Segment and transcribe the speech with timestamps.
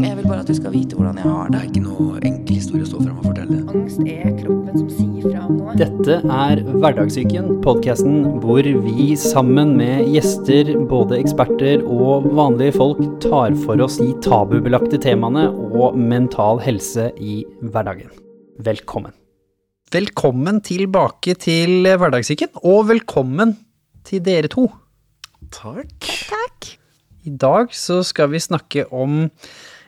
[0.00, 1.58] Jeg vil bare at du skal vite hvordan jeg har Det det.
[1.60, 3.58] er ikke noe enkel historie å stå frem og fortelle.
[3.68, 5.74] Angst er kroppen som sier fra om noe.
[5.76, 13.52] Dette er Hverdagssyken, podkasten hvor vi sammen med gjester, både eksperter og vanlige folk, tar
[13.66, 18.08] for oss de tabubelagte temaene og mental helse i hverdagen.
[18.64, 19.12] Velkommen.
[19.92, 23.58] Velkommen tilbake til Hverdagssyken, og velkommen
[24.08, 24.70] til dere to.
[25.52, 26.08] Takk.
[27.28, 29.26] I dag så skal vi snakke om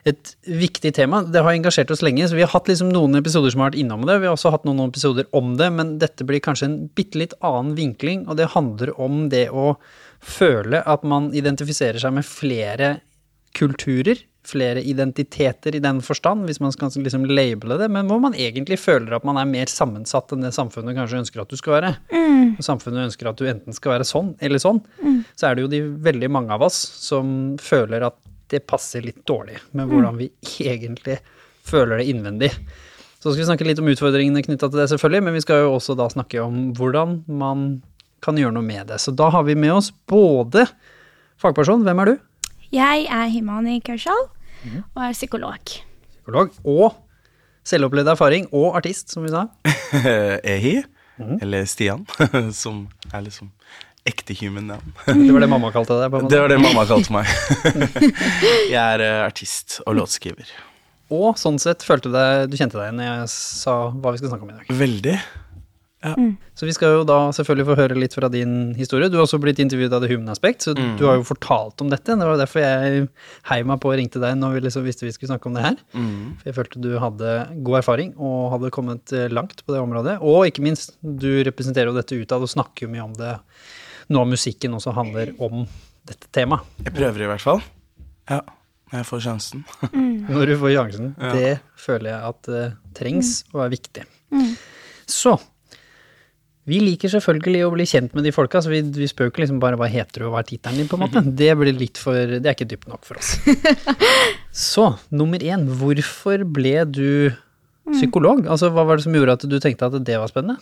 [0.07, 1.21] et viktig tema.
[1.23, 3.79] Det har engasjert oss lenge, så vi har hatt liksom noen episoder som har vært
[3.79, 4.17] innom det.
[4.19, 7.37] Vi har også hatt noen episoder om det, men dette blir kanskje en bitte litt
[7.39, 9.73] annen vinkling, og det handler om det å
[10.23, 12.97] føle at man identifiserer seg med flere
[13.55, 18.35] kulturer, flere identiteter i den forstand, hvis man skal liksom labele det, men hvor man
[18.35, 21.77] egentlig føler at man er mer sammensatt enn det samfunnet kanskje ønsker at du skal
[21.77, 21.93] være.
[22.57, 24.81] Og samfunnet ønsker at du enten skal være sånn eller sånn.
[25.39, 28.19] Så er det jo de veldig mange av oss som føler at
[28.53, 30.29] det passer litt dårlig med hvordan vi
[30.63, 31.19] egentlig
[31.65, 32.51] føler det innvendig.
[33.23, 35.75] Så skal vi snakke litt om utfordringene knytta til det, selvfølgelig, men vi skal jo
[35.77, 37.67] også da snakke om hvordan man
[38.23, 38.99] kan gjøre noe med det.
[38.99, 40.65] Så da har vi med oss både
[41.39, 42.17] fagperson, hvem er du?
[42.73, 44.27] Jeg er Himani Kaushal
[44.81, 45.73] og er psykolog.
[46.19, 46.53] Psykolog.
[46.67, 46.95] Og
[47.67, 49.45] selvopplevd erfaring, og artist, som vi sa.
[50.53, 50.81] Ehi,
[51.39, 52.05] eller Stian,
[52.63, 53.51] som er liksom
[54.09, 54.93] ekte human navn.
[55.27, 56.11] Det var det mamma kalte deg?
[56.11, 56.35] på en måte.
[56.35, 57.29] Det var det mamma kalte meg.
[58.73, 60.49] Jeg er eh, artist og låtskriver.
[61.13, 64.31] Og sånn sett følte du deg, du kjente deg når jeg sa hva vi skal
[64.31, 64.69] snakke om i dag.
[64.79, 65.17] Veldig.
[66.55, 69.07] Så vi skal jo da selvfølgelig få høre litt fra din historie.
[69.11, 71.91] Du har også blitt intervjuet av The Human Aspect, så du har jo fortalt om
[71.91, 72.17] dette.
[72.19, 73.05] Det var derfor jeg
[73.49, 75.65] heiv meg på og ringte deg når vi liksom visste vi skulle snakke om det
[75.65, 75.77] her.
[75.95, 76.35] Mm.
[76.41, 80.17] For jeg følte du hadde god erfaring og hadde kommet eh, langt på det området.
[80.21, 83.37] Og ikke minst, du representerer jo dette utad og snakker jo mye om det.
[84.11, 85.63] Nå musikken også handler om
[86.07, 86.67] dette temaet.
[86.83, 87.63] Jeg prøver i hvert fall.
[88.31, 88.41] Ja,
[88.91, 89.63] når jeg får sjansen.
[89.93, 91.15] Når du får sjansen.
[91.19, 91.31] Ja.
[91.37, 92.65] Det føler jeg at det
[92.99, 94.05] trengs og er viktig.
[95.09, 95.37] Så
[96.63, 99.57] vi liker selvfølgelig å bli kjent med de folka, så vi, vi spør ikke liksom
[99.59, 101.23] bare hva heter du og hva er tittelen din, på en måte.
[101.43, 103.33] Det blir litt for Det er ikke dypt nok for oss.
[104.71, 107.33] Så nummer én, hvorfor ble du
[107.91, 108.45] psykolog?
[108.47, 110.55] Altså, hva var det som gjorde at du tenkte at det var spennende?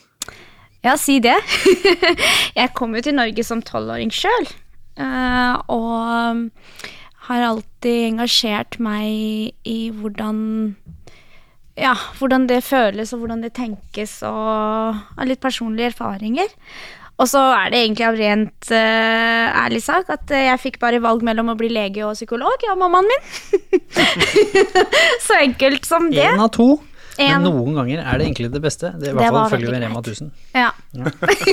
[0.82, 1.38] Ja, si det.
[2.60, 4.48] jeg kom jo til Norge som tolvåring sjøl,
[4.98, 6.48] og
[7.28, 10.40] har alltid engasjert meg i hvordan
[11.80, 16.50] ja, hvordan det føles og hvordan det tenkes, og har litt personlige erfaringer.
[17.22, 21.02] Og så er det egentlig av rent uh, ærlig sak at eh, jeg fikk bare
[21.04, 23.84] valg mellom å bli lege og psykolog av mammaen min.
[25.28, 26.26] så enkelt som det.
[26.32, 26.74] Én av to.
[27.30, 28.92] Men noen ganger er det egentlig det beste.
[29.00, 30.32] Det i hvert fall følger følge med Rema 1000.
[30.58, 30.72] Ja.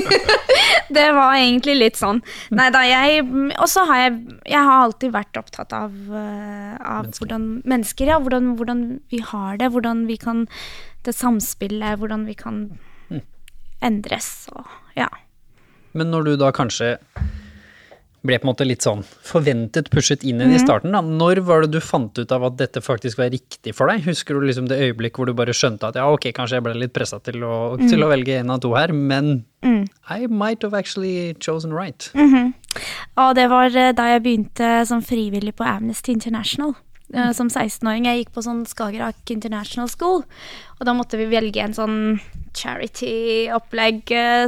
[0.99, 2.23] det var egentlig litt sånn.
[2.55, 3.23] Nei da, jeg
[3.59, 4.17] Og så har jeg
[4.49, 7.23] Jeg har alltid vært opptatt av, eh, av Mennesker.
[7.23, 8.19] hvordan Mennesker, ja.
[8.19, 9.73] Hvordan, hvordan vi har det.
[9.75, 10.47] Hvordan vi kan
[11.07, 11.99] Det samspillet.
[12.01, 12.63] Hvordan vi kan
[13.83, 15.09] endres og Ja.
[15.95, 16.99] Men når du da kanskje
[18.27, 21.63] ble på en måte litt sånn forventet pushet inn i i starten, da, når var
[21.63, 24.03] det du fant ut av at dette faktisk var riktig for deg?
[24.09, 26.75] Husker du liksom det øyeblikk hvor du bare skjønte at ja, ok, kanskje jeg ble
[26.75, 29.45] litt pressa til, å- til å velge en av to her, men
[30.11, 32.11] I might have actually chosen right.
[33.19, 36.75] Og det var eh, da jeg begynte som frivillig på Amnesty International.
[37.13, 38.05] eh, Som 16-åring.
[38.07, 40.23] Jeg gikk på sånn Skagerrak International School.
[40.79, 42.21] Og da måtte vi velge en sånn
[42.55, 44.47] charity-opplegg eh,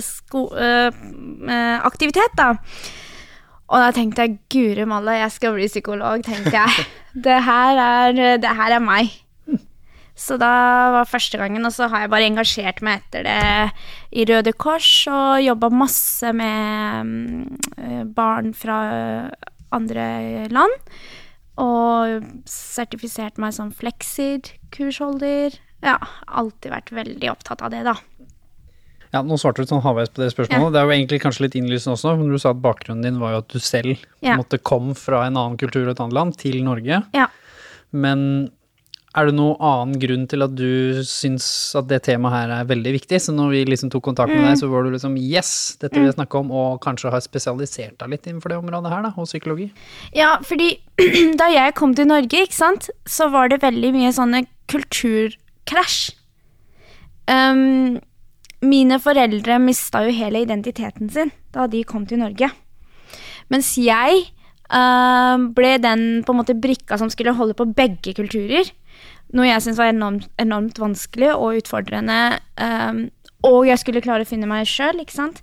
[2.37, 2.55] da.
[3.71, 6.87] Og da tenkte jeg guri malla, jeg skal bli psykolog, tenkte jeg.
[7.27, 9.09] Det her er, det her er meg.
[10.15, 10.51] Så da
[10.95, 13.41] var første gangen, og så har jeg bare engasjert meg etter det
[14.15, 17.11] i Røde Kors og jobba masse med
[17.81, 18.77] eh, barn fra
[19.75, 20.07] andre
[20.53, 20.77] land.
[21.59, 25.57] Og sertifisert meg som Flexid, kursholder.
[25.83, 25.97] Ja,
[26.29, 27.97] alltid vært veldig opptatt av det, da.
[29.11, 30.71] Ja, nå svarte du sånn halvveis på det spørsmålet.
[30.75, 33.33] Det er jo egentlig kanskje litt innlysende også, men du sa at bakgrunnen din var
[33.35, 34.37] jo at du selv Ja.
[34.39, 37.03] måtte kom fra en annen kultur og et annet land til Norge.
[37.13, 37.27] Ja.
[37.91, 38.51] Men
[39.11, 42.93] er det noen annen grunn til at du syns at det temaet her er veldig
[42.95, 43.19] viktig?
[43.19, 46.07] Så når vi liksom tok kontakt med deg, så var du liksom yes, dette vil
[46.07, 49.27] jeg snakke om, og kanskje har spesialisert deg litt innenfor det området her, da, og
[49.27, 49.73] psykologi?
[50.15, 50.77] Ja, fordi
[51.43, 56.15] da jeg kom til Norge, ikke sant, så var det veldig mye sånne kulturkrasj.
[57.27, 57.99] Um,
[58.61, 62.51] mine foreldre mista jo hele identiteten sin da de kom til Norge.
[63.51, 64.25] Mens jeg
[64.71, 68.69] uh, ble den på en måte brikka som skulle holde på begge kulturer.
[69.35, 72.39] Noe jeg syntes var enormt, enormt vanskelig og utfordrende.
[72.61, 73.09] Um,
[73.47, 75.41] og jeg skulle klare å finne meg sjøl, ikke sant.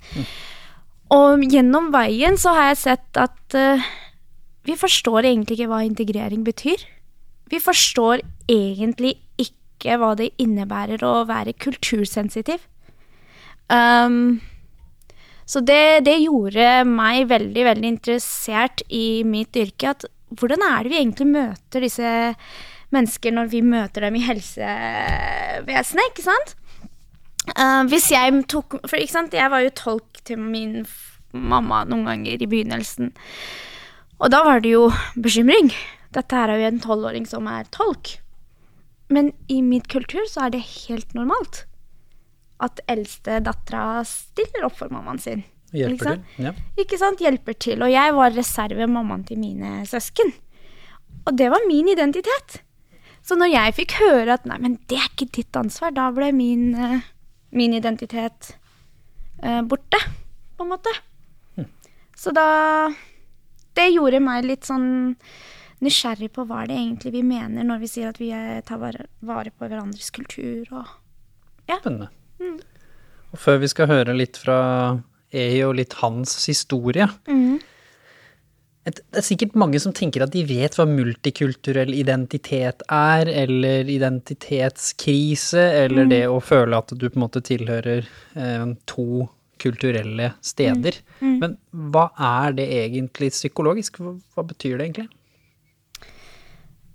[1.14, 3.88] Og gjennom veien så har jeg sett at uh,
[4.68, 6.84] vi forstår egentlig ikke hva integrering betyr.
[7.48, 8.20] vi forstår
[8.52, 12.60] egentlig ikke hva det innebærer å være kultursensitiv.
[13.68, 14.40] Um,
[15.48, 19.94] så det, det gjorde meg veldig, veldig interessert i mitt yrke.
[19.96, 22.14] At hvordan er det vi egentlig møter disse
[22.96, 26.56] mennesker når vi møter dem i helsevesenet, ikke sant?
[27.54, 30.82] Uh, hvis jeg tok For ikke sant, jeg var jo tolk til min
[31.32, 33.14] mamma noen ganger i begynnelsen.
[34.20, 35.72] Og da var det jo bekymring.
[36.16, 38.18] Dette her er jo en tolvåring som er tolk.
[39.14, 41.67] Men i min kultur så er det helt normalt
[42.64, 45.44] at eldste dattera stiller opp for mammaen sin.
[45.68, 46.30] Ikke Hjelper sant?
[46.36, 46.46] til.
[46.48, 46.54] Ja.
[46.80, 47.22] Ikke sant?
[47.22, 47.84] Hjelper til.
[47.84, 50.32] Og jeg var reservemammaen til mine søsken.
[51.28, 52.62] Og det var min identitet.
[53.28, 56.32] Så når jeg fikk høre at nei, men det er ikke ditt ansvar, da ble
[56.32, 57.10] min, eh,
[57.52, 58.54] min identitet
[59.44, 60.00] eh, borte,
[60.58, 60.94] på en måte.
[62.18, 62.90] Så da
[63.78, 65.14] Det gjorde meg litt sånn
[65.86, 68.32] nysgjerrig på hva det egentlig vi mener når vi sier at vi
[68.66, 70.88] tar vare, på hverandres kultur og
[71.68, 72.08] Spennende.
[72.40, 72.60] Mm.
[73.34, 74.60] Og før vi skal høre litt fra
[75.34, 77.58] Ehi og litt hans historie Mm.
[78.88, 85.60] Det er sikkert mange som tenker at de vet hva multikulturell identitet er, eller identitetskrise,
[85.84, 86.10] eller Mm.
[86.14, 88.08] det å føle at du på en måte tilhører
[88.38, 89.28] eh, to
[89.60, 91.02] kulturelle steder.
[91.20, 91.40] Mm.
[91.42, 91.58] Men
[91.92, 93.98] hva er det egentlig psykologisk?
[94.00, 95.10] Hva, hva betyr det egentlig?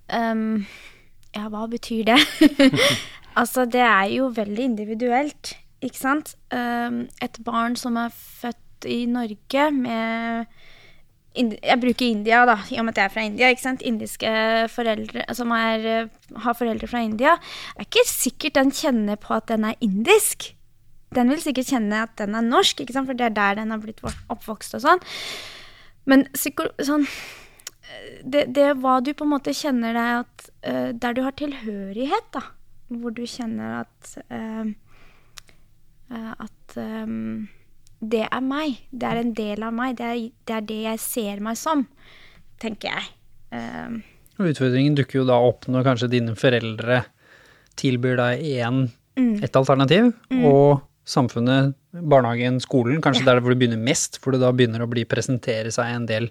[0.08, 0.64] Um,
[1.36, 2.18] ja, hva betyr det?
[3.36, 6.36] altså, det er jo veldig individuelt, ikke sant?
[6.52, 10.46] Et barn som er født i Norge med
[11.34, 13.48] Jeg bruker India, da, i og med at jeg er fra India.
[13.48, 13.82] ikke sant?
[13.88, 14.32] Indiske
[14.68, 17.38] foreldre som er, eh, har foreldre fra India.
[17.76, 20.52] Det er ikke sikkert den kjenner på at den er indisk.
[21.14, 23.06] Den vil sikkert kjenne at den er norsk, ikke sant?
[23.06, 25.00] for det er der den har blitt oppvokst og sånn.
[26.04, 27.06] Men sånn
[28.24, 31.32] det, det er hva du på en måte kjenner deg at eh, Der du har
[31.32, 32.42] tilhørighet, da.
[32.92, 34.70] Hvor du kjenner at eh,
[36.12, 37.16] eh, At eh,
[38.02, 38.80] det er meg.
[38.90, 39.96] Det er en del av meg.
[40.00, 41.86] Det er, det er det jeg ser meg som,
[42.62, 43.10] tenker jeg.
[44.40, 47.02] Og Utfordringen dukker jo da opp når kanskje dine foreldre
[47.78, 48.80] tilbyr deg én,
[49.44, 50.10] et alternativ,
[50.40, 54.90] og samfunnet, barnehagen, skolen, kanskje der hvor du begynner mest, hvor det da begynner å
[54.90, 56.30] bli presentere seg en del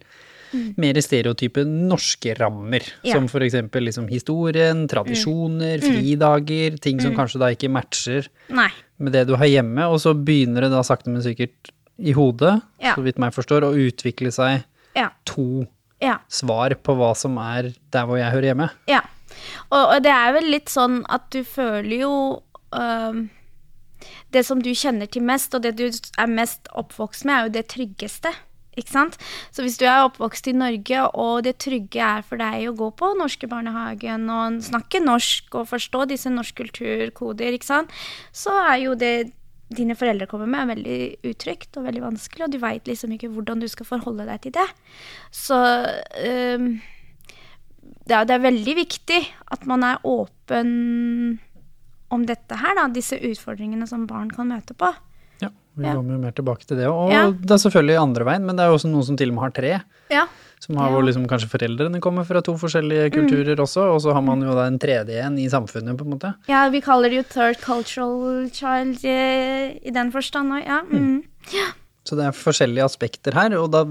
[0.77, 3.13] mer stereotype norske rammer, Ja.
[3.15, 8.69] som eksempel liksom historien, tradisjoner, fridager, ting som kanskje da ikke matcher nei.
[8.99, 12.61] med det du har hjemme, og så begynner det da sakte, men sikkert i hodet,
[12.79, 12.95] Ja.
[12.95, 14.63] så vidt meg forstår, å utvikle seg
[14.95, 15.09] Ja.
[15.25, 15.67] to
[16.01, 16.17] Ja.
[16.29, 18.69] svar på hva som er der hvor jeg hører hjemme.
[18.87, 19.01] Ja.
[19.71, 22.41] Og, og det er vel litt sånn at du føler jo
[22.73, 23.29] øh
[24.31, 25.83] Det som du kjenner til mest, og det du
[26.17, 28.31] er mest oppvokst med, er jo det tryggeste.
[28.79, 29.17] Ikke sant?
[29.51, 32.87] Så hvis du er oppvokst i Norge, og det trygge er for deg å gå
[32.95, 37.91] på norske barnehagen og snakke norsk og forstå disse norsk kulturkoder, ikke sant,
[38.31, 39.31] så er jo det
[39.75, 43.31] dine foreldre kommer med, er veldig utrygt og veldig vanskelig, og du veit liksom ikke
[43.31, 44.67] hvordan du skal forholde deg til det.
[45.35, 46.73] Så um,
[48.07, 49.21] det er, det er veldig viktig
[49.55, 51.39] at man er åpen
[52.11, 54.91] om dette her, da, disse utfordringene som barn kan møte på.
[55.77, 55.93] Vi Ja.
[55.95, 56.87] kommer jo mer tilbake til det.
[56.87, 57.31] Og Ja.
[57.31, 59.43] det er selvfølgelig andre veien, men det er jo også noen som til og med
[59.43, 59.81] har tre.
[60.11, 60.25] Ja.
[60.59, 64.21] Som har hvor liksom kanskje foreldrene kommer fra to forskjellige kulturer også, og så har
[64.21, 66.35] man jo da en tredje en i samfunnet, på en måte.
[66.47, 70.81] ja, vi kaller det jo third cultural child eh, i den forstand òg, ja.
[70.83, 71.23] Mm.
[72.05, 73.85] Så det er forskjellige aspekter her, og da,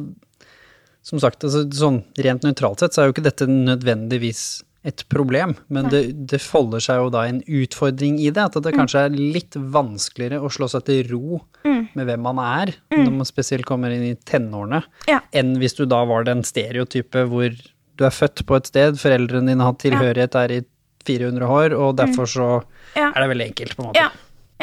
[1.02, 5.52] som sagt, altså, sånn rent nøytralt sett, så er jo ikke dette nødvendigvis et problem,
[5.68, 9.16] men det, det folder seg jo da en utfordring i det, at det kanskje er
[9.18, 13.92] litt vanskeligere å slå seg til ro med hvem man er, når man spesielt kommer
[13.92, 15.18] inn i tenårene, Ja.
[15.36, 19.52] enn hvis du da var den stereotype hvor du er født på et sted, foreldrene
[19.52, 20.60] dine har tilhørighet der i
[21.04, 22.48] 400 år, og derfor så
[22.96, 23.10] Ja.
[23.14, 24.00] er det veldig enkelt, på en måte.
[24.00, 24.08] Ja.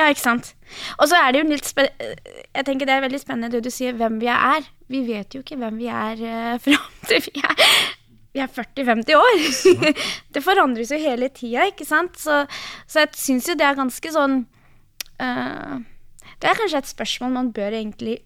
[0.01, 0.53] ja, ikke sant.
[0.97, 1.87] Og så er det jo litt spen
[2.55, 4.65] Jeg tenker det er veldig spennende det du sier, hvem vi er.
[4.89, 7.55] Vi vet jo ikke hvem vi er uh, fram til vi er
[8.37, 9.43] vi er 40-50 år.
[10.33, 12.19] det forandres jo hele tida, ikke sant.
[12.21, 12.43] Så,
[12.85, 14.39] så jeg syns jo det er ganske sånn
[15.21, 15.75] uh,
[16.37, 18.19] Det er kanskje et spørsmål man bør egentlig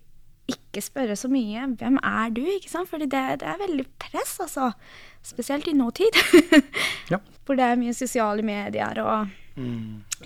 [0.52, 1.70] ikke spørre så mye.
[1.80, 2.44] Hvem er du?
[2.44, 2.90] ikke sant?
[2.92, 4.72] Fordi det, det er veldig press, altså.
[5.24, 6.18] Spesielt i nåtid.
[7.12, 7.18] Ja.
[7.46, 9.32] Hvor det er mye sosiale medier og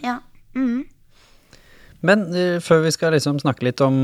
[0.04, 0.20] Ja.
[0.54, 0.86] Mm.
[2.05, 3.97] Men uh, før vi skal liksom snakke litt om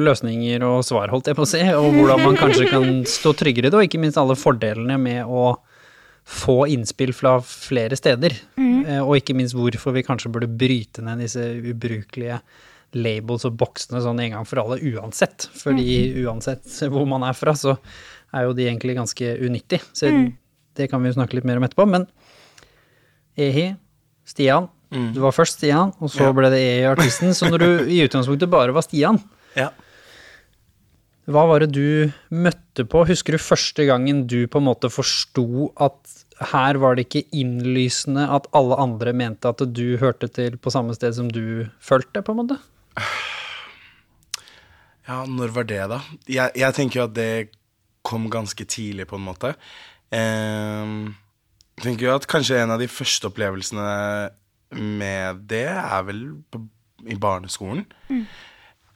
[0.00, 3.68] løsninger og svar, holdt jeg på å si, og hvordan man kanskje kan stå tryggere
[3.68, 5.54] i det, og ikke minst alle fordelene med å
[6.30, 11.24] få innspill fra flere steder, eh, og ikke minst hvorfor vi kanskje burde bryte ned
[11.24, 11.42] disse
[11.72, 12.38] ubrukelige
[12.94, 15.48] labels og boksene sånn en gang for alle uansett.
[15.58, 15.86] Fordi
[16.24, 17.76] uansett hvor man er fra, så
[18.34, 19.82] er jo de egentlig ganske unyttige.
[19.96, 20.10] Så
[20.78, 21.86] det kan vi jo snakke litt mer om etterpå.
[21.90, 22.06] Men
[23.40, 23.70] Ehi,
[24.26, 24.68] Stian.
[24.90, 25.12] Mm.
[25.14, 26.32] Du var først Stian, og så Ja.
[26.32, 29.20] ble det E-artisten, Så når du i utgangspunktet bare var Stian,
[29.56, 29.68] Ja.
[31.28, 33.06] hva var det du møtte på?
[33.06, 35.94] Husker du første gangen du på en måte forsto at
[36.52, 40.94] her var det ikke innlysende at alle andre mente at du hørte til på samme
[40.96, 42.58] sted som du følte, på en måte?
[45.08, 46.00] Ja, når var det, da?
[46.30, 47.48] Jeg, jeg tenker jo at det
[48.06, 49.54] kom ganske tidlig, på en måte.
[50.10, 51.14] Jeg
[51.82, 54.30] tenker jo at kanskje en av de første opplevelsene
[54.76, 56.62] med det er vel på,
[57.08, 57.86] i barneskolen.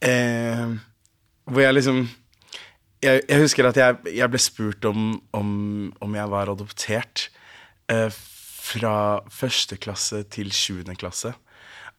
[0.05, 0.77] Ehm,
[1.45, 2.05] hvor jeg liksom
[3.05, 5.49] jeg, jeg husker at jeg, jeg ble spurt om, om,
[6.01, 7.27] om jeg var adoptert
[7.91, 8.09] eh,
[8.65, 8.95] fra
[9.29, 11.35] første klasse til sjuende klasse.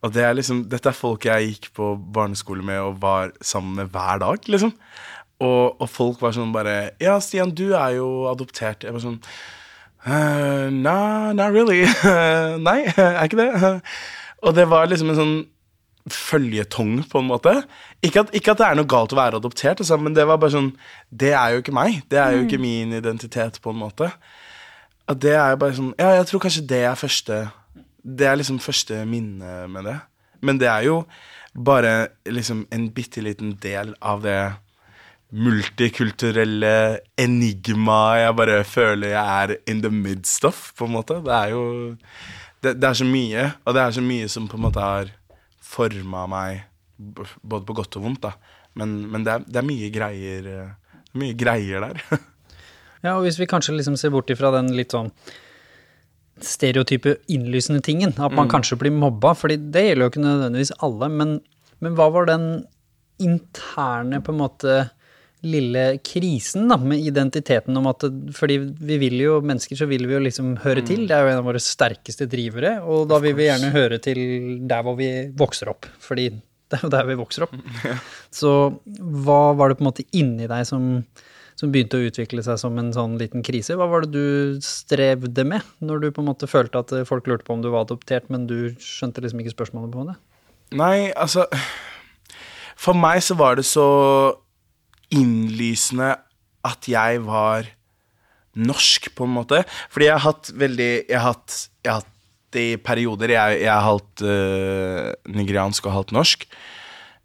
[0.04, 3.78] Og det er liksom, dette er folk jeg gikk på barneskole med og var sammen
[3.80, 4.74] med hver dag, liksom.
[5.42, 8.86] Og, og folk var sånn bare Ja, Stian, du er jo adoptert.
[8.86, 9.20] Jeg var sånn
[10.06, 11.82] «Eh, Nah, not really.
[12.68, 13.80] Nei, er ikke det.
[14.46, 15.36] Og det var liksom en sånn
[16.12, 17.52] føljetong, på en måte.
[18.04, 20.38] Ikke at, ikke at det er noe galt å være adoptert, altså, men det var
[20.38, 20.68] bare sånn
[21.10, 22.02] Det er jo ikke meg.
[22.10, 24.12] Det er jo ikke min identitet, på en måte.
[25.10, 27.36] At det er jo bare sånn Ja, jeg tror kanskje det er første
[28.02, 29.96] Det er liksom første minne med det.
[30.42, 31.00] Men det er jo
[31.56, 34.38] bare liksom en bitte liten del av det
[35.36, 36.72] multikulturelle
[37.20, 41.18] enigmaet jeg bare føler jeg er in the midst of, på en måte.
[41.24, 41.64] Det er jo
[42.64, 45.10] det, det er så mye, og det er så mye som på en måte har
[45.66, 46.62] forma meg,
[46.96, 48.32] både på godt og vondt, da.
[48.76, 50.48] Men, men det, er, det er mye greier
[51.16, 52.00] Mye greier der.
[53.04, 55.12] Ja, og hvis vi kanskje liksom ser bort ifra den litt sånn
[56.42, 61.08] stereotype innlysende tingen, at man kanskje blir mobba, fordi det gjelder jo ikke nødvendigvis alle,
[61.12, 61.36] men,
[61.84, 62.48] men hva var den
[63.22, 64.74] interne, på en måte,
[65.44, 68.56] lille krisen da, med identiteten om at, fordi
[68.88, 71.42] vi vil jo, mennesker så vil vi jo liksom høre til, det er jo en
[71.42, 74.20] av våre sterkeste drivere, og da vil vi gjerne høre til
[74.68, 76.30] der hvor vi vokser opp, fordi
[76.70, 77.52] det er jo der vi vokser opp.
[78.40, 78.52] Så
[78.86, 81.04] hva var det på en måte inni deg som,
[81.54, 83.76] som begynte å utvikle seg som en sånn liten krise?
[83.78, 87.46] Hva var det du strevde med når du på en måte følte at folk lurte
[87.46, 90.16] på om du var adoptert, men du skjønte liksom ikke spørsmålet på det?
[90.74, 91.46] Nei, altså
[92.74, 93.86] For meg så var det så
[95.14, 96.14] innlysende
[96.66, 97.68] at jeg var
[98.56, 99.62] norsk, på en måte.
[99.92, 102.12] Fordi jeg har hatt veldig Jeg har hatt, jeg har hatt
[102.54, 106.46] det i perioder Jeg, jeg er halvt uh, nigeriansk og halvt norsk.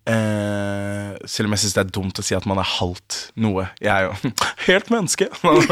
[0.02, 3.68] Uh, selv om jeg syns det er dumt å si at man er halvt noe.
[3.80, 4.34] Jeg er jo
[4.68, 5.30] helt menneske.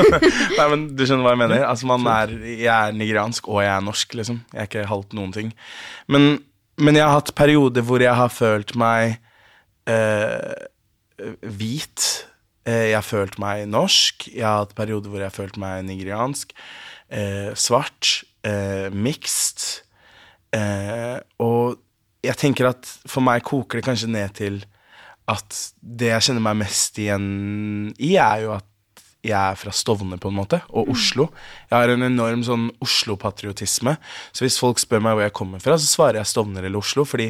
[0.58, 1.66] Nei, men Du skjønner hva jeg mener?
[1.68, 4.44] Altså man er, Jeg er nigeriansk, og jeg er norsk, liksom.
[4.54, 5.54] Jeg er ikke halvt noen ting.
[6.08, 6.30] Men,
[6.80, 9.18] men jeg har hatt perioder hvor jeg har følt meg
[9.90, 10.70] eh,
[11.42, 12.08] hvit.
[12.68, 14.30] Eh, jeg har følt meg norsk.
[14.32, 16.56] Jeg har hatt perioder hvor jeg har følt meg nigeriansk.
[17.10, 18.24] Eh, svart.
[18.48, 19.84] Eh, mixed.
[20.56, 21.80] Eh, og
[22.26, 24.64] jeg tenker at for meg koker det kanskje ned til
[25.30, 27.28] at det jeg kjenner meg mest igjen
[28.02, 28.66] i, er jo at
[29.20, 31.28] jeg er fra Stovner, på en måte, og Oslo.
[31.68, 33.98] Jeg har en enorm sånn Oslo-patriotisme.
[34.32, 37.04] Så hvis folk spør meg hvor jeg kommer fra, så svarer jeg Stovner eller Oslo,
[37.08, 37.28] fordi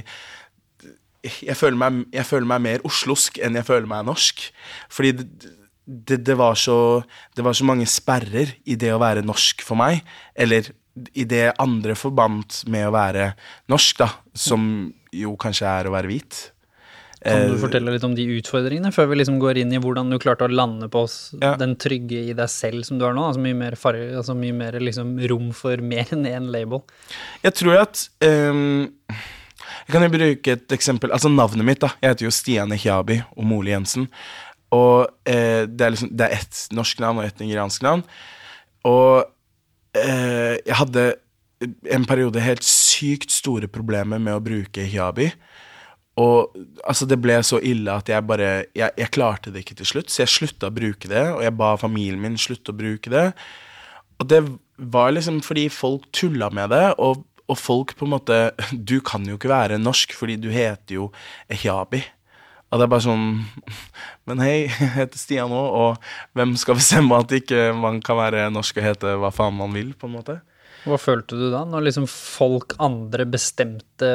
[1.23, 4.45] jeg føler, meg, jeg føler meg mer oslosk enn jeg føler meg norsk.
[4.93, 5.27] Fordi det,
[5.85, 6.77] det, det, var så,
[7.35, 10.03] det var så mange sperrer i det å være norsk for meg.
[10.35, 10.71] Eller
[11.15, 13.33] i det andre forbandt med å være
[13.71, 14.09] norsk, da.
[14.35, 16.39] Som jo kanskje er å være hvit.
[17.19, 20.07] Kan du Eh, fortelle litt om de utfordringene, før vi liksom går inn i hvordan
[20.11, 21.01] du klarte å lande på
[21.41, 21.55] Ja.
[21.59, 23.25] den trygge i deg selv som du er nå?
[23.27, 26.79] Altså mye mer, farge, altså mye mer liksom rom for mer enn én label.
[27.43, 28.87] Jeg tror at ehm,
[29.87, 31.13] Jeg kan jo bruke et eksempel.
[31.15, 31.93] Altså navnet mitt, da.
[32.01, 34.09] Jeg heter jo Stian Ehiabi og Mole Jensen.
[34.75, 38.03] Og eh, det er liksom Det er ett norsk navn og ett nigeriansk navn.
[38.87, 39.25] Og
[39.97, 41.07] eh, jeg hadde
[41.91, 45.31] en periode helt sykt store problemer med å bruke hiabi.
[46.19, 49.89] Og altså, det ble så ille at jeg bare jeg, jeg klarte det ikke til
[49.93, 53.11] slutt, så jeg slutta å bruke det, og jeg ba familien min slutte å bruke
[53.13, 53.29] det.
[54.19, 54.41] Og det
[54.79, 58.37] var liksom fordi folk tulla med det, og, og folk på en måte
[58.71, 61.09] Du kan jo ikke være norsk fordi du heter jo
[61.49, 62.03] Ehiabi.
[62.69, 63.23] Og det er bare sånn
[64.29, 68.47] Men hei, jeg heter Stian òg, og hvem skal bestemme at ikke man kan være
[68.53, 70.37] norsk og hete hva faen man vil, på en måte?
[70.85, 74.07] Hva følte du da, når liksom folk andre bestemte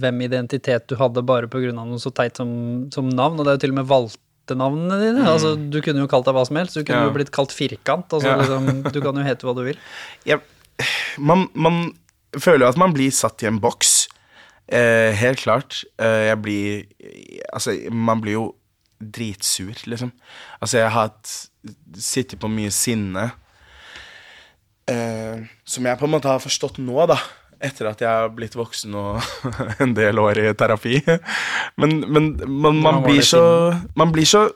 [0.00, 3.38] hvem identitet du hadde bare av noe så teit som, som navn?
[3.38, 5.22] Og det er jo til og med valgte navnene dine.
[5.30, 6.74] Altså, du kunne jo kalt deg hva som helst.
[6.74, 7.04] Du kunne Mm.
[7.04, 7.10] Ja.
[7.12, 8.08] jo blitt kalt Firkant.
[8.10, 8.40] Altså, Ja.
[8.42, 9.78] liksom, du kan jo hete hva du vil.
[10.32, 10.40] Ja.
[11.18, 11.92] man, man
[12.40, 13.94] føler jo at man blir satt i en boks.
[14.66, 15.82] Eh, helt klart.
[16.00, 16.84] Eh, jeg blir
[17.52, 18.46] Altså, man blir jo
[19.00, 20.12] dritsur, liksom.
[20.60, 21.32] Altså, jeg har hatt
[22.00, 23.30] sittet på mye sinne
[24.88, 27.18] eh, Som jeg på en måte har forstått nå, da.
[27.64, 29.20] Etter at jeg har blitt voksen og
[29.84, 30.98] en del år i terapi.
[31.80, 33.44] Men, men man, man, blir så,
[33.96, 34.48] man blir så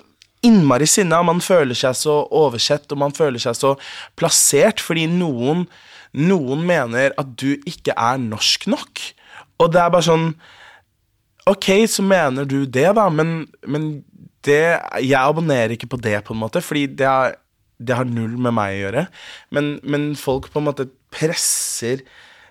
[0.45, 1.23] innmari sinna.
[1.27, 3.75] Man føler seg så oversett, og man føler seg så
[4.19, 5.67] plassert fordi noen,
[6.19, 9.03] noen mener at du ikke er norsk nok.
[9.63, 10.31] Og det er bare sånn
[11.49, 13.87] Ok, så mener du det, da, men, men
[14.45, 17.39] det Jeg abonnerer ikke på det, på en måte, fordi det har,
[17.81, 19.05] det har null med meg å gjøre.
[19.57, 22.05] Men, men folk på en måte presser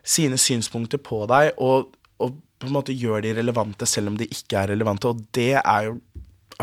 [0.08, 4.26] sine synspunkter på deg, og, og på en måte gjør de relevante selv om de
[4.34, 6.00] ikke er relevante, og det er jo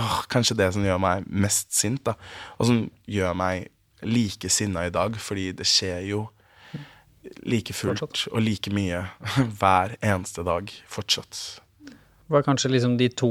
[0.01, 2.17] åh, kanskje det som gjør meg mest sint, da.
[2.59, 2.81] Og som
[3.11, 3.69] gjør meg
[4.05, 6.27] like sinna i dag, fordi det skjer jo
[7.45, 8.27] like fullt Fortsatt.
[8.33, 9.05] og like mye
[9.61, 11.41] hver eneste dag fortsatt.
[12.29, 13.31] Hva er kanskje liksom de to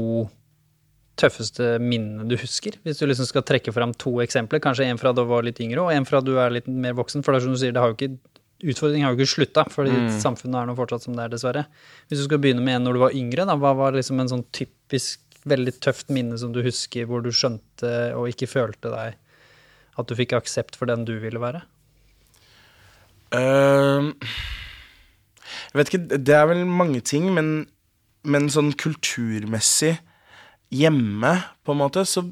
[1.18, 2.76] tøffeste minnene du husker?
[2.82, 5.60] Hvis du liksom skal trekke fram to eksempler, kanskje en fra da du var litt
[5.62, 7.22] yngre, og en fra du er litt mer voksen.
[7.22, 8.16] For det er som du sier, det har ikke,
[8.64, 11.66] utfordringen har jo ikke slutta, fordi samfunnet er nå fortsatt som det er, dessverre.
[12.08, 14.32] Hvis du skal begynne med en når du var yngre, da, hva var liksom en
[14.32, 19.18] sånn typisk veldig tøft minne som du husker, hvor du skjønte og ikke følte deg
[19.94, 21.62] at du fikk aksept for den du ville være?
[23.34, 24.12] Ehm,
[25.72, 27.66] jeg vet ikke, det er vel mange ting, men,
[28.22, 29.96] men sånn kulturmessig
[30.74, 32.26] hjemme, på en måte, så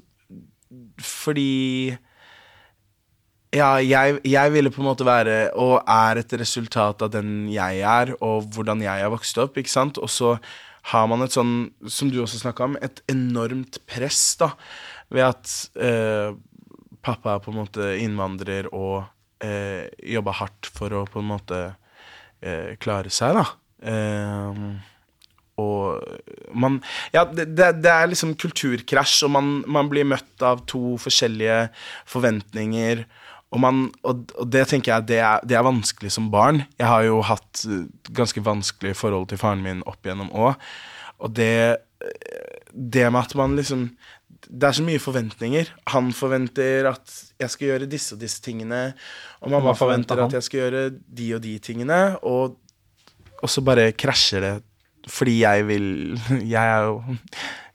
[1.02, 1.92] Fordi
[3.52, 7.82] Ja, jeg, jeg ville på en måte være, og er et resultat av den jeg
[7.84, 10.00] er, og hvordan jeg har vokst opp, ikke sant?
[10.00, 10.38] Og så
[10.88, 14.54] har man et sånn, som du også snakka om, et enormt press, da,
[15.12, 16.32] ved at eh,
[17.04, 19.04] pappa er på en måte innvandrer og
[19.44, 21.60] eh, jobba hardt for å på en måte
[22.40, 23.46] eh, klare seg, da.
[23.82, 24.64] Eh,
[25.60, 26.00] og
[26.56, 26.78] man
[27.12, 31.66] Ja, det, det, er liksom kulturkrasj, og man, man blir møtt av to forskjellige
[32.08, 33.04] forventninger.
[33.52, 36.62] Og, man, og, og det tenker jeg det er, det er vanskelig som barn.
[36.80, 40.56] Jeg har jo hatt eh, ganske vanskelige forhold til faren min opp igjennom òg.
[41.22, 41.78] Og det,
[42.72, 43.90] det med at man liksom
[44.48, 45.68] Det er så mye forventninger.
[45.94, 48.82] Han forventer at jeg skal gjøre disse og disse tingene.
[49.42, 50.30] Og mamma forventer forventer han?
[50.32, 50.82] at jeg skal gjøre
[51.20, 51.98] de og de tingene.
[52.22, 52.56] Og,
[53.42, 54.54] og så bare krasjer det
[55.10, 55.86] fordi jeg vil
[56.46, 57.00] Jeg er jo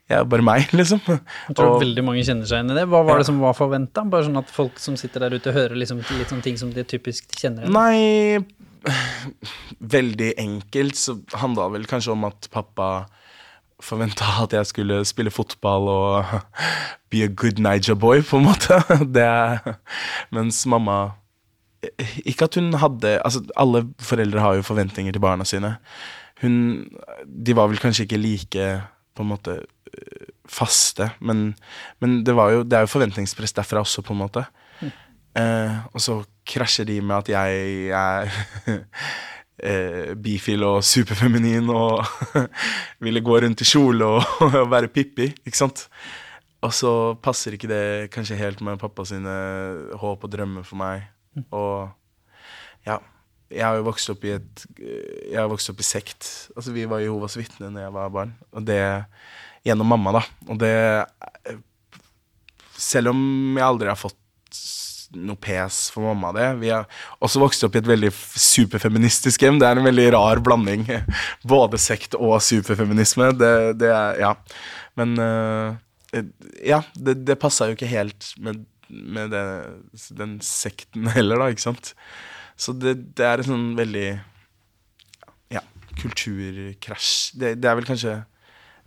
[0.08, 1.01] jeg er bare meg, liksom.
[1.03, 2.86] Jeg tror Og- veldig mange kjenner seg igjen i det.
[2.88, 4.06] Hva var det som var forventa?
[4.08, 6.86] Bare sånn at folk som sitter der ute, hører liksom litt sånne ting som de
[6.88, 7.75] typisk kjenner igjen.
[7.75, 8.39] Nei
[9.84, 12.88] Veldig enkelt så handla det vel kanskje om at pappa
[13.83, 16.25] forventa at jeg skulle spille fotball og
[17.11, 18.81] be a good Niger boy, på en måte.
[19.15, 19.29] Det
[20.33, 21.15] mens mamma
[22.25, 25.77] Ikke at hun hadde Altså, alle foreldre har jo forventninger til barna sine.
[26.41, 26.87] Hun
[27.25, 28.69] De var vel kanskje ikke like
[29.17, 29.59] på en måte
[30.47, 31.55] faste, men,
[31.99, 34.43] men det, var jo, det er jo forventningspress derfra også, på en måte.
[35.37, 38.31] Eh, og så krasjer de med at jeg er
[39.63, 42.05] eh, bifil og superfeminin og
[43.05, 45.87] ville gå rundt i kjole og, og være Pippi, ikke sant?
[46.65, 46.91] Og så
[47.21, 49.33] passer ikke det kanskje helt med pappa sine
[50.01, 51.05] håp og drømmer for meg.
[51.53, 51.85] Og
[52.87, 52.97] ja,
[53.53, 56.29] jeg har jo vokst opp i et Jeg har vokst opp i sekt.
[56.57, 58.33] Altså Vi var Jehovas vitner når jeg var barn.
[58.51, 58.81] Og det
[59.67, 60.23] gjennom mamma, da.
[60.49, 60.73] Og det
[62.77, 63.21] Selv om
[63.57, 64.17] jeg aldri har fått
[65.15, 66.47] noe pes for mamma det.
[66.61, 66.87] Vi har
[67.23, 69.59] også vokst opp i et veldig superfeministisk hjem.
[69.61, 70.87] Det er en veldig rar blanding.
[71.55, 73.31] Både sekt og superfeminisme.
[73.37, 74.33] Det, det er Ja.
[74.97, 75.75] Men uh,
[76.65, 79.43] Ja, det, det passa jo ikke helt med, med det,
[80.17, 81.93] den sekten heller, da, ikke sant.
[82.57, 84.07] Så det, det er en sånn veldig
[85.53, 85.61] Ja,
[86.01, 87.37] kulturkrasj.
[87.37, 88.19] Det, er vel kanskje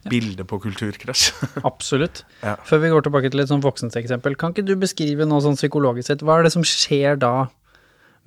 [0.09, 1.31] bildet på kulturkrasj.
[1.71, 2.25] Absolutt.
[2.45, 2.57] Ja.
[2.67, 5.59] Før vi går tilbake til et sånn voksent eksempel, kan ikke du beskrive noe sånn
[5.59, 7.51] psykologisk sett, hva er det som skjer da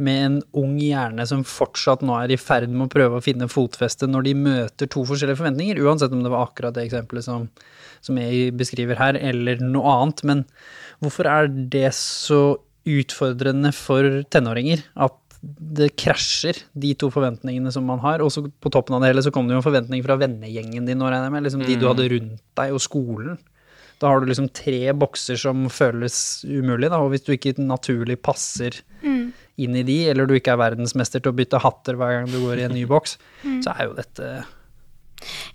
[0.04, 3.50] med en ung hjerne som fortsatt nå er i ferd med å prøve å finne
[3.52, 7.48] fotfeste når de møter to forskjellige forventninger, uansett om det var akkurat det eksempelet som,
[8.02, 10.46] som jeg beskriver her, eller noe annet, men
[11.04, 12.44] hvorfor er det så
[12.90, 18.72] utfordrende for tenåringer at det krasjer, de to forventningene som man har, og så på
[18.72, 21.34] toppen av det hele så kom det jo en forventning fra vennegjengen din, regner jeg
[21.36, 23.42] med, liksom de du hadde rundt deg, og skolen.
[24.00, 26.16] Da har du liksom tre bokser som føles
[26.48, 28.80] umulig, da, og hvis du ikke naturlig passer
[29.60, 32.40] inn i de, eller du ikke er verdensmester til å bytte hatter hver gang du
[32.42, 33.18] går i en ny boks,
[33.64, 34.32] så er jo dette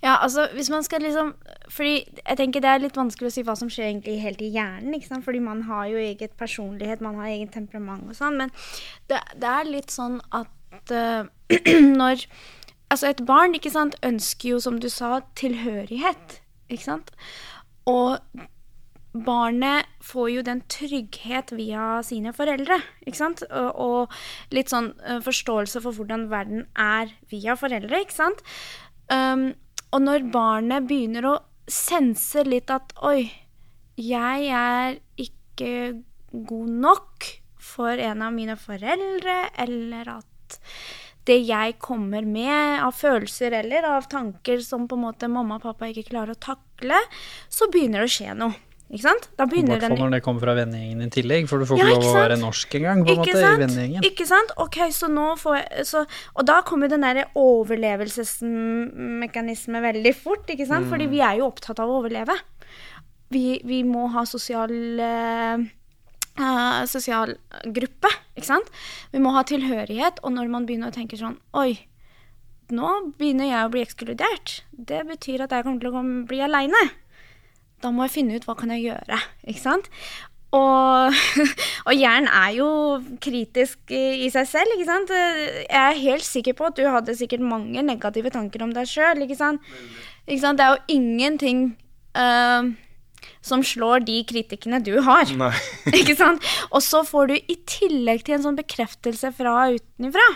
[0.03, 1.33] Ja, altså hvis man skal liksom
[1.69, 4.51] Fordi jeg tenker det er litt vanskelig å si hva som skjer egentlig helt i
[4.53, 4.93] hjernen.
[4.95, 5.25] ikke sant?
[5.25, 8.39] Fordi man har jo eget personlighet, man har eget temperament og sånn.
[8.41, 8.53] Men
[9.11, 11.27] det, det er litt sånn at uh,
[12.01, 12.25] når
[12.89, 16.39] Altså et barn ikke sant, ønsker jo, som du sa, tilhørighet.
[16.73, 17.11] Ikke sant?
[17.85, 18.17] Og
[19.13, 23.43] barnet får jo den trygghet via sine foreldre, ikke sant?
[23.49, 28.43] Og, og litt sånn eh, forståelse for hvordan verden er via foreldre, ikke sant?
[29.09, 29.51] Um,
[29.89, 31.35] og når barnet begynner å
[31.69, 33.29] sense litt at oi,
[33.99, 40.59] jeg er ikke god nok for en av mine foreldre, eller at
[41.29, 45.67] det jeg kommer med av følelser eller av tanker som på en måte mamma og
[45.67, 46.97] pappa ikke klarer å takle,
[47.51, 48.68] så begynner det å skje noe.
[48.89, 49.27] Ikke sant?
[49.37, 51.85] Da I hvert fall når det kommer fra vennegjengen i tillegg, for du får Ja,
[51.93, 54.01] ikke lov å være norsk engang, på en måte, i vennegjengen.
[54.07, 54.49] Ikke sant?
[54.57, 55.99] Ok, så nå får jeg så,
[56.33, 60.85] Og da kommer den derre overlevelsesmekanisme veldig fort, ikke sant?
[60.89, 62.33] Fordi vi er jo opptatt av å overleve.
[63.29, 64.73] Vi, vi må ha sosial
[65.05, 65.61] eh,
[66.89, 67.37] sosial
[67.69, 68.65] gruppe, ikke sant?
[69.13, 71.89] Vi må ha tilhørighet, og når man begynner å tenke sånn Oi,
[72.73, 74.61] nå begynner jeg å bli ekskludert.
[74.73, 76.81] Det betyr at jeg kommer til å bli aleine.
[77.83, 79.87] Da må jeg finne ut hva kan jeg gjøre, ikke sant?
[80.55, 81.13] Og,
[81.87, 82.69] og hjernen er jo
[83.21, 85.13] kritisk i, seg selv, ikke sant?
[85.13, 89.21] Jeg er helt sikker på at du hadde sikkert mange negative tanker om deg sjøl,
[89.25, 89.37] ikke?
[90.27, 90.59] Ikke sant?
[90.59, 91.63] Det er jo ingenting
[92.17, 92.65] uh,
[93.45, 95.29] som slår de kritikkene du har.
[95.99, 96.43] Ikke sant?
[96.73, 100.27] Og så får du i tillegg til en sånn bekreftelse fra utenfra.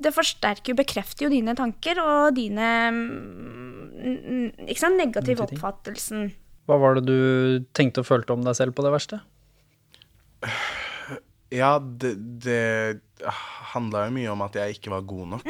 [0.00, 6.30] Det forsterker jo, bekrefter jo dine tanker og dine mm, ikke sant, negative oppfattelsen.
[6.70, 9.18] Hva var det du tenkte og følte om deg selv på det verste?
[11.50, 12.12] Ja, det,
[12.44, 12.60] det
[13.72, 15.48] handla jo mye om at jeg ikke var god nok,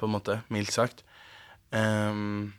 [0.00, 0.38] på en måte.
[0.48, 1.04] Mildt sagt.
[1.68, 2.54] Um,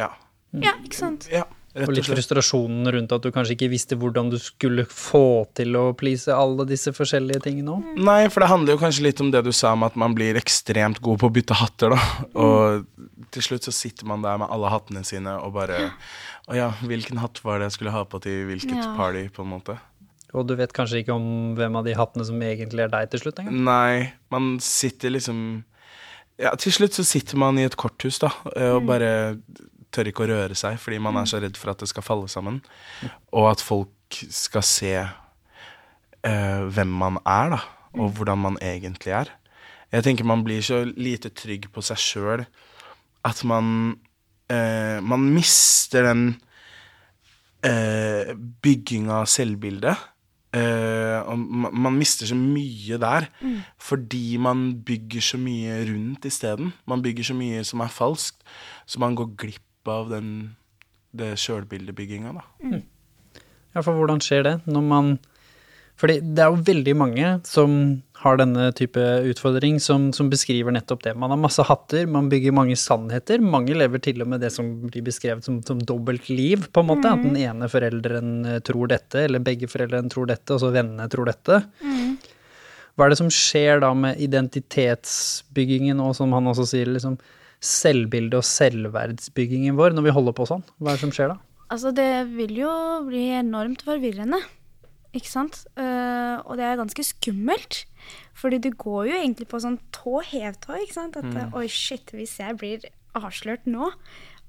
[0.00, 0.08] ja.
[0.56, 1.28] Ja, ikke sant?
[1.28, 1.44] Ja,
[1.78, 5.46] Og rett og litt frustrasjonen rundt at du kanskje ikke visste hvordan du skulle få
[5.58, 7.92] til å please alle disse forskjellige tingene òg?
[8.02, 10.38] Nei, for det handler jo kanskje litt om det du sa om at man blir
[10.40, 12.00] ekstremt god på å bytte hatter, da.
[12.38, 15.92] Og til slutt så sitter man der med alle hattene sine og bare
[16.48, 18.94] Å ja, hvilken hatt var det jeg skulle ha på til hvilket Ja.
[18.96, 19.78] party, på en måte.
[20.36, 23.20] Og du vet kanskje ikke om hvem av de hattene som egentlig er deg til
[23.20, 23.62] slutt engang?
[23.64, 25.64] Nei, man sitter liksom
[26.38, 29.38] Ja, til slutt så sitter man i et korthus, da, eh, og bare
[29.94, 32.28] tør ikke å røre seg fordi man er så redd for at det skal falle
[32.30, 32.60] sammen.
[33.32, 37.60] Og at folk skal se uh, hvem man er, da,
[37.98, 39.32] og hvordan man egentlig er.
[39.92, 42.44] Jeg tenker man blir så lite trygg på seg sjøl
[43.26, 43.96] at man
[44.52, 46.28] uh, Man mister den
[47.64, 50.06] uh, bygginga av selvbildet.
[50.48, 51.42] Uh, og
[51.76, 53.26] man mister så mye der
[53.84, 56.72] fordi man bygger så mye rundt isteden.
[56.88, 58.40] Man bygger så mye som er falskt,
[58.88, 60.30] så man går glipp av den
[61.18, 62.44] det sjølbildebygginga, da.
[63.74, 65.10] Ja, for hvordan skjer det når man
[65.98, 67.72] Fordi det er jo veldig mange som
[68.22, 71.14] har denne type utfordring, som, som beskriver nettopp det.
[71.18, 73.42] Man har masse hatter, man bygger mange sannheter.
[73.42, 76.90] Mange lever til og med det som blir beskrevet som, som dobbelt liv, på en
[76.92, 77.10] måte.
[77.10, 81.06] At den ene forelderen eh, tror dette, eller begge foreldrene tror dette, og så vennene
[81.10, 81.60] tror dette.
[82.94, 87.18] Hva er det som skjer da med identitetsbyggingen, og som han også sier, liksom
[87.64, 90.64] selvbildet og selvverdsbyggingen vår, når vi holder på sånn?
[90.78, 91.38] Hva er det som skjer da?
[91.68, 92.72] Altså, det vil jo
[93.08, 94.40] bli enormt forvirrende,
[95.16, 95.60] ikke sant?
[95.76, 97.82] Uh, og det er ganske skummelt.
[98.38, 101.18] Fordi du går jo egentlig på sånn tå hevtå, ikke sant?
[101.18, 101.56] At mm.
[101.58, 102.86] oi, shit, hvis jeg blir
[103.18, 103.90] avslørt nå,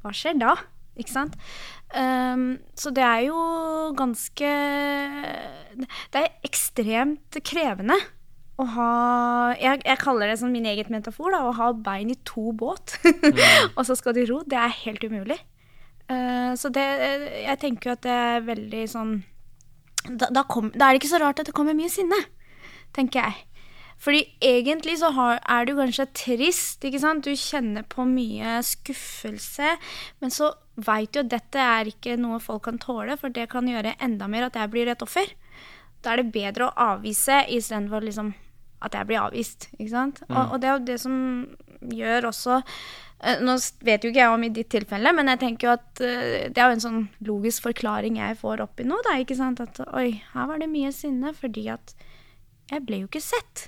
[0.04, 0.54] hva skjer da?
[1.00, 1.36] Ikke sant?
[1.96, 3.38] Um, så det er jo
[3.98, 4.50] ganske
[6.12, 7.96] Det er ekstremt krevende
[8.60, 8.92] å ha
[9.56, 12.98] jeg, jeg kaller det som min eget metafor, da, å ha bein i to båt,
[13.78, 14.42] og så skal du ro.
[14.44, 15.40] Det er helt umulig.
[16.10, 16.84] Uh, så det
[17.44, 19.12] Jeg tenker jo at det er veldig sånn
[20.08, 22.18] da, da, kom, da er det ikke så rart at det kommer mye sinne,
[22.96, 23.46] tenker jeg.
[24.00, 27.28] Fordi egentlig så har, er du kanskje trist, ikke sant.
[27.28, 29.74] Du kjenner på mye skuffelse,
[30.24, 33.68] men så veit du at dette er ikke noe folk kan tåle, for det kan
[33.68, 35.28] gjøre enda mer at jeg blir et offer.
[36.00, 38.32] Da er det bedre å avvise istedenfor liksom
[38.82, 40.24] at jeg blir avvist, ikke sant.
[40.30, 41.16] Og, og det er jo det som
[41.90, 42.62] gjør også
[43.20, 46.04] Eh, Nå vet jo ikke jeg om i ditt tilfelle, men jeg tenker jo at
[46.06, 49.60] eh, det er jo en sånn logisk forklaring jeg får oppi nå, da, ikke sant.
[49.64, 51.96] At oi, her var det mye sinne fordi at
[52.72, 53.68] jeg ble jo ikke sett.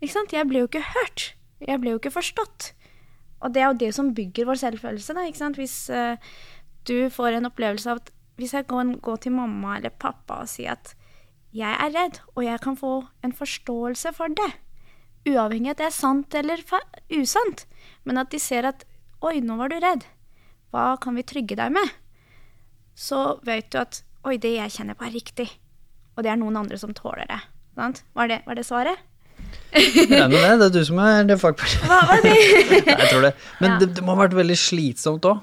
[0.00, 0.32] Ikke sant.
[0.32, 1.32] Jeg ble jo ikke hørt.
[1.64, 2.72] Jeg ble jo ikke forstått.
[3.44, 5.58] Og det er jo det som bygger vår selvfølelse, da, ikke sant.
[5.58, 6.14] Hvis uh,
[6.86, 10.50] du får en opplevelse av at hvis jeg går, går til mamma eller pappa og
[10.50, 10.94] sier at
[11.54, 12.92] jeg er redd, og jeg kan få
[13.24, 14.50] en forståelse for det,
[15.30, 16.80] uavhengig av at det er sant eller fa
[17.14, 17.64] usant,
[18.04, 18.82] men at de ser at
[19.24, 20.04] oi, nå var du redd,
[20.74, 21.92] hva kan vi trygge deg med?
[22.98, 25.48] Så vet du at oi, det jeg kjenner på er riktig,
[26.16, 27.40] og det er noen andre som tåler det.
[27.74, 28.04] Sant?
[28.14, 29.00] Var, det var det svaret?
[29.74, 31.88] Nei, men det, det er du som er det fagpersonen.
[31.90, 32.34] Hva var det?
[32.90, 33.32] Jeg tror det.
[33.62, 33.78] Men Ja.
[33.82, 35.40] det, det må ha vært veldig slitsomt òg.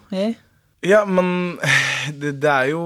[0.88, 1.58] Ja, men
[2.22, 2.84] det, det er jo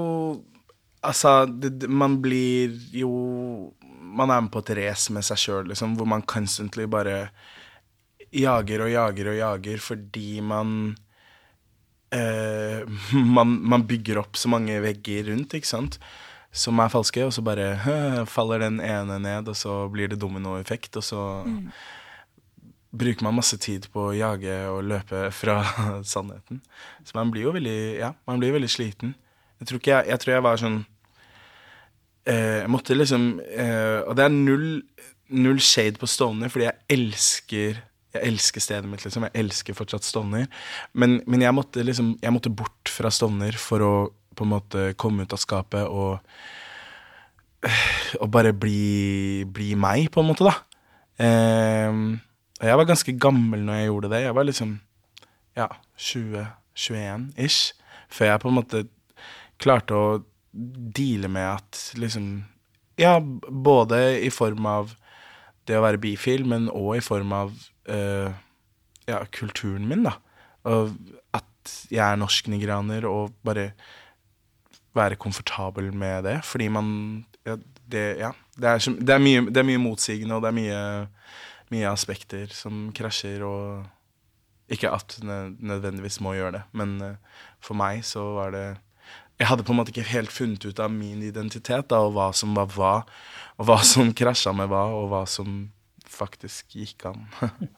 [1.06, 3.12] Altså, det, man blir jo
[4.15, 7.30] Man er med på et race med seg sjøl, liksom, hvor man constantly bare
[8.36, 10.70] jager og jager og jager fordi man
[12.15, 12.88] eh,
[13.38, 16.00] man, man bygger opp så mange vegger rundt, ikke sant,
[16.56, 17.76] som er falske, og så bare
[18.38, 21.22] faller den ene ned, og så blir det dominoeffekt, og så
[22.96, 25.60] bruker man masse tid på å jage og løpe fra
[26.13, 26.62] sannheten.
[27.04, 29.15] Så man blir jo veldig, ja, man blir veldig sliten.
[29.60, 30.82] Jeg tror, jeg, jeg, tror jeg var sånn
[32.26, 34.70] Jeg måtte liksom eh, Og det er null,
[35.30, 37.84] null shade på Stovner, fordi jeg elsker
[38.16, 39.26] jeg elsker stedet mitt, liksom.
[39.28, 40.46] Jeg elsker fortsatt Stovner.
[40.96, 43.96] Men, men jeg, måtte liksom, jeg måtte bort fra Stovner for å
[44.36, 46.20] på en måte komme ut av skapet og
[48.22, 50.54] Og bare bli, bli meg, på en måte, da.
[51.18, 51.96] Eh,
[52.62, 54.20] jeg var ganske gammel når jeg gjorde det.
[54.22, 54.76] Jeg var liksom
[55.58, 57.74] ja, 20-21 ish.
[58.14, 58.84] Før jeg på en måte
[59.62, 60.06] klarte å
[60.56, 62.46] deale med at liksom
[62.96, 64.94] Ja, både i form av
[65.68, 67.50] det å være bifil, men òg i form av
[67.91, 68.30] uh,
[69.04, 70.13] ja, kulturen min, da.
[70.63, 70.94] Og
[71.36, 73.74] at jeg er norsk-nigerianer, og bare
[74.96, 76.38] være komfortabel med det.
[76.48, 77.58] Fordi man Ja,
[77.91, 80.80] det, ja, det, er, det, er, mye, det er mye motsigende, og det er mye,
[81.70, 83.86] mye aspekter som krasjer, og
[84.74, 88.65] ikke at nødvendigvis må gjøre det, men eh, for meg så var det
[89.39, 92.30] Jeg hadde på en måte ikke helt funnet ut av min identitet, da, og hva
[92.36, 92.93] som var hva,
[93.60, 95.65] og hva som krasja med hva, og hva som
[96.08, 97.26] faktisk gikk an.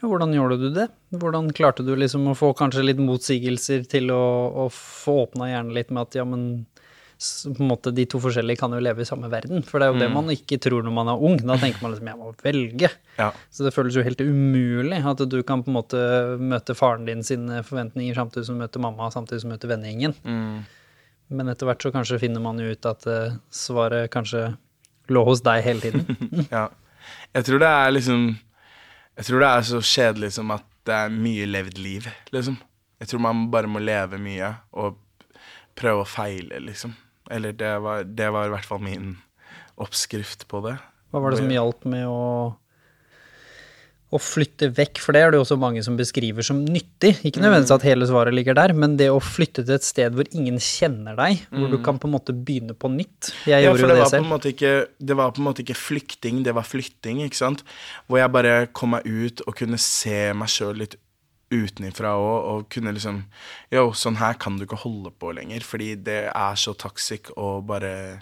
[0.00, 0.86] Ja, hvordan gjorde du det?
[1.12, 4.22] Hvordan klarte du liksom å få kanskje litt motsigelser til å,
[4.62, 6.46] å få åpna hjernen litt med at ja, men
[7.20, 9.60] på en måte de to forskjellige kan jo leve i samme verden?
[9.60, 11.36] For det er jo det man ikke tror når man er ung.
[11.44, 12.88] Da tenker man liksom jeg må velge.
[13.20, 13.28] ja.
[13.52, 16.00] Så det føles jo helt umulig at du kan på en måte
[16.40, 20.16] møte faren din sine forventninger samtidig som du møter mamma, samtidig som du møter vennegjengen.
[21.30, 24.48] Men etter hvert så kanskje finner man jo ut at eh, svaret kanskje
[25.10, 26.46] lå hos deg hele tiden.
[26.54, 26.68] Ja.
[27.32, 28.24] Jeg tror det er liksom
[29.16, 32.56] Jeg tror det er så kjedelig som at det er mye levd liv, liksom.
[33.00, 34.96] Jeg tror man bare må leve mye og
[35.78, 36.94] prøve å feile, liksom.
[37.30, 39.12] Eller det var, det var i hvert fall min
[39.80, 40.74] oppskrift på det.
[41.12, 42.22] Hva var det som hjalp med å,
[44.10, 44.98] å flytte vekk?
[45.04, 47.12] For det er det jo også mange som beskriver som nyttig.
[47.28, 50.26] Ikke nødvendigvis at hele svaret ligger der, men det å flytte til et sted hvor
[50.34, 53.30] ingen kjenner deg, hvor du kan på en måte begynne på nytt.
[53.46, 54.48] Jeg Ja, gjorde jo det det var, på en selv.
[54.54, 54.72] ikke,
[55.10, 57.62] det var på en måte ikke flykting, det var flytting, ikke sant?
[58.08, 60.96] Hvor jeg bare kom meg ut og kunne se meg sjøl litt
[61.50, 63.24] utenifra òg, og kunne liksom
[63.74, 67.64] Yo, sånn her kan du ikke holde på lenger, fordi det er så toxic og
[67.66, 68.20] bare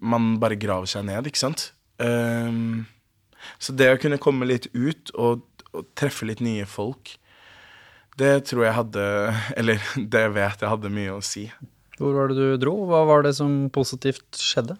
[0.00, 1.70] Man bare graver seg ned, ikke sant?
[2.00, 2.86] Ehm,
[3.58, 7.16] så det å kunne komme litt ut og, og treffe litt nye folk,
[8.20, 9.02] det tror jeg hadde
[9.60, 11.46] Eller det vet jeg hadde mye å si.
[12.00, 12.74] Hvor var det du dro?
[12.88, 14.76] Hva var det som positivt skjedde?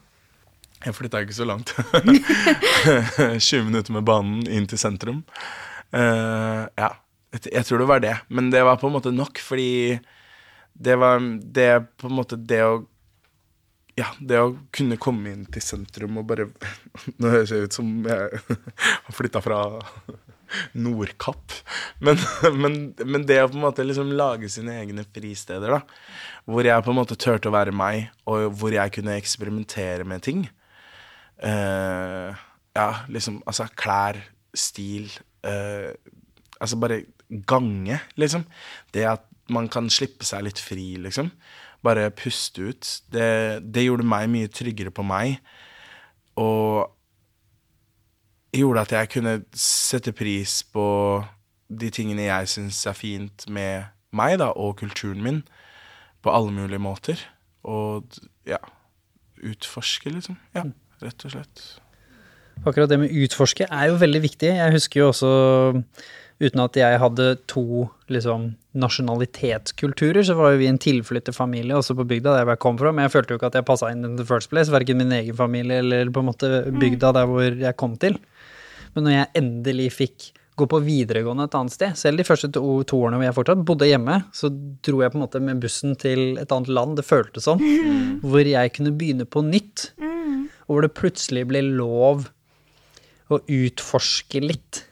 [0.81, 1.75] Jeg flytta ikke så langt.
[3.37, 5.21] 20 minutter med banen inn til sentrum.
[5.93, 6.95] Uh, ja,
[7.37, 8.15] jeg, tror det var det.
[8.33, 9.99] Men det var på en måte nok, fordi
[10.73, 11.71] det var det
[12.01, 12.81] på en måte det å
[13.99, 16.47] Ja, det å kunne komme inn til sentrum og bare
[17.21, 18.43] Nå høres jeg ut som jeg
[19.07, 19.63] har flytta fra
[20.83, 21.55] Nordkapp.
[22.03, 22.19] Men,
[22.59, 25.81] men, men det å på en måte liksom lage sine egne fristeder, da.
[26.51, 30.25] Hvor jeg på en måte turte å være meg, og hvor jeg kunne eksperimentere med
[30.27, 30.43] ting.
[31.41, 32.35] Uh,
[32.77, 34.19] ja, liksom Altså klær,
[34.53, 35.07] stil
[35.47, 35.89] uh,
[36.61, 36.99] Altså bare
[37.49, 38.45] gange, liksom.
[38.93, 41.31] Det at man kan slippe seg litt fri, liksom.
[41.85, 42.89] Bare puste ut.
[43.13, 43.29] Det,
[43.65, 45.39] det gjorde meg mye tryggere på meg.
[46.41, 46.91] Og
[48.57, 50.87] gjorde at jeg kunne sette pris på
[51.71, 55.45] de tingene jeg syns er fint med meg, da, og kulturen min,
[56.23, 57.23] på alle mulige måter.
[57.63, 58.61] Og ja
[59.41, 60.37] Utforske, liksom.
[60.53, 60.67] Ja,
[61.01, 61.61] rett og slett.
[62.61, 64.51] Akkurat det med utforske er jo veldig viktig.
[64.53, 65.31] Jeg husker jo også,
[66.41, 72.07] uten at jeg hadde to liksom, nasjonalitetskulturer, så var jo vi en tilflytterfamilie også på
[72.09, 74.17] bygda der jeg kom fra, men jeg følte jo ikke at jeg passa inn in
[74.17, 77.77] the first place, verken min egen familie eller på en måte bygda der hvor jeg
[77.81, 78.17] kom til.
[78.97, 82.65] Men når jeg endelig fikk gå på videregående et annet sted, selv de første to,
[82.89, 84.51] to årene hvor jeg fortsatt bodde hjemme, så
[84.85, 87.63] dro jeg på en måte med bussen til et annet land, det føltes sånn,
[88.25, 89.91] hvor jeg kunne begynne på nytt,
[90.67, 92.29] og hvor det plutselig ble lov
[93.31, 94.87] å utforske litt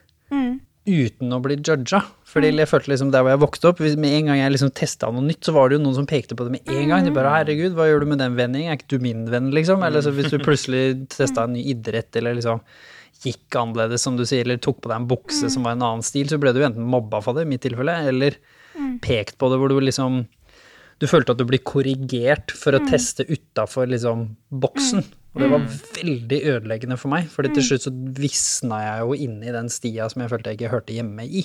[0.88, 2.02] uten å bli judga.
[2.28, 5.10] Fordi jeg følte liksom der hvor jeg vokste opp, med en gang jeg liksom testa
[5.12, 7.06] noe nytt, så var det jo noen som pekte på det med en gang.
[7.06, 9.84] De bare 'herregud, hva gjør du med den vendingen, Er ikke du min venn', liksom?
[9.84, 12.60] Eller så hvis du plutselig testa en ny idrett, eller liksom
[13.24, 16.02] gikk annerledes, som du sier, eller tok på deg en bukse som var en annen
[16.06, 18.36] stil, så ble du enten mobba for det, i mitt tilfelle, eller
[19.02, 20.26] pekt på det hvor du liksom
[20.98, 25.04] du følte at du ble korrigert for å teste utafor liksom boksen.
[25.34, 29.48] Og det var veldig ødeleggende for meg, for til slutt så visna jeg jo inne
[29.48, 31.44] i den stia som jeg følte jeg ikke hørte hjemme i.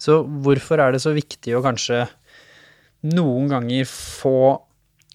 [0.00, 2.06] Så hvorfor er det så viktig å kanskje
[3.14, 4.58] noen ganger få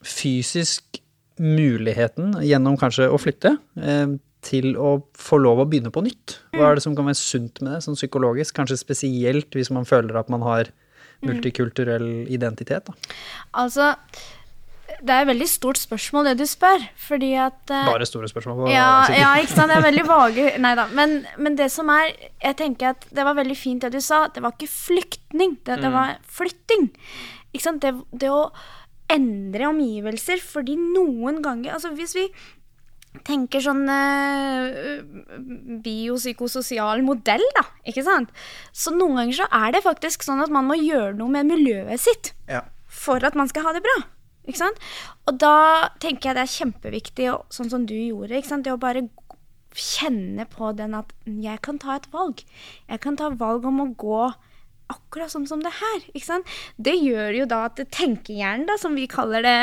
[0.06, 1.02] fysisk
[1.40, 6.38] muligheten, gjennom kanskje å flytte, eh, til å få lov å begynne på nytt?
[6.56, 8.56] Hva er det som kan være sunt med det, sånn psykologisk?
[8.56, 10.72] Kanskje spesielt hvis man føler at man har
[11.26, 12.94] multikulturell identitet, da.
[13.60, 13.96] Altså,
[15.02, 18.58] det er et veldig stort spørsmål det du spør, fordi at eh, Bare store spørsmål.
[18.60, 19.72] På, ja, ja, ikke sant.
[19.72, 20.88] Det er veldig vage Nei da.
[20.98, 22.12] Men, men det som er
[22.44, 24.26] Jeg tenker at det var veldig fint det du sa.
[24.34, 26.90] Det var ikke flyktning, det, det var flytting.
[27.54, 27.82] Ikke sant.
[27.86, 28.50] Det, det å
[29.10, 32.28] endre omgivelser fordi noen ganger Altså hvis vi
[33.26, 35.00] tenker sånn eh,
[35.82, 38.30] biopsykososial modell, da, ikke sant.
[38.76, 42.00] Så noen ganger så er det faktisk sånn at man må gjøre noe med miljøet
[42.04, 42.62] sitt Ja.
[42.86, 43.98] for at man skal ha det bra.
[44.50, 44.84] Ikke sant?
[45.30, 45.56] Og da
[46.02, 48.66] tenker jeg det er kjempeviktig, sånn som du gjorde, ikke sant?
[48.66, 49.06] det å bare
[49.78, 52.42] kjenne på den at jeg kan ta et valg.
[52.90, 54.22] Jeg kan ta valg om å gå
[54.90, 56.00] akkurat sånn som det her.
[56.14, 56.56] ikke sant?
[56.78, 59.60] Det gjør jo da at tenkehjernen, da, som vi kaller det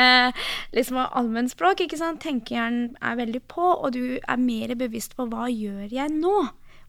[0.77, 6.15] liksom allmennspråk, tenkehjernen er veldig på, og du er mer bevisst på hva gjør jeg
[6.15, 6.37] nå?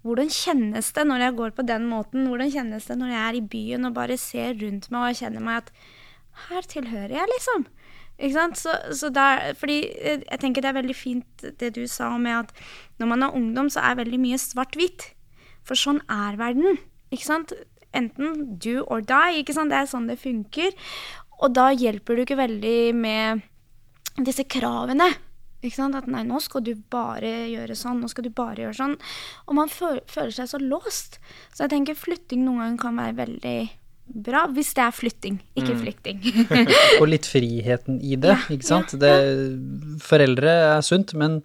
[0.07, 2.29] Hvordan kjennes det når jeg går på den måten?
[2.31, 5.43] Hvordan kjennes det når jeg er i byen og bare ser rundt meg og kjenner
[5.43, 5.73] meg at
[6.49, 7.67] her tilhører jeg, liksom.
[8.19, 8.59] Ikke sant?
[8.59, 12.35] Så, så der, fordi eh, jeg tenker det er veldig fint det du sa med
[12.35, 12.65] at
[12.99, 15.13] når man er ungdom, så er veldig mye svart-hvitt.
[15.69, 16.81] For sånn er verden.
[17.15, 17.55] Ikke sant?
[17.97, 19.39] Enten do or die.
[19.43, 19.71] Ikke sant?
[19.71, 20.75] Det er sånn det funker.
[21.39, 23.47] Og da hjelper du ikke veldig med
[24.27, 25.13] disse kravene.
[25.63, 25.99] Ikke sant?
[25.99, 28.97] At nei, nå skal du bare gjøre sånn, nå skal du bare gjøre sånn.
[29.47, 31.21] Og man føler seg så låst.
[31.55, 33.59] Så jeg tenker flytting noen ganger kan være veldig
[34.09, 36.21] bra, hvis det er flytting, ikke flykting.
[37.01, 38.95] Og litt friheten i det, ikke sant.
[39.01, 39.13] Det,
[40.05, 41.41] foreldre er sunt, men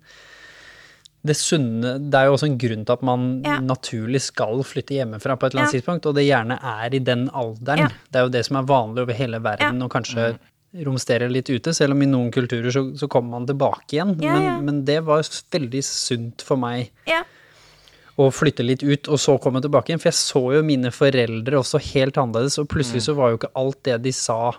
[1.24, 3.60] det sunne Det er jo også en grunn til at man Ja.
[3.64, 5.80] naturlig skal flytte hjemmefra på et eller annet Ja.
[5.80, 7.80] tidspunkt, og det gjerne er i den alderen.
[7.80, 7.88] Ja.
[8.12, 10.34] Det er jo det som er vanlig over hele verden, og kanskje
[10.84, 14.16] romstere litt ute, selv om i noen kulturer så, så kommer man tilbake igjen.
[14.20, 14.56] Ja, men, ja.
[14.60, 15.22] men det var
[15.54, 17.22] veldig sunt for meg ja.
[18.18, 20.00] Å flytte litt ut, og så komme tilbake igjen.
[20.02, 23.54] For jeg så jo mine foreldre også helt annerledes, og plutselig så var jo ikke
[23.58, 24.54] alt det de sa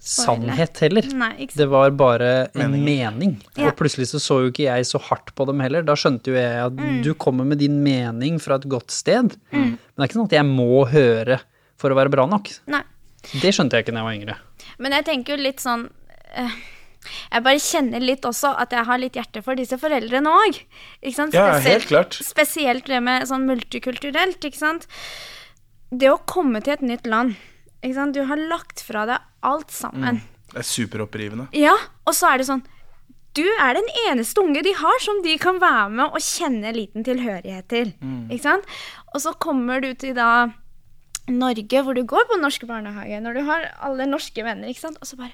[0.00, 1.04] sannhet heller.
[1.12, 1.58] Nei, ikke.
[1.60, 2.84] Det var bare en mening.
[2.86, 3.34] mening.
[3.58, 3.68] Ja.
[3.68, 5.84] Og plutselig så så jo ikke jeg så hardt på dem heller.
[5.84, 7.02] Da skjønte jo jeg at Mm.
[7.04, 9.36] du kommer med din mening fra et godt sted.
[9.52, 11.40] Men det er ikke sånn at jeg må høre
[11.76, 12.48] for å være bra nok.
[12.66, 12.82] Nei.
[13.42, 14.36] Det skjønte jeg ikke da jeg var yngre.
[14.78, 15.90] Men jeg tenker jo litt sånn
[16.34, 16.48] eh,
[17.32, 20.58] Jeg bare kjenner litt også at jeg har litt hjerte for disse foreldrene òg.
[21.32, 22.18] Ja, helt klart.
[22.24, 24.86] Spesielt det med sånn multikulturelt, ikke sant.
[25.90, 27.34] Det å komme til et nytt land,
[27.82, 28.14] ikke sant.
[28.14, 30.20] Du har lagt fra deg alt sammen.
[30.52, 31.48] Det er superopprivende.
[31.56, 32.64] Ja, og så er det sånn
[33.38, 37.04] Du er den eneste unge de har som de kan være med og kjenne liten
[37.06, 37.92] tilhørighet til.
[38.28, 38.64] Ikke sant?
[39.14, 40.50] Og så kommer du til da
[41.32, 44.98] Norge, hvor du går på norsk barnehage, når du har alle norske venner, ikke sant.
[45.00, 45.32] Og så bare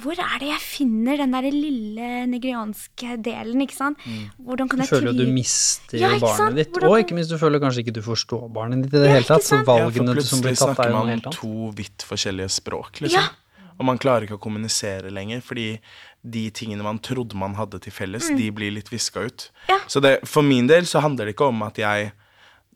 [0.00, 3.98] Hvor er det jeg finner den der lille nigerianske delen, ikke sant?
[4.38, 6.72] Hvordan kan Du jeg føler at du mister Ja, barnet ditt.
[6.72, 9.18] Hvordan Og ikke minst du føler kanskje ikke du forstår barnet ditt i det Ja,
[9.18, 9.44] hele tatt.
[9.44, 11.40] Så valgene Ja, som blir tatt, er jo noe man helt snakker annet.
[11.40, 13.20] to vidt forskjellige språk, liksom.
[13.20, 13.66] Ja.
[13.80, 15.78] Og man klarer ikke å kommunisere lenger, fordi
[16.22, 19.50] de tingene man trodde man hadde til felles, de blir litt viska ut.
[19.50, 19.68] Mm.
[19.72, 19.78] Ja.
[19.88, 22.12] Så det, for min del så handler det ikke om at jeg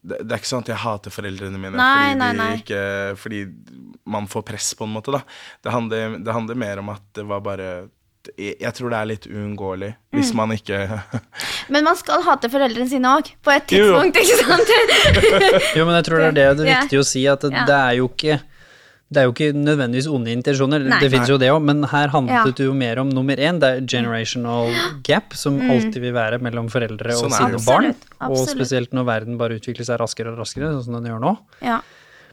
[0.05, 2.49] det, det er ikke sånn at jeg hater foreldrene mine Nei, fordi, nei, de nei.
[2.61, 2.81] Ikke,
[3.17, 3.43] fordi
[4.15, 5.15] man får press, på en måte.
[5.17, 5.23] da
[5.65, 7.69] Det handler, det handler mer om at det var bare
[8.39, 10.37] jeg, jeg tror det er litt uunngåelig hvis Mm.
[10.41, 10.79] man ikke
[11.75, 14.01] Men man skal hate foreldrene sine òg, på et Jo, jo.
[14.01, 14.71] tidspunkt, ikke sant?
[15.77, 17.65] Jo, men jeg tror det er det det er viktig å si, at det, Ja.
[17.69, 18.39] det er jo ikke
[19.15, 20.99] det er jo ikke nødvendigvis onde intensjoner, Nei.
[21.01, 22.45] det finnes jo det òg, men her handlet Ja.
[22.59, 24.73] det jo mer om nummer én, det er generational
[25.07, 27.93] gap, som alltid vil være mellom foreldre og Sånn sine barn.
[27.95, 28.09] Mm.
[28.21, 31.21] Absolutt, Og spesielt når verden bare utvikler seg raskere og raskere, sånn som den gjør
[31.23, 31.37] nå.
[31.63, 31.81] Ja.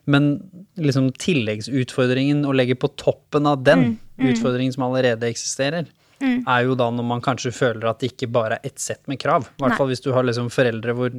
[0.09, 0.41] Men
[0.81, 5.87] liksom tilleggsutfordringen å legge på toppen av den Mm, utfordringen som allerede eksisterer,
[6.21, 9.17] er jo da når man kanskje føler at det ikke bare er ett sett med
[9.17, 9.47] krav.
[9.57, 11.09] I hvert fall hvis du har liksom foreldre hvor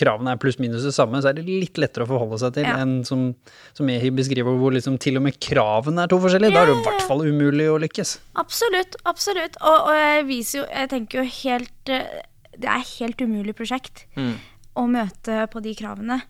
[0.00, 2.66] kravene er pluss minus det samme, så er det litt lettere å forholde seg til
[2.68, 2.78] Ja.
[2.82, 3.28] enn som,
[3.76, 6.54] som Ehi beskriver, hvor liksom til og med kravene er to forskjellige.
[6.56, 8.14] Da er det jo i Ja, ja, hvert fall umulig å lykkes.
[8.40, 9.60] Absolutt, absolutt.
[9.60, 12.22] Og, og jeg viser jo Jeg tenker jo helt eh,
[12.56, 14.06] Det er helt umulig prosjekt
[14.78, 16.20] å møte på de kravene.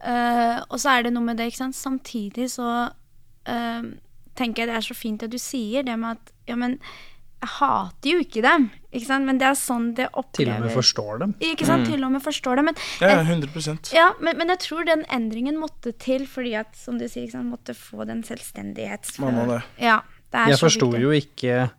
[0.00, 1.76] Uh, og så er det noe med det, ikke sant.
[1.76, 3.82] Samtidig så uh,
[4.38, 6.78] tenker jeg det er så fint det du sier, det med at ja, men
[7.40, 9.24] jeg hater jo ikke dem, ikke sant.
[9.24, 11.34] Men det er sånn det Til og med forstår dem.
[11.40, 12.64] Ikke sant, til og med forstår dem.
[12.66, 16.74] Men, Ja, jeg- 100% ja, men, men jeg tror den endringen måtte til fordi at,
[16.76, 19.20] som du sier, ikke sant, måtte få den selvstendighetsfølelsen.
[19.24, 19.62] Man må det.
[19.80, 21.70] Ja, Det Jeg forsto jo ikke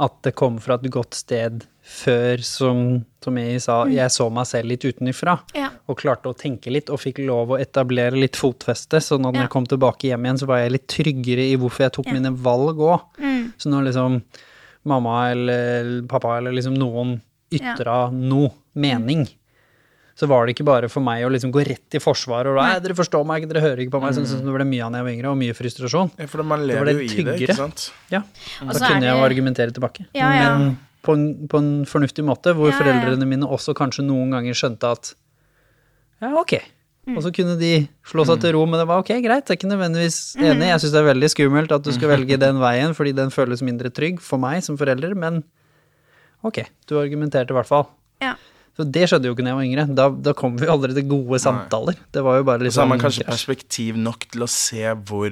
[0.00, 4.46] at det kom fra et godt sted før, som, som jeg sa, jeg så meg
[4.46, 5.36] selv litt utenifra.
[5.52, 5.58] Mm.
[5.60, 5.68] Ja.
[5.88, 8.98] Og klarte å tenke litt, og fikk lov å etablere litt fotfeste.
[9.00, 9.40] Så når Ja.
[9.42, 12.32] jeg kom tilbake hjem igjen, så var jeg litt tryggere i hvorfor jeg tok mine
[12.36, 13.00] valg òg.
[13.20, 13.52] Mm.
[13.56, 14.22] Så nå liksom
[14.88, 17.16] mamma eller pappa eller liksom noen
[17.54, 19.26] ytra noe mening,
[20.14, 22.78] så var det ikke bare for meg å liksom gå rett i forsvar og Nei,
[22.82, 24.14] dere forstår meg ikke, dere hører ikke på meg.
[24.14, 26.12] Sånn som det ble mye av da jeg var yngre, og mye frustrasjon.
[26.20, 27.88] Ja, for man var lever det jo i det, ikke sant?
[28.12, 29.08] Ja, da kunne det...
[29.08, 30.06] jeg jo argumentere tilbake.
[30.14, 30.52] Ja, ja.
[30.58, 32.80] Men på en, på en fornuftig måte, hvor Ja, ja.
[32.80, 35.14] foreldrene mine også kanskje noen ganger skjønte at
[36.22, 36.54] ja, ok.
[37.06, 37.18] Mm.
[37.18, 37.72] Og så kunne de
[38.08, 39.44] slå seg til ro, men det var ok, greit.
[39.44, 40.44] Jeg er ikke nødvendigvis Mm.
[40.54, 40.68] enig.
[40.72, 43.60] Jeg syns det er veldig skummelt at du skal velge den veien, fordi den føles
[43.62, 45.42] mindre trygg for meg som forelder, men
[46.42, 47.86] ok, du argumenterte i hvert fall.
[48.22, 48.34] Ja.
[48.76, 49.94] Så det skjedde jo ikke da jeg var yngre.
[49.94, 51.94] Da, da kom vi aldri til gode samtaler.
[52.10, 53.30] Det var jo bare Og så har sånn man kanskje krasj.
[53.36, 55.30] perspektiv nok til å se hvor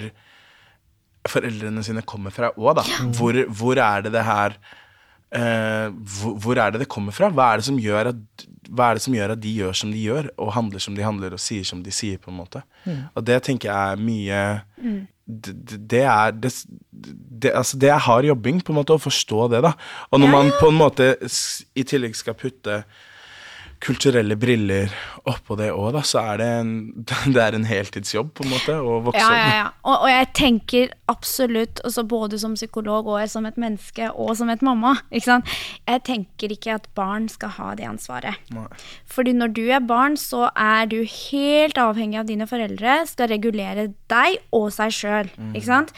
[1.26, 2.84] foreldrene sine kommer fra òg, da.
[3.16, 4.56] Hvor, hvor er det det her
[5.34, 7.30] eh, hvor, hvor er det det kommer fra?
[7.32, 9.90] Hva er det som gjør at hva er det som gjør at de gjør som
[9.92, 12.62] de gjør, og handler som de handler, og sier som de sier, på en måte.
[13.14, 14.38] Og det tenker jeg er mye
[15.26, 16.52] det, det- det er det,
[17.42, 19.72] det, altså det er hard jobbing, på en måte, å forstå det, da.
[20.10, 21.10] Og når man på en måte
[21.76, 22.84] i tillegg skal putte
[23.82, 24.92] kulturelle briller
[25.28, 26.72] oppå det òg, da, så er det en,
[27.34, 29.36] det er en heltidsjobb, på en måte, å vokse opp.
[29.36, 29.68] ja, ja.
[29.82, 34.50] Og, og jeg tenker absolutt, også både som psykolog og som et menneske og som
[34.52, 34.94] et mamma?
[35.12, 38.38] Jeg tenker ikke at barn skal ha det ansvaret.
[38.54, 38.66] Nei.
[39.10, 43.90] Fordi når du er barn, så er du helt avhengig av dine foreldre, skal regulere
[44.12, 45.94] deg og seg sjøl, ikke sant?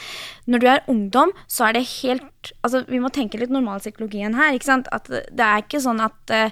[0.50, 2.30] Når du er ungdom, så er det helt
[2.60, 4.88] Altså, vi må tenke litt normalpsykologien her, ikke sant?
[4.92, 6.50] At det er ikke sånn at eh,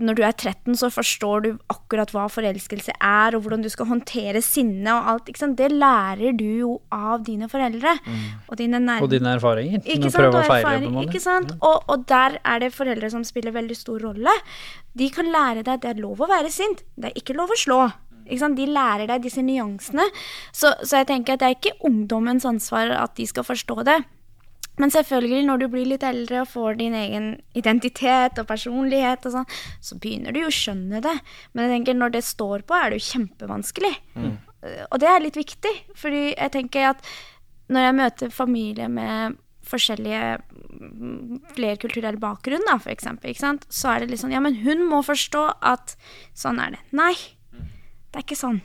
[0.00, 3.90] når du er 13, så forstår du akkurat hva forelskelse er, og hvordan du skal
[3.90, 5.28] håndtere sinne og alt.
[5.28, 5.58] Ikke sant?
[5.58, 7.96] Det lærer du jo av dine foreldre.
[8.48, 8.80] Og dine.
[8.98, 9.82] Og dine erfaringer.
[9.84, 11.10] Ikke sant, prøve å feire på en måte.
[11.10, 11.52] ikke sant?
[11.60, 14.36] Og, og der er det foreldre som spiller veldig stor rolle.
[14.96, 17.52] De kan lære deg at det er lov å være sint, det er ikke lov
[17.52, 17.82] å slå.
[18.32, 20.04] De lærer deg disse nyansene.
[20.54, 24.00] Så, så jeg tenker at det er ikke ungdommens ansvar at de skal forstå det.
[24.80, 27.26] Men selvfølgelig, når du blir litt eldre og får din egen
[27.58, 31.14] identitet og personlighet, og sånn, så begynner du jo å skjønne det.
[31.52, 33.92] Men jeg tenker, når det står på, er det jo kjempevanskelig.
[34.88, 37.12] Og det er litt viktig, fordi jeg tenker at
[37.72, 43.66] når jeg møter familie med forskjellige mm, flerkulturell bakgrunn, da, for eksempel, ikke sant?
[43.70, 45.94] så er det litt sånn Ja, men hun må forstå at
[46.38, 46.82] sånn er det.
[46.96, 47.14] Nei,
[47.52, 48.60] det er ikke sånn.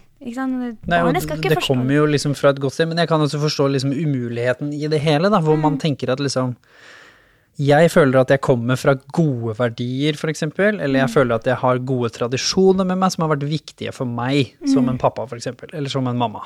[0.87, 3.91] Nei, det kommer jo liksom fra et godt sted, men jeg kan også forstå liksom
[3.93, 5.61] umuligheten i det hele, da, hvor Mm.
[5.61, 6.55] man tenker at liksom
[7.59, 11.07] Jeg føler at jeg kommer fra gode verdier, eksempel, eller Mm.
[11.07, 14.53] jeg føler at jeg har gode tradisjoner med meg som har vært viktige for meg,
[14.67, 14.89] som Mm.
[14.89, 16.41] en pappa, eksempel, eller som en mamma.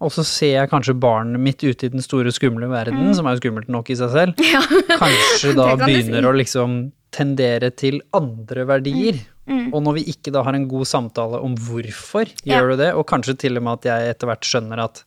[0.00, 3.36] Og så ser jeg kanskje barnet mitt ute i den store, skumle verden, som er
[3.36, 4.34] jo skummelt nok i seg selv.
[4.98, 5.78] Kanskje da Mm.
[5.78, 6.26] Kan begynner si.
[6.26, 9.20] å liksom tendere til andre verdier.
[9.46, 9.74] Mm.
[9.74, 12.60] Og når vi ikke da har en god samtale om hvorfor Ja.
[12.60, 15.02] gjør du det, og kanskje til og med at jeg etter hvert skjønner at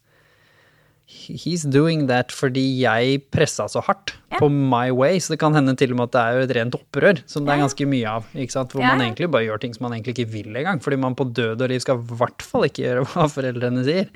[1.08, 4.40] he's doing that fordi jeg pressa så hardt Ja.
[4.42, 6.56] på my way, så det kan hende til og med at det er jo et
[6.58, 8.74] rent opprør, som det er ganske mye av, ikke sant?
[8.76, 11.24] hvor man egentlig bare gjør ting som man egentlig ikke vil engang, fordi man på
[11.34, 14.10] død og liv skal i hvert fall ikke gjøre hva foreldrene sier.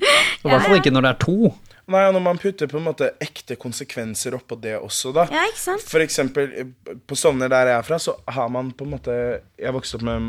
[0.44, 1.54] Og i hvert fall ikke når det er to.
[1.92, 5.26] Nei, og når man putter på en måte ekte konsekvenser oppå det også, da.
[5.32, 5.86] Ja, ikke sant?
[5.88, 9.16] For eksempel eh, på Stovner der jeg er fra, så har man på en måte
[9.60, 10.26] Jeg vokste opp med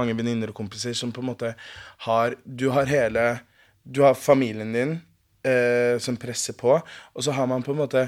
[0.00, 1.54] mange venninner og kompiser som på en måte
[2.06, 3.24] har Du har hele
[3.84, 4.98] Du har familien din
[5.46, 8.04] eh, som presser på, og så har man på en måte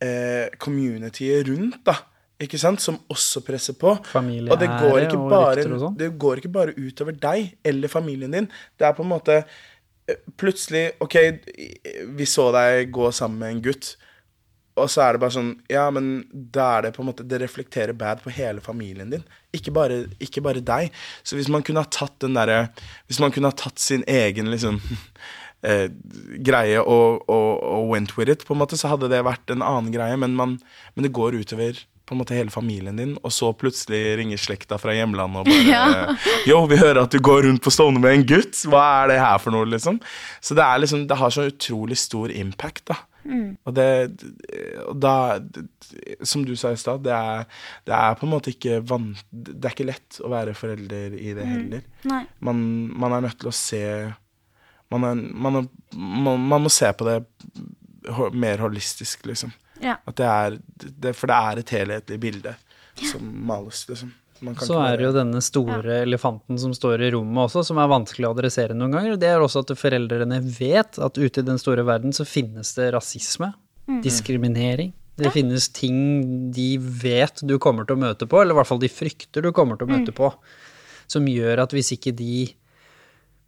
[0.00, 1.96] eh, communityet rundt, da.
[2.38, 2.78] Ikke sant?
[2.82, 3.96] Som også presser på.
[4.12, 5.96] Familie, og det går ikke og bare, rykter og sånn.
[5.98, 8.46] det går ikke bare utover deg eller familien din.
[8.78, 9.40] Det er på en måte
[10.40, 11.16] Plutselig Ok,
[12.16, 13.90] vi så deg gå sammen med en gutt.
[14.78, 17.40] Og så er det bare sånn Ja, men da er det på en måte Det
[17.42, 19.26] reflekterer bad på hele familien din.
[19.56, 20.94] Ikke bare, ikke bare deg.
[21.26, 22.68] Så hvis man kunne ha tatt den derre
[23.10, 24.80] Hvis man kunne ha tatt sin egen liksom
[25.68, 25.88] eh,
[26.46, 29.64] greie og, og, og went with it, på en måte, så hadde det vært en
[29.64, 30.16] annen greie.
[30.20, 30.58] Men, man,
[30.94, 34.78] men det går utover på en måte hele familien din, og så plutselig ringer slekta
[34.80, 36.16] fra hjemlandet og bare.
[36.48, 38.64] Yo, vi hører at du går rundt på Stovner med en gutt.
[38.68, 40.00] Hva er det her for noe, liksom?
[40.40, 42.98] Så det liksom Det har så utrolig stor impact, da.
[43.68, 43.88] Og det
[44.88, 45.14] og da
[46.24, 47.16] Som du sa i stad, det,
[47.84, 51.34] det er på en måte ikke van, Det er ikke lett å være forelder i
[51.36, 51.84] det heller.
[52.08, 52.22] Nei.
[52.40, 52.62] Man,
[52.96, 53.82] man er nødt til å se
[54.88, 57.18] man, er, man, er, man, man må se på det
[58.32, 59.52] mer holistisk, liksom.
[59.82, 59.98] Ja.
[60.08, 62.54] At det er det, For det er et helhetlig bilde
[62.98, 64.14] som males, liksom.
[64.40, 67.64] Man kan Så ikke er det jo denne store elefanten som står i rommet også,
[67.66, 69.16] som er vanskelig å adressere noen ganger.
[69.18, 72.92] Det er også at foreldrene vet at ute i den store verden så finnes det
[72.94, 73.52] rasisme.
[74.04, 74.92] diskriminering.
[75.18, 78.78] Det finnes ting de vet du kommer til å møte på, eller i hvert fall
[78.78, 80.28] de frykter du kommer til å møte på,
[81.10, 82.54] som gjør at hvis ikke de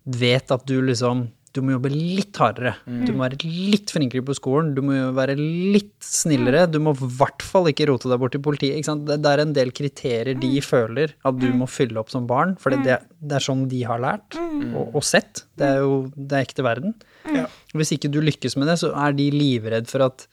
[0.03, 2.77] vet at du liksom du må jobbe litt hardere.
[2.87, 4.71] Du må være litt flinkere på skolen.
[4.77, 6.69] Du må være litt snillere.
[6.71, 8.87] Du må i hvert fall ikke rote deg bort til politiet.
[8.87, 12.75] Det, er en del kriterier de føler at du må fylle opp som barn, for
[12.75, 15.45] det, det er sånn de har lært og, og sett.
[15.59, 16.95] Det er jo det er ekte verden.
[17.35, 17.49] Ja.
[17.75, 20.29] Hvis ikke du lykkes med det, så er de livredd for at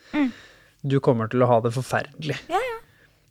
[0.87, 2.37] du kommer til å ha det forferdelig.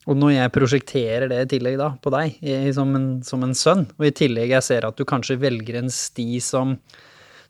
[0.06, 3.54] Og når jeg prosjekterer det i tillegg da, på deg, jeg, som, en, som en
[3.58, 6.76] sønn, og i tillegg jeg ser at du kanskje velger en sti som,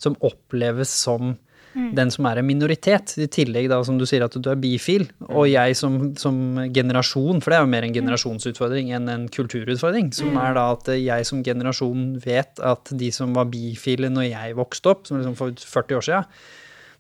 [0.03, 1.37] som oppleves som
[1.77, 5.07] den som er en minoritet, i tillegg da som du sier at du er bifil,
[5.29, 6.37] og jeg som, som
[6.75, 10.89] generasjon, for det er jo mer en generasjonsutfordring enn en kulturutfordring, som er da at
[10.97, 15.37] jeg som generasjon vet at de som var bifile når jeg vokste opp, som liksom
[15.39, 16.31] for 40 år siden,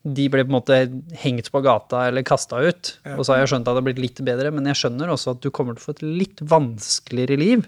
[0.06, 0.76] de ble på en måte
[1.18, 2.92] hengt på gata eller kasta ut.
[3.16, 5.34] Og så har jeg skjønt at det har blitt litt bedre, men jeg skjønner også
[5.34, 7.64] at du kommer til å få et litt vanskeligere liv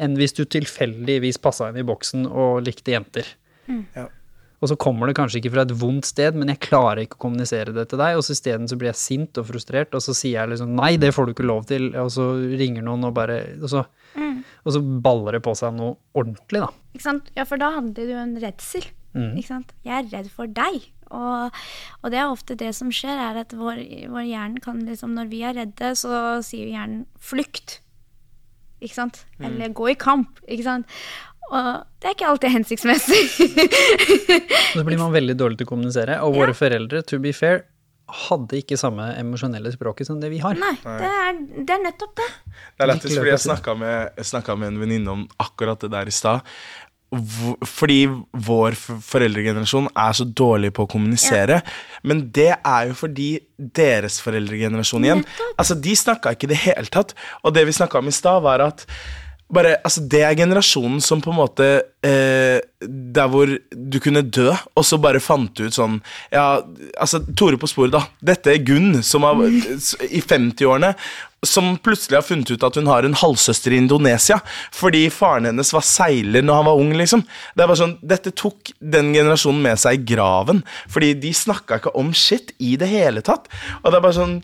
[0.00, 3.28] enn hvis du tilfeldigvis passa inn i boksen og likte jenter.
[3.68, 4.08] Ja.
[4.60, 7.22] Og så kommer det kanskje ikke fra et vondt sted, men jeg klarer ikke å
[7.24, 10.12] kommunisere det til deg, og så isteden så blir jeg sint og frustrert, og så
[10.16, 12.28] sier jeg liksom nei, det får du ikke lov til, og så
[12.60, 13.86] ringer noen og bare Og så,
[14.20, 16.70] og så baller det på seg noe ordentlig, da.
[16.92, 17.32] Ikke sant?
[17.38, 18.88] Ja, for da handler det jo om redsel.
[19.16, 19.72] Ikke sant?
[19.86, 20.90] Jeg er redd for deg.
[21.10, 21.56] Og,
[22.02, 23.80] og det er ofte det som skjer, er at vår,
[24.12, 27.80] vår hjerne kan liksom Når vi er redde, så sier hjernen 'flykt'.
[28.80, 29.26] Ikke sant?
[29.40, 30.38] Eller 'gå i kamp'.
[30.48, 30.86] Ikke sant?
[31.50, 31.68] Og
[32.00, 33.20] det er ikke alltid hensiktsmessig.
[34.76, 37.64] Så blir man veldig dårlig til å kommunisere, og våre foreldre, to be fair,
[38.10, 40.58] hadde ikke samme emosjonelle språket som det vi har.
[40.58, 42.28] Nei, det er, det er nettopp det.
[42.50, 44.22] Det er lettest fordi jeg snakka med,
[44.62, 46.46] med en venninne om akkurat det der i stad.
[47.10, 48.04] Fordi
[48.46, 51.58] vår foreldregenerasjon er så dårlig på å kommunisere.
[52.06, 55.24] Men det er jo fordi deres foreldregenerasjon igjen
[55.56, 57.16] Altså, De snakka ikke i det hele tatt.
[57.42, 58.86] Og det vi snakka om i stad, var at
[59.54, 61.68] bare, altså Det er generasjonen som på en måte
[62.06, 66.00] eh, Der hvor du kunne dø, og så bare fant du ut sånn
[66.32, 66.62] Ja,
[67.00, 68.04] altså Tore på sporet, da.
[68.32, 69.40] Dette er Gunn, som har,
[70.18, 70.94] i 50-årene,
[71.46, 74.40] som plutselig har funnet ut at hun har en halvsøster i Indonesia
[74.76, 76.92] fordi faren hennes var seiler når han var ung.
[76.98, 77.24] liksom.
[77.54, 81.80] Det er bare sånn, Dette tok den generasjonen med seg i graven, fordi de snakka
[81.80, 83.48] ikke om shit i det hele tatt.
[83.80, 84.36] Og det er bare sånn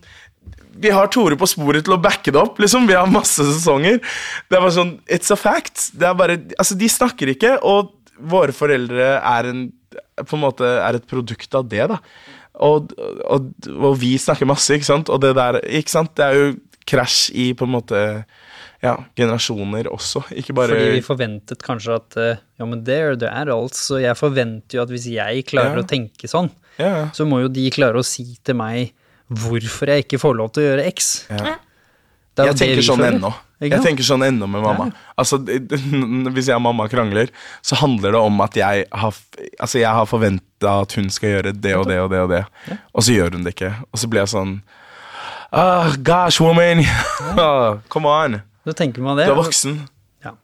[0.83, 2.59] vi har Tore på sporet til å backe det opp.
[2.63, 2.87] liksom.
[2.89, 3.99] Vi har masse sesonger.
[4.49, 5.91] Det er bare sånn, It's a fact.
[5.97, 9.67] Det er bare, altså De snakker ikke, og våre foreldre er, en,
[10.25, 11.87] på en måte, er et produkt av det.
[11.93, 11.99] da.
[12.65, 12.93] Og,
[13.29, 15.11] og, og vi snakker masse, ikke sant.
[15.13, 16.15] Og det der, ikke sant?
[16.17, 16.53] Det er jo
[16.87, 18.01] krasj i på en måte
[18.85, 20.23] ja, generasjoner også.
[20.39, 24.15] Ikke bare Fordi vi forventet kanskje at eh, ja, men they're the adults, så jeg
[24.19, 25.83] forventer jo at hvis jeg klarer Ja.
[25.83, 27.09] å tenke sånn, ja.
[27.17, 28.93] så må jo de klare å si til meg
[29.29, 31.11] hvorfor jeg ikke får lov til å gjøre X.
[31.31, 31.57] Ja.
[32.45, 33.31] Jeg tenker sånn ennå.
[33.65, 34.91] Jeg tenker sånn ennå med mamma.
[35.17, 37.31] Altså, Hvis jeg og mamma krangler,
[37.65, 39.21] så handler det om at jeg har,
[39.57, 42.43] altså, jeg har forventa at hun skal gjøre det og det og det, og det
[42.93, 43.73] Og så gjør hun det ikke.
[43.89, 44.59] Og så blir jeg sånn
[45.53, 46.85] ah, Gosh, woman!
[47.41, 48.41] Ah, Come on!
[48.67, 49.31] Så tenker man det.
[49.31, 49.81] Du er voksen.
[50.27, 50.35] Ja.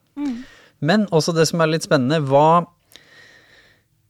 [0.81, 2.65] Men også det som er litt spennende, hva,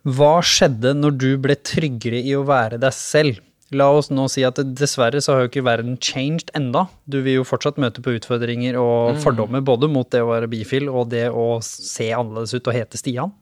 [0.06, 3.40] hva skjedde når du ble tryggere i å være deg selv?
[3.72, 6.86] La oss nå si at dessverre så har jo ikke verden changed enda.
[7.08, 10.90] Du vil jo fortsatt møte på utfordringer og fordommer både mot det å være bifil
[10.92, 13.32] og det å se annerledes ut og hete Stian.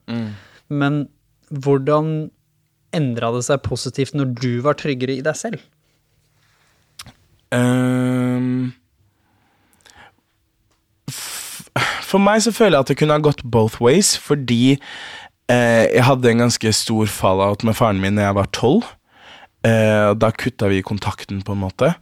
[0.70, 1.03] Men
[1.51, 2.31] hvordan
[2.95, 5.62] endra det seg positivt når du var tryggere i deg selv?
[7.51, 8.70] Um,
[12.07, 14.76] for meg så føler jeg at det kunne ha gått both ways, fordi
[15.51, 18.87] eh, jeg hadde en ganske stor fallout med faren min da jeg var tolv.
[19.66, 21.94] Eh, da kutta vi kontakten, på en måte.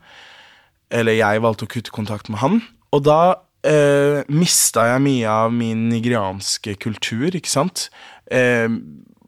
[0.95, 2.61] Eller jeg valgte å kutte kontakt med han.
[2.95, 3.21] Og da
[3.67, 7.89] eh, mista jeg mye av min nigerianske kultur, ikke sant?
[8.31, 8.71] Eh,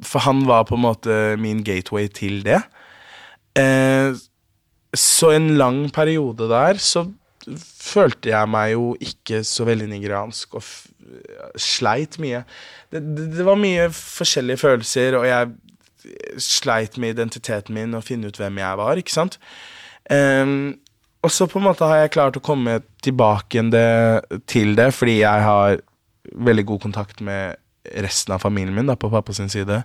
[0.07, 2.63] for han var på en måte min gateway til det.
[3.59, 4.15] Eh,
[4.97, 7.07] så en lang periode der så
[7.81, 10.65] følte jeg meg jo ikke så veldig nigeriansk og
[11.59, 12.43] sleit mye.
[12.93, 15.53] Det, det, det var mye forskjellige følelser, og jeg
[16.41, 19.39] sleit med identiteten min og finne ut hvem jeg var, ikke sant?
[20.11, 20.79] Um,
[21.21, 25.21] og så på en måte har jeg klart å komme tilbake det, til det, fordi
[25.21, 25.83] jeg har
[26.31, 27.59] veldig god kontakt med
[28.01, 29.83] resten av familien min da, på pappa sin side.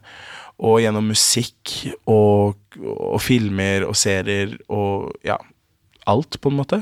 [0.64, 1.74] Og gjennom musikk
[2.12, 5.38] og, og filmer og serier og ja,
[6.08, 6.82] alt, på en måte.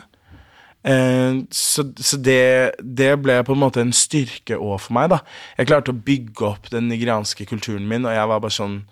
[0.84, 5.10] Eh, så så det, det ble på en måte en styrke òg for meg.
[5.14, 5.24] da
[5.58, 8.84] Jeg klarte å bygge opp den nigerianske kulturen min, og jeg var bare sånn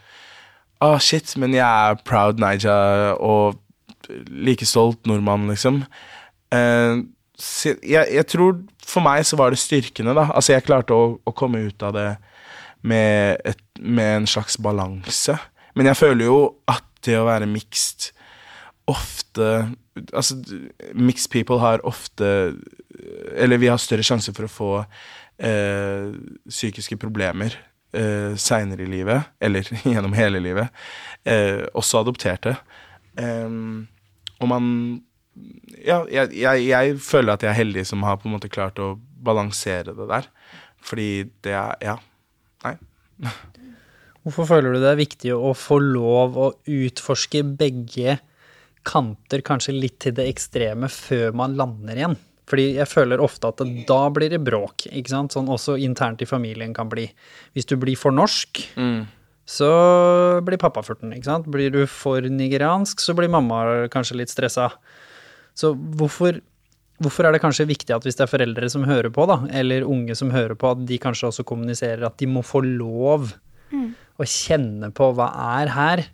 [0.81, 2.73] Ah, shit, men jeg er proud Naija,
[3.21, 3.59] og
[4.33, 5.83] like stolt nordmann, liksom.
[6.51, 7.05] Uh,
[7.85, 10.27] jeg, jeg tror for meg så var det styrkene, da.
[10.33, 12.09] Altså, jeg klarte å, å komme ut av det
[12.81, 15.37] med, et, med en slags balanse.
[15.77, 18.11] Men jeg føler jo at det å være mixed
[18.89, 19.47] ofte
[20.15, 20.37] Altså,
[20.95, 22.25] mixed people har ofte
[23.35, 26.13] Eller vi har større sjanse for å få eh,
[26.49, 27.57] psykiske problemer
[27.93, 30.83] eh, seinere i livet, eller gjennom hele livet.
[31.23, 32.57] Eh, også adopterte.
[33.19, 33.87] Em,
[34.39, 34.67] og man
[35.81, 38.79] Ja, jeg, jeg, jeg føler at jeg er heldig som har på en måte klart
[38.83, 40.27] å balansere det der.
[40.83, 41.11] Fordi
[41.45, 41.97] det er Ja.
[42.65, 42.75] Nei.
[44.21, 48.19] Hvorfor føler du det er viktig å få lov å utforske begge
[48.85, 52.17] kanter, kanskje litt til det ekstreme, før man lander igjen?
[52.49, 55.35] Fordi jeg føler ofte at det, da blir det bråk, ikke sant?
[55.35, 57.05] Sånn også internt i familien kan bli.
[57.55, 58.63] Hvis du blir for norsk,
[59.45, 59.71] så
[60.45, 61.47] blir pappa furten, ikke sant?
[61.51, 64.69] Blir du for nigeriansk, så blir mamma kanskje litt stressa.
[65.53, 66.41] Så hvorfor,
[67.03, 69.87] hvorfor er det kanskje viktig at hvis det er foreldre som hører på, da, eller
[69.87, 73.33] unge som hører på, at de kanskje også kommuniserer at de må få lov
[74.19, 75.31] å kjenne på hva
[75.61, 76.05] er her,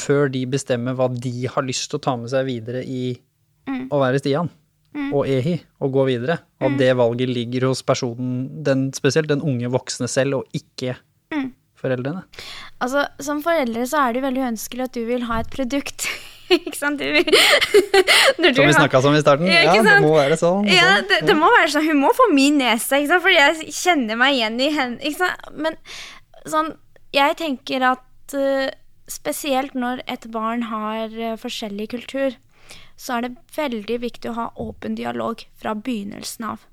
[0.00, 3.18] før de bestemmer hva de har lyst til å ta med seg videre i
[3.92, 4.48] å være Stian
[4.94, 6.38] og Ehi, og gå videre.
[6.62, 6.78] Og mm.
[6.78, 10.96] det valget ligger hos personen, den, spesielt den unge voksne selv, og ikke
[11.84, 12.22] foreldrene.
[12.82, 16.06] Altså, som foreldre så er det jo veldig ønskelig at du vil ha et produkt.
[16.56, 17.00] ikke sant?
[17.00, 19.50] Du Som vi snakka om i starten.
[19.50, 20.70] Ja, Ja, det må være sånn.
[20.70, 21.10] Ja, sånn.
[21.10, 21.88] det, det må være sånn.
[21.90, 23.26] Hun må få min nese, ikke sant?
[23.26, 24.98] fordi jeg kjenner meg igjen i henne.
[25.02, 25.52] Ikke sant?
[25.66, 25.78] Men
[26.48, 26.72] sånn,
[27.14, 28.66] jeg tenker at uh,
[29.10, 32.38] spesielt når et barn har uh, forskjellig kultur,
[32.96, 36.64] så er det veldig viktig å ha åpen dialog fra begynnelsen av.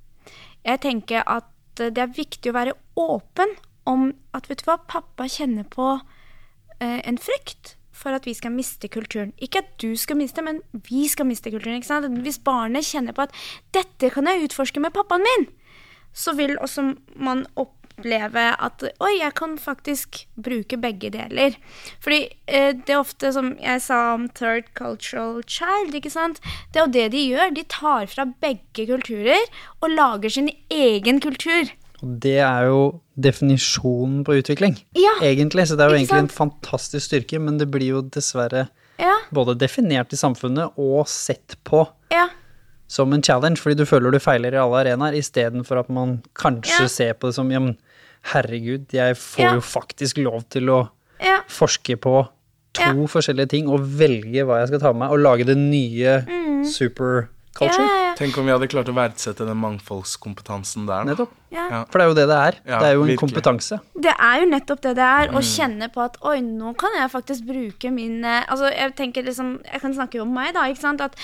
[0.66, 1.50] Jeg tenker at
[1.82, 3.56] det er viktig å være åpen
[3.90, 8.54] om at vet du hva, pappa kjenner på eh, en frykt for at vi skal
[8.54, 9.34] miste kulturen.
[9.42, 11.82] Ikke at du skal miste, men vi skal miste kulturen.
[12.26, 13.36] Hvis barnet kjenner på at
[13.74, 15.50] 'dette kan jeg utforske med pappaen min',
[16.14, 17.46] så vil også man
[18.02, 21.56] oppleve at 'oi, jeg kan faktisk bruke begge deler'.
[22.02, 26.42] Fordi eh, det er ofte, som jeg sa om third cultural child, ikke sant.
[26.74, 27.54] Det er jo det de gjør.
[27.56, 29.46] De tar fra begge kulturer
[29.82, 31.72] og lager sin egen kultur.
[32.02, 35.68] Og det er jo definisjonen på utvikling, Ja, egentlig.
[35.68, 38.70] Så det er jo egentlig egentlig en fantastisk styrke, men det blir jo dessverre
[39.02, 42.28] Ja, både definert i samfunnet og sett på ja.
[42.88, 46.82] som en challenge, fordi du føler du feiler i alle arenaer, istedenfor at man kanskje
[46.82, 46.88] Ja.
[46.88, 47.78] ser på det som ja, men
[48.24, 49.54] herregud, jeg får Ja.
[49.56, 50.90] jo faktisk lov til å
[51.22, 51.42] ja.
[51.48, 52.28] forske på
[52.74, 52.94] to Ja.
[52.94, 56.22] forskjellige ting og velge hva jeg skal ta med meg, og lage det nye
[56.64, 57.28] superculture.
[57.28, 57.28] Mm.
[57.62, 58.16] Ja, ja, ja.
[58.16, 61.04] Tenk om vi hadde klart å verdsette den mangfoldskompetansen der.
[61.10, 61.32] Nettopp.
[61.52, 62.58] For det er jo det det er.
[62.66, 63.20] Ja, det er jo en virkelig.
[63.20, 63.80] kompetanse.
[64.00, 67.12] Det er jo nettopp det det er, å kjenne på at oi, nå kan jeg
[67.12, 70.80] faktisk bruke min eh, Altså, jeg tenker liksom Jeg kan snakke om meg, da, ikke
[70.80, 71.02] sant.
[71.02, 71.16] At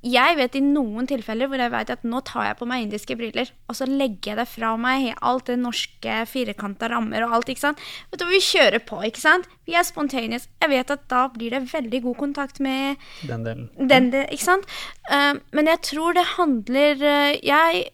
[0.00, 3.16] jeg vet i noen tilfeller hvor jeg vet at nå tar jeg på meg indiske
[3.20, 7.52] briller, og så legger jeg det fra meg, alt det norske firkanta rammer og alt,
[7.52, 7.84] ikke sant.
[8.08, 9.48] Vet du, Vi kjører på, ikke sant.
[9.68, 10.48] Vi er spontaneous.
[10.62, 12.96] Jeg vet at da blir det veldig god kontakt med
[13.28, 13.68] Den delen.
[13.76, 14.68] den, delen ikke sant?
[15.10, 17.84] Eh, men jeg tror det handler eh, jeg,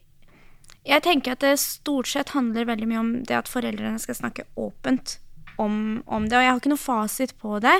[0.86, 4.46] jeg tenker at det stort sett handler veldig mye om det at foreldrene skal snakke
[4.56, 5.18] åpent
[5.58, 6.36] om, om det.
[6.36, 7.76] Og jeg har ikke noe fasit på det.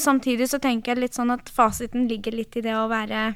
[0.00, 3.34] Samtidig så tenker jeg litt sånn at fasiten ligger litt i det å være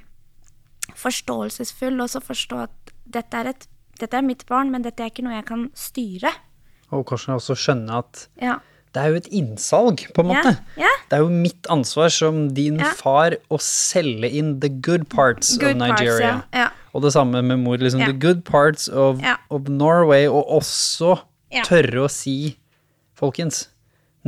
[0.99, 3.67] forståelsesfull, og så forstå at dette er, et,
[4.01, 6.33] dette er mitt barn, men dette er ikke noe jeg kan styre.
[6.95, 8.59] Og kanskje også skjønne at Ja.
[8.95, 10.55] det er jo et innsalg, på en måte.
[10.81, 10.89] ja.
[11.11, 12.93] Det er jo mitt ansvar som din Ja.
[12.97, 16.45] far å selge inn the good parts Good of parts, Nigeria.
[16.53, 16.69] ja, ja.
[16.95, 17.77] Og det samme med mor.
[17.77, 18.07] Liksom, Ja.
[18.07, 19.37] The good parts of, Ja.
[19.51, 21.21] of Norway, og også
[21.53, 21.63] Ja.
[21.63, 22.57] tørre å si,
[23.19, 23.67] folkens,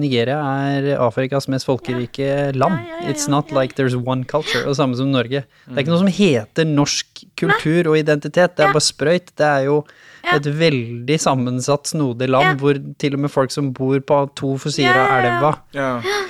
[0.01, 0.39] Nigeria
[0.71, 2.87] er Afrikas mest folkerike land.
[3.11, 4.63] It's not like there's one culture.
[4.69, 5.43] Og samme som Norge.
[5.67, 8.55] Det er ikke noe som heter norsk kultur og identitet.
[8.57, 9.35] Det er bare sprøyt.
[9.37, 9.81] Det er jo
[10.25, 10.37] Ja.
[10.37, 12.55] et veldig sammensatt, snodig land, Ja.
[12.61, 15.31] hvor til og med folk som bor på to sider av ja, ja.
[15.37, 15.55] elva,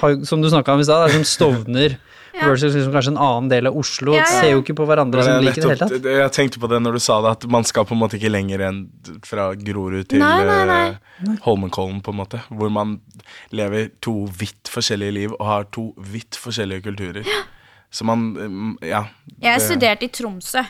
[0.01, 1.97] har, som du snakka om i stad, det er som Stovner
[2.33, 2.47] Ja.
[2.47, 4.13] versus liksom kanskje en annen del av Oslo.
[4.15, 4.41] Ja, ja, ja.
[4.41, 6.05] Ser jo ikke på hverandre som er liker i det hele tatt.
[6.07, 8.31] Jeg tenkte på det når du sa det, at man skal på en måte ikke
[8.31, 8.79] lenger enn
[9.27, 10.85] fra Grorud til Nei, nei, nei.
[11.27, 12.41] eh, Holmenkollen, på en måte.
[12.49, 13.01] Hvor man
[13.51, 17.27] lever to vidt forskjellige liv og har to vidt forskjellige kulturer.
[17.91, 19.03] Så man mm, Ja.
[19.43, 20.63] Jeg det- studerte i Tromsø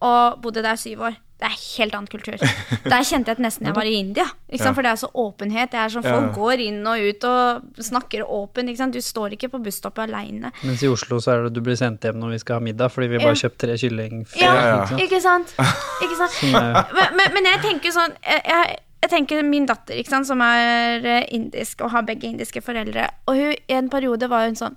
[0.00, 1.16] og bodde der syv år.
[1.40, 2.36] Det er helt annen kultur.
[2.84, 4.26] Der kjente jeg at nesten jeg var i India.
[4.50, 4.70] Ikke sant?
[4.70, 4.74] Ja.
[4.76, 5.70] For det er så åpenhet.
[5.72, 6.12] Det er sånn Ja.
[6.18, 8.92] Folk går inn og ut og snakker åpent.
[8.92, 10.52] Du står ikke på busstoppet aleine.
[10.62, 12.92] Mens i Oslo så er det du blir sendt hjem når vi skal ha middag,
[12.92, 13.40] fordi vi bare Ja.
[13.48, 14.26] kjøpt tre kylling.
[14.36, 14.98] Ja, ja.
[15.00, 15.54] Ikke sant?
[15.56, 16.36] ikke sant?
[16.44, 16.92] Ikke sant?
[16.94, 20.42] Men, men, men jeg tenker sånn jeg, jeg, jeg tenker min datter, ikke sant, som
[20.44, 24.58] er eh, indisk og har begge indiske foreldre, og hun i en periode var hun
[24.60, 24.76] sånn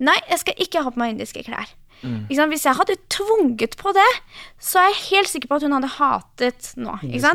[0.00, 1.68] Nei, jeg skal ikke ha på meg indiske klær.
[2.36, 2.52] Sant?
[2.52, 4.06] Hvis jeg hadde tvunget på det,
[4.62, 6.94] så er jeg helt sikker på at hun hadde hatet nå.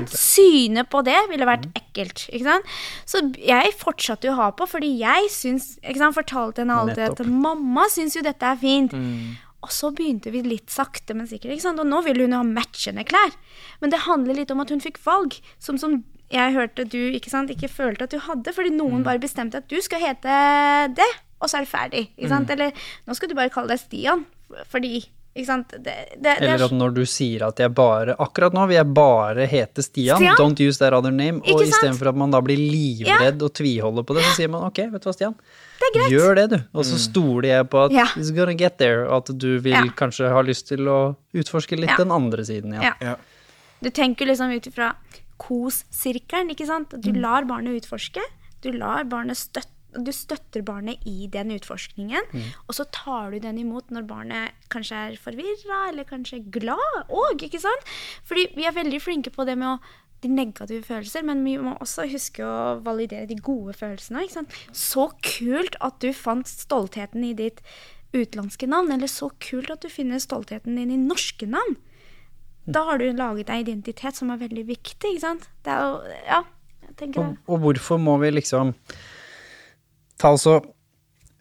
[0.09, 2.27] Synet på det ville vært ekkelt.
[2.31, 2.65] Ikke sant?
[3.05, 5.77] Så jeg fortsatte jo å ha på, fordi jeg syns
[6.13, 8.93] Fortalte henne alltid at mamma syns jo dette er fint.
[9.63, 11.63] Og så begynte vi litt sakte, men sikkert.
[11.79, 13.31] Og nå vil hun jo ha matchende klær.
[13.79, 16.03] Men det handler litt om at hun fikk valg, som, som
[16.33, 19.67] jeg hørte du ikke sant, ikke følte at du hadde, fordi noen bare bestemte at
[19.69, 20.33] du skal hete
[20.97, 21.09] det,
[21.39, 22.03] og så er det ferdig.
[22.31, 22.49] sant?
[22.49, 22.71] Eller
[23.07, 24.25] nå skal du bare kalle deg Stian,
[24.69, 25.71] fordi ikke sant?
[25.81, 28.85] Det, det, er Eller at når du sier at jeg bare Akkurat nå vil jeg
[28.93, 30.35] bare hete Stian, Stian?
[30.37, 31.39] don't use that other name.
[31.41, 34.67] Ikke Og istedenfor at man da blir livredd og tviholder på det, så sier man
[34.67, 35.33] ok, vet du hva, Stian.
[35.79, 36.13] Det er greit.
[36.13, 36.57] Gjør det, du.
[36.77, 38.05] Og så stoler jeg på at Ja.
[38.13, 39.81] it's gonna get there, og at du vil Ja.
[39.97, 41.97] kanskje ha lyst til å utforske litt Ja.
[41.97, 42.83] den andre siden, igjen.
[42.83, 42.93] Ja.
[43.01, 43.15] Ja.
[43.81, 44.93] Du tenker liksom ut ifra
[45.39, 46.93] KOS-sirkelen, ikke sant?
[46.93, 48.21] At du lar barnet utforske.
[48.61, 52.29] Du lar barnet støtte du støtter barnet i den utforskningen,
[52.67, 57.45] og så tar du den imot når barnet kanskje er forvirra eller kanskje glad òg?
[58.27, 59.79] Fordi vi er veldig flinke på det med å
[60.23, 64.21] de negative følelser, men vi må også huske å validere de gode følelsene.
[64.23, 64.53] Ikke sant?
[64.71, 67.59] Så kult at du fant stoltheten i ditt
[68.15, 71.75] utenlandske navn, eller så kult at du finner stoltheten din i norske navn
[72.65, 75.49] da har du laget deg identitet som er veldig viktig, ikke sant?
[75.65, 76.39] Det er jo, ja,
[76.85, 77.41] jeg tenker Og, det.
[77.47, 78.73] og hvorfor må vi liksom
[80.23, 80.71] ta og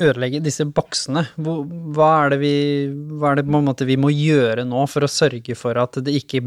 [0.02, 1.26] ødelegge disse boksene?
[1.38, 2.56] Hva er det vi
[2.90, 6.00] hva er det på en måte vi må gjøre nå for å sørge for at
[6.02, 6.42] det ikke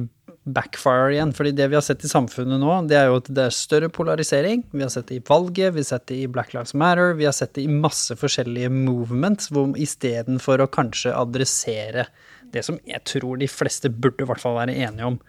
[0.45, 1.33] backfire igjen?
[1.35, 3.89] Fordi det vi har sett i samfunnet nå, det er jo at det er større
[3.93, 4.65] polarisering.
[4.73, 7.29] Vi har sett det i valget, vi har sett det i Black Lives Matter, vi
[7.29, 12.09] har sett det i masse forskjellige movements, hvor istedenfor å kanskje adressere
[12.53, 15.19] det som jeg tror de fleste burde i hvert fall være enige om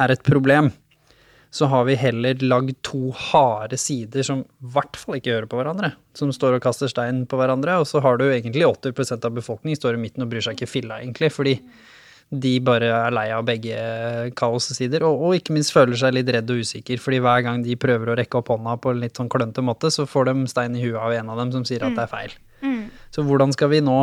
[0.00, 0.70] er et problem,
[1.52, 5.58] så har vi heller lagd to harde sider som i hvert fall ikke hører på
[5.58, 5.90] hverandre.
[6.16, 9.76] Som står og kaster stein på hverandre, og så har du egentlig 80% av befolkningen
[9.76, 11.58] står i midten og bryr seg ikke filla, egentlig, fordi
[12.32, 13.76] de bare er lei av begge
[14.40, 17.76] kaossider, og, og ikke minst føler seg litt redd og usikker, fordi hver gang de
[17.76, 20.80] prøver å rekke opp hånda på en litt sånn klønete måte, så får de stein
[20.80, 22.36] i huet av en av dem som sier at det er feil.
[23.12, 23.98] Så hvordan skal vi nå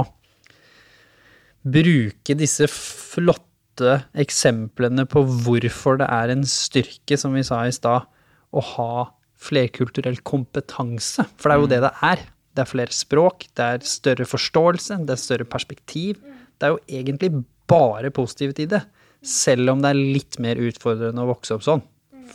[1.65, 3.48] bruke disse flotte
[3.81, 8.07] eksemplene på hvorfor det er en styrke, som vi sa i stad,
[8.49, 8.91] å ha
[9.39, 11.25] flerkulturell kompetanse.
[11.39, 12.25] For det er jo det det er.
[12.55, 16.19] Det er flere språk, det er større forståelse, det er større perspektiv.
[16.59, 18.81] Det er jo egentlig bare positivt i det,
[19.23, 21.85] selv om det er litt mer utfordrende å vokse opp sånn.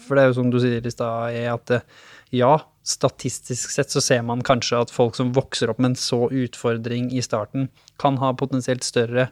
[0.06, 1.84] For det er jo som du sier i stad, er at eh,
[2.34, 6.26] ja, statistisk sett så ser man kanskje at folk som vokser opp med en så
[6.28, 7.68] utfordring i starten,
[8.00, 9.28] kan ha potensielt større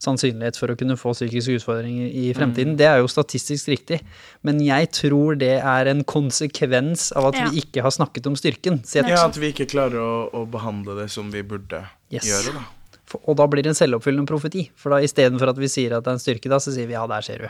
[0.00, 2.76] sannsynlighet for å kunne få psykiske utfordringer i fremtiden.
[2.80, 4.00] Det er jo statistisk riktig,
[4.42, 7.48] men jeg tror det er en konsekvens av at Ja.
[7.50, 8.80] vi ikke har snakket om styrken.
[8.94, 12.24] Ja, at vi ikke klarer å, å behandle det som vi burde Yes.
[12.24, 12.64] gjøre, da.
[13.10, 14.70] For- Og da blir det en selvoppfyllende profeti.
[14.76, 16.92] For da istedenfor at vi sier at det er en styrke, da, så sier vi
[16.94, 17.48] ja, der ser du.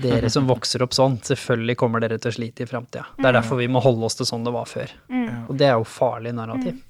[0.00, 3.04] Dere som vokser opp sånn, selvfølgelig kommer dere til å slite i framtida.
[3.18, 4.88] Det er derfor vi må holde oss til sånn det var før.
[5.48, 6.80] Og det er jo farlig narrativ.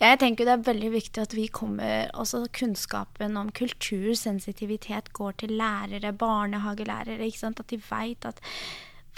[0.00, 5.56] Jeg tenker det er veldig viktig at vi kommer også kunnskapen om kultursensitivitet går til
[5.60, 7.60] lærere, barnehagelærere, ikke sant?
[7.60, 8.40] at de veit at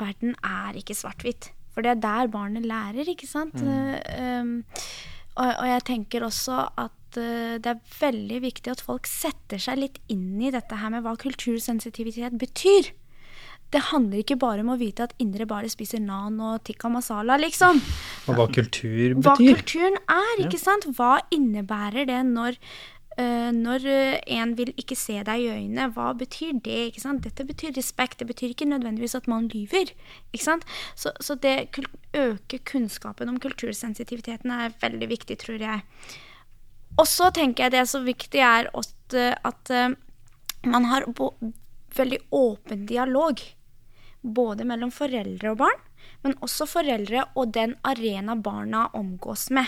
[0.00, 1.52] verden er ikke svart-hvitt.
[1.72, 3.62] For det er der barnet lærer, ikke sant.
[3.62, 3.94] Mm.
[4.20, 4.56] um,
[5.34, 9.80] og, og jeg tenker også at eh, det er veldig viktig at folk setter seg
[9.80, 12.92] litt inn i dette her med hva kultursensitivitet betyr.
[13.72, 17.38] Det handler ikke bare om å vite at indre bare spiser nan og tikka masala,
[17.40, 17.80] liksom
[18.28, 19.22] Og hva kultur betyr.
[19.24, 20.88] hva kulturen er, ikke sant?
[20.98, 22.58] Hva innebærer det når,
[23.16, 25.88] uh, når eh, en vil ikke se deg i øynene?
[25.96, 26.80] Hva betyr det?
[26.90, 27.24] ikke sant?
[27.24, 29.94] Dette betyr respekt, det betyr ikke nødvendigvis at man lyver.
[30.34, 30.68] ikke sant?
[30.94, 31.72] Så, så det
[32.12, 35.80] øke kunnskapen om kultursensitiviteten er veldig viktig, tror jeg.
[37.00, 39.96] Og så tenker jeg det så viktig er at, at eh,
[40.68, 41.08] man har
[41.96, 43.40] veldig åpen dialog.
[44.22, 45.78] Både mellom foreldre og barn,
[46.22, 49.66] men også foreldre og den arena barna omgås med.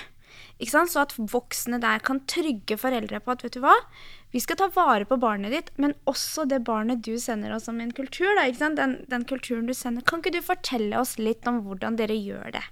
[0.59, 0.91] Ikke sant?
[0.91, 3.75] Så at voksne der kan trygge foreldre på at vet du hva,
[4.35, 7.79] vi skal ta vare på barnet ditt, men også det barnet du sender oss som
[7.83, 8.31] en kultur.
[8.39, 8.71] Da, ikke?
[8.79, 10.03] Den, den kulturen du sender.
[10.07, 12.65] Kan ikke du fortelle oss litt om hvordan dere gjør det?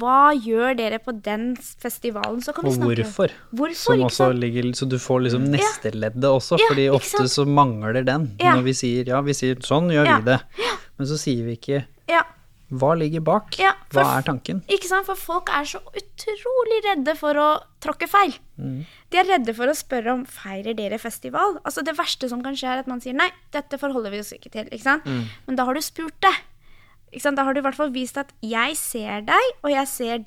[0.00, 2.40] Hva gjør dere på den festivalen?
[2.44, 3.32] Så kan vi snakke hvorfor.
[3.52, 8.00] Hvorfor, Som også ligger, så du får liksom nesteleddet også, Ja, fordi ofte så mangler
[8.04, 8.30] den.
[8.40, 8.54] Ja.
[8.56, 10.16] Når vi sier ja, vi sier sånn gjør Ja.
[10.20, 10.38] vi det.
[11.02, 12.22] Men så sier vi ikke Ja.
[12.72, 13.58] hva ligger bak?
[13.58, 14.62] Ja, for- hva er tanken?
[14.70, 15.04] Ikke sant?
[15.08, 17.48] For folk er så utrolig redde for å
[17.82, 18.36] tråkke feil.
[19.10, 21.58] De er redde for å spørre om feirer dere festival.
[21.66, 24.32] Altså Det verste som kan skje, er at man sier nei, dette forholder vi oss
[24.32, 24.64] ikke til.
[24.70, 25.04] ikke sant?
[25.46, 26.32] Men da har du spurt det.
[27.12, 27.36] Ikke sant?
[27.36, 30.24] Da har du i hvert fall vist at jeg ser deg, og jeg ser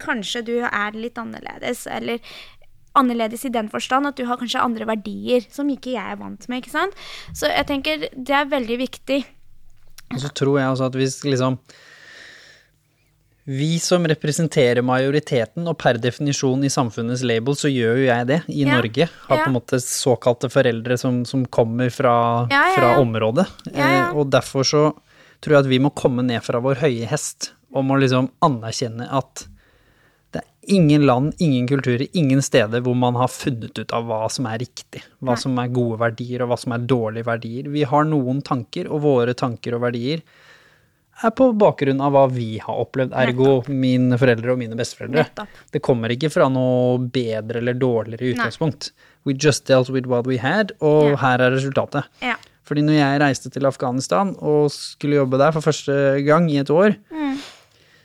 [0.00, 2.18] kanskje du er litt annerledes, eller
[2.94, 6.48] annerledes i den forstand at du har kanskje andre verdier som ikke jeg er vant
[6.48, 6.94] med, ikke sant.
[7.32, 9.24] Så jeg tenker det er veldig viktig.
[10.12, 11.58] Og så tror jeg også at hvis liksom
[13.42, 18.36] Vi som representerer majoriteten, og per definisjon i samfunnets label, så gjør jo jeg det
[18.46, 19.08] i Ja, Norge.
[19.26, 19.42] Har ja.
[19.42, 23.48] på en måte såkalte foreldre som, som kommer fra, Ja, fra området.
[23.74, 24.84] Eh, og derfor så
[25.42, 29.08] tror jeg at vi må komme ned fra vår høye hest om å liksom anerkjenne
[29.10, 29.48] at
[30.68, 34.58] ingen land, ingen kulturer, ingen steder hvor man har funnet ut av hva som er
[34.62, 37.68] riktig, hva som er gode verdier og hva som er dårlige verdier.
[37.72, 40.22] Vi har noen tanker, og våre tanker og verdier
[41.22, 45.22] er på bakgrunn av hva vi har opplevd, ergo mine foreldre og mine besteforeldre.
[45.26, 45.58] Nettopp.
[45.74, 48.88] Det kommer ikke fra noe bedre eller dårligere utgangspunkt.
[48.90, 49.08] utgangspunkt.
[49.24, 51.16] We just dealt with what we had, og Ja.
[51.16, 52.04] her er resultatet.
[52.22, 52.34] Ja.
[52.64, 56.70] Fordi når jeg reiste til Afghanistan og skulle jobbe der for første gang i et
[56.70, 56.96] år,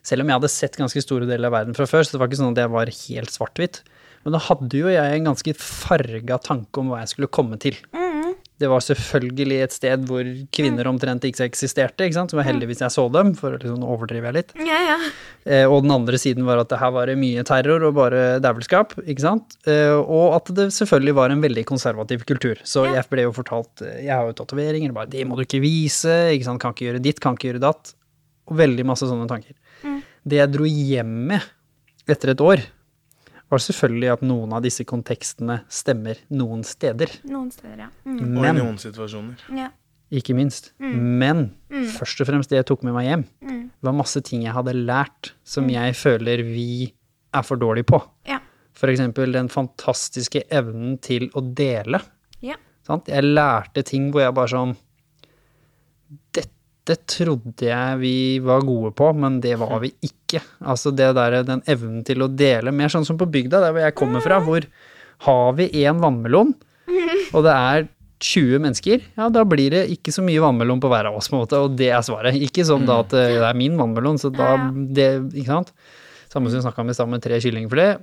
[0.08, 2.32] selv om jeg hadde sett ganske store deler av verden fra før, så det var
[2.32, 3.82] ikke sånn at jeg var helt svart-hvitt,
[4.24, 7.78] men da hadde jo jeg en ganske farga tanke om hva jeg skulle komme til.
[8.58, 12.32] Det var selvfølgelig et sted hvor kvinner omtrent ikke eksisterte, ikke sant?
[12.32, 14.56] så det var heldigvis jeg så dem, for å liksom overdrive litt.
[14.66, 14.96] Ja, ja.
[15.46, 18.98] Eh, og den andre siden var at det her var mye terror og bare dævelskap,
[19.06, 19.60] ikke sant?
[19.70, 22.58] Eh, og at det selvfølgelig var en veldig konservativ kultur.
[22.66, 25.62] Så jeg ble jo fortalt, eh, jeg har jo tatoveringer, bare det må du ikke
[25.62, 27.94] vise, ikke sant, kan ikke gjøre ditt, kan ikke gjøre datt.
[28.50, 29.54] Og veldig masse sånne tanker.
[30.28, 31.46] Det jeg dro hjem med
[32.08, 32.64] etter et år,
[33.48, 37.12] var selvfølgelig at noen av disse kontekstene stemmer noen steder.
[37.32, 37.90] Noen steder, ja.
[38.04, 38.36] Mm.
[38.36, 39.46] Og i noen situasjoner.
[39.56, 39.70] ja.
[40.12, 40.74] ikke minst.
[40.80, 41.50] Men
[41.98, 43.26] først og fremst det jeg tok med meg hjem,
[43.84, 46.94] var masse ting jeg hadde lært som jeg føler vi
[47.36, 48.00] er for dårlige på.
[48.28, 48.40] Ja.
[48.78, 52.00] For eksempel den fantastiske evnen til å dele.
[52.44, 52.56] Ja.
[52.88, 53.10] Sant?
[53.12, 54.76] Jeg lærte ting hvor jeg bare sånn
[56.88, 60.40] Dette trodde jeg vi var gode på, men det var vi ikke.
[60.64, 63.84] Altså det der, den evnen til å dele, mer sånn som på bygda, der hvor
[63.84, 64.68] jeg kommer fra, hvor
[65.28, 66.54] har vi én vannmelon,
[67.36, 67.88] og det er
[68.24, 71.38] 20 mennesker, ja, da blir det ikke så mye vannmelon på hver av oss, på
[71.38, 72.38] en måte, og det er svaret.
[72.48, 75.74] Ikke sånn da at eh, det er min vannmelon, så da det, Ikke sant?
[76.28, 78.02] Samme som vi snakka om i stad med tre kyllingfilet.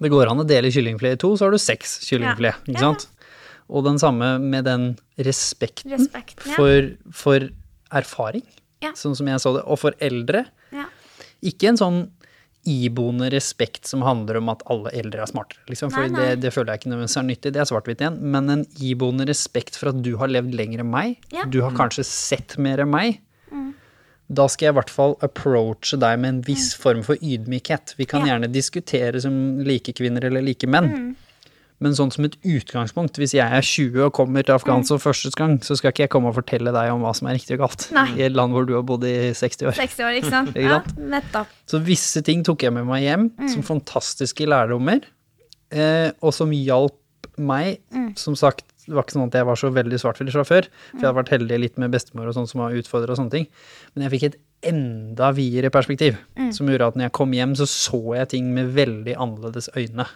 [0.00, 3.08] Det går an å dele kyllingfilet i to, så har du seks kyllingfilet, ikke sant?
[3.72, 4.86] Og den samme med den
[5.20, 6.56] respekten Respekten, ja.
[6.56, 7.48] for, for
[7.92, 8.42] erfaring,
[8.82, 8.92] Ja.
[8.92, 10.46] sånn som jeg så det, og for eldre.
[10.72, 10.86] Ja.
[11.42, 12.10] Ikke en sånn
[12.64, 16.26] iboende respekt som handler om at alle eldre er smartere, liksom, for Nei, nei.
[16.36, 19.26] det, det føler jeg ikke nødvendigvis er nyttig, det er svart-hvitt igjen, men en iboende
[19.26, 21.42] respekt for at du har levd lenger enn meg, Ja.
[21.44, 23.18] du har kanskje sett mer enn meg,
[24.32, 27.96] da skal jeg i hvert fall approache deg med en viss form for ydmykhet.
[27.98, 28.38] Vi kan Ja.
[28.38, 31.16] gjerne diskutere som like kvinner eller like menn,
[31.82, 35.02] men sånn som et utgangspunkt, hvis jeg er 20 og kommer til Afghanistan mm.
[35.02, 37.58] første gang, så skal ikke jeg komme og fortelle deg om hva som er riktig
[37.58, 38.06] og galt, Nei.
[38.20, 39.76] i et land hvor du har bodd i 60 år.
[39.80, 40.52] 60 år, ikke sant?
[40.56, 40.80] Ikke Ja,
[41.16, 41.50] nettopp.
[41.68, 45.02] Så visse ting tok jeg med meg hjem som fantastiske lærdommer,
[45.74, 46.98] eh, og som hjalp
[47.40, 47.80] meg.
[48.20, 50.98] Som sagt, det var ikke sånn at jeg var så veldig svartfilt fra før, for
[50.98, 53.46] jeg hadde vært heldig litt med bestemor og sånn som har utfordra og sånne ting.
[53.94, 54.40] Men jeg fikk et
[54.72, 56.18] enda videre perspektiv,
[56.54, 60.06] som gjorde at når jeg kom hjem, så så jeg ting med veldig annerledes øyne.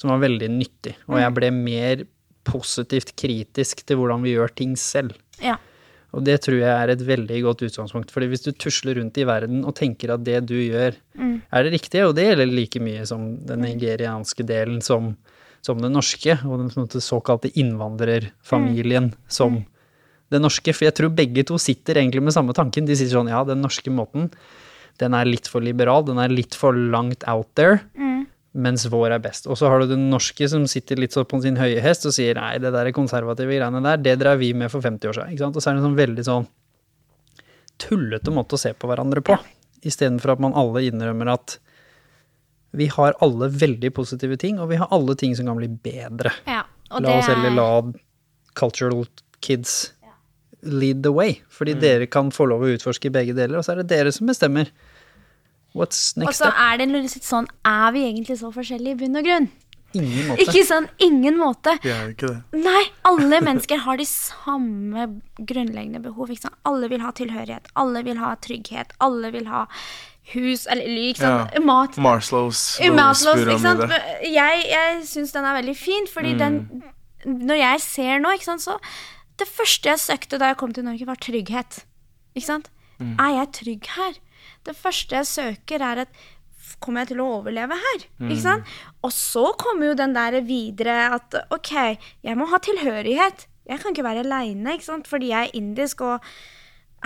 [0.00, 0.96] Som var veldig nyttig.
[1.08, 2.04] Og jeg ble mer
[2.46, 5.16] positivt kritisk til hvordan vi gjør ting selv.
[5.42, 5.56] Ja.
[6.16, 8.10] Og det tror jeg er et veldig godt utgangspunkt.
[8.10, 10.94] fordi hvis du tusler rundt i verden og tenker at det du gjør,
[11.52, 15.16] er det riktige, og det gjelder like mye som den nigerianske delen som,
[15.60, 19.64] som den norske, og den såkalte innvandrerfamilien som
[20.32, 20.72] den norske.
[20.72, 22.86] For jeg tror begge to sitter egentlig med samme tanken.
[22.86, 24.30] De sier sånn ja, den norske måten,
[25.02, 27.82] den er litt for liberal, den er litt for langt out there.
[28.56, 29.46] Mens vår er best.
[29.52, 32.14] Og så har du den norske som sitter litt sånn på sin høye hest og
[32.16, 35.34] sier nei, det der konservative greiene der, det drev vi med for 50 år siden.
[35.34, 35.56] Ikke sant?
[35.58, 36.46] Og så er det en sånn veldig sånn
[37.82, 39.36] tullete måte å se på hverandre på.
[39.86, 41.58] Istedenfor at man alle innrømmer at
[42.76, 46.32] vi har alle veldig positive ting, og vi har alle ting som kan bli bedre.
[46.46, 46.62] ja.
[46.90, 47.92] Og La oss heller er- la
[48.54, 49.06] cultural
[49.40, 49.92] kids
[50.62, 51.42] lead the way.
[51.50, 51.80] Fordi Mm.
[51.80, 54.68] dere kan få lov å utforske begge deler, og så er det dere som bestemmer.
[55.76, 59.28] What's Og så er det litt sånn Er vi egentlig så forskjellige i bunn og
[59.28, 59.48] grunn?
[59.96, 60.44] Ingen måte.
[60.44, 61.76] Ikke sånn ingen måte.
[61.84, 62.64] Vi er jo ikke det.
[62.66, 65.06] Nei, alle mennesker har de samme
[65.38, 66.32] grunnleggende behov.
[66.32, 66.58] Ikke sant?
[66.68, 69.64] Alle vil ha tilhørighet, alle vil ha trygghet, alle vil ha
[70.34, 71.54] hus eller ikke sant?
[71.54, 71.62] Ja.
[71.62, 71.96] mat.
[72.02, 72.62] Marslows
[74.26, 76.62] Jeg, jeg syns den er veldig fin, fordi den
[77.26, 78.78] Når jeg ser nå, ikke sant, så
[79.38, 81.84] Det første jeg søkte da jeg kom til Norge, var trygghet.
[82.34, 82.70] Ikke sant?
[83.00, 84.14] Er jeg trygg her?
[84.66, 86.24] Det første jeg søker, er at
[86.82, 88.00] Kommer jeg til å overleve her?
[88.26, 88.70] Ikke sant?
[89.06, 91.72] Og så kommer jo den der videre at OK,
[92.26, 93.46] jeg må ha tilhørighet.
[93.70, 96.26] Jeg kan ikke være aleine, ikke sant, fordi jeg er indisk og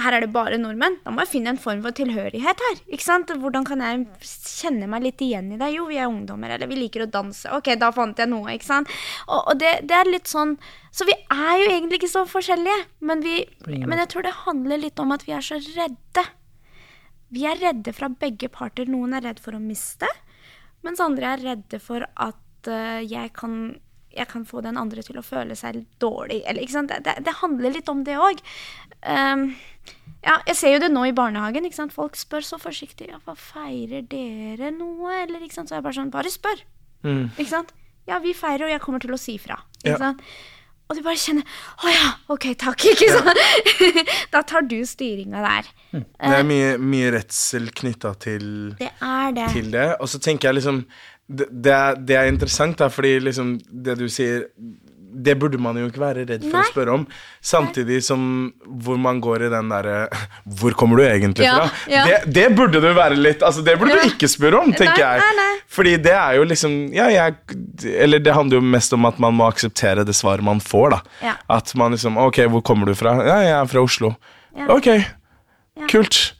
[0.00, 0.96] her er det bare nordmenn.
[1.04, 2.80] Da må jeg finne en form for tilhørighet her.
[2.88, 3.32] ikke sant?
[3.42, 5.70] Hvordan kan jeg kjenne meg litt igjen i det?
[5.74, 7.50] Jo, vi er ungdommer, eller vi liker å danse.
[7.56, 8.90] Ok, da fant jeg noe, ikke sant?
[9.28, 10.56] Og, og det, det er litt sånn
[10.94, 14.80] Så vi er jo egentlig ikke så forskjellige, men, vi, men jeg tror det handler
[14.82, 16.24] litt om at vi er så redde.
[17.30, 18.88] Vi er redde fra begge parter.
[18.90, 20.08] Noen er redd for å miste,
[20.86, 23.78] mens andre er redde for at uh, jeg kan
[24.10, 26.40] jeg kan få den andre til å føle seg dårlig.
[26.50, 26.66] Eller?
[26.66, 28.40] Det, det, det handler litt om det òg.
[29.06, 29.52] Um,
[30.24, 31.68] ja, jeg ser jo det nå i barnehagen.
[31.94, 35.46] Folk spør så forsiktig ja, hva feirer dere noe, eller?
[35.54, 36.64] Så jeg bare sånn, bare spør.
[37.06, 37.28] Mm.
[37.36, 37.70] Ikke sant?
[38.10, 39.60] Ja, vi feirer, og jeg kommer til å si fra.
[39.80, 40.00] Ikke Ja.
[40.08, 40.26] sant?
[40.90, 41.46] Og du bare kjenner
[41.86, 42.84] Å ja, ok, takk.
[42.90, 44.10] Ikke sant?
[44.34, 45.70] da tar du styringa der.
[45.94, 48.44] Det er mye, mye redsel knytta til,
[48.80, 48.90] Det
[49.38, 49.48] det.
[49.54, 49.88] til det.
[50.02, 50.84] Og så tenker jeg liksom
[51.30, 54.48] Det, det, er, det er interessant, da, fordi liksom det du sier
[55.12, 56.62] det burde man jo ikke være redd for Nei.
[56.62, 57.06] å spørre om.
[57.42, 58.22] Samtidig som
[58.84, 60.08] hvor man går i den derre
[60.60, 61.66] Hvor kommer du egentlig fra?
[61.90, 62.04] ja.
[62.06, 64.02] Det, det burde du være litt Altså, det burde Ja.
[64.04, 65.36] du ikke spørre om, tenker Nei, jeg.
[65.40, 65.48] nei.
[65.70, 67.36] Fordi det er jo liksom Ja, jeg
[68.06, 71.34] Eller det handler jo mest om at man må akseptere det svaret man får, da.
[71.50, 73.16] At man liksom Ok, hvor kommer du fra?
[73.24, 74.14] Ja, jeg er fra Oslo.
[74.68, 74.88] Ok,
[75.90, 76.34] kult.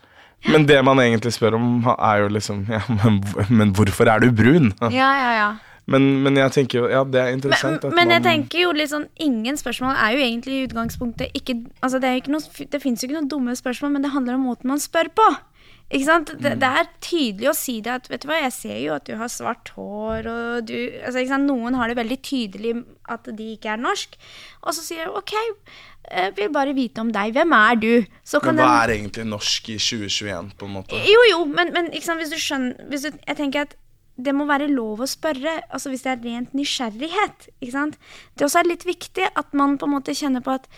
[0.49, 3.18] Men det man egentlig spør om, er jo liksom ja, men,
[3.53, 4.71] men hvorfor er du brun?
[4.89, 5.51] Ja, ja, ja.
[5.87, 8.72] Men, men jeg tenker jo Ja, det er Men, interessant at men jeg tenker jo
[8.76, 12.35] litt sånn Ingen spørsmål er jo egentlig i utgangspunktet ikke Altså det er jo ikke
[12.37, 15.11] noe Det fins jo ikke noen dumme spørsmål, men det handler om måten man spør
[15.16, 15.28] på.
[15.91, 16.31] Ikke sant?
[16.39, 19.09] Det, det er tydelig å si det at Vet du hva, jeg ser jo at
[19.09, 21.51] du har svart hår, og du altså, ikke sant?
[21.51, 22.76] Noen har det veldig tydelig
[23.11, 24.14] at de ikke er norsk.
[24.62, 27.35] Og så sier jeg OK, jeg vil bare vite om deg.
[27.35, 27.91] Hvem er du?
[28.22, 31.03] Så kan Men hva er egentlig norsk i 2021, på en måte?
[31.11, 33.74] jo, jo, men, men ikke sant, hvis du skjønner hvis du, Jeg tenker at
[34.25, 37.51] det må være lov å spørre, altså hvis det er rent nysgjerrighet.
[37.61, 37.99] ikke sant?
[38.37, 40.71] Det også er litt viktig at man på en måte kjenner på at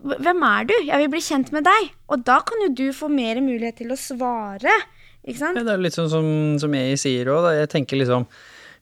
[0.00, 0.72] Hvem er du?
[0.88, 1.90] Jeg vil bli kjent med deg.
[2.08, 4.72] Og da kan jo du få mer mulighet til å svare.
[5.20, 5.58] ikke sant?
[5.60, 6.28] Ja, det er litt sånn som,
[6.62, 8.24] som jeg sier òg, jeg tenker liksom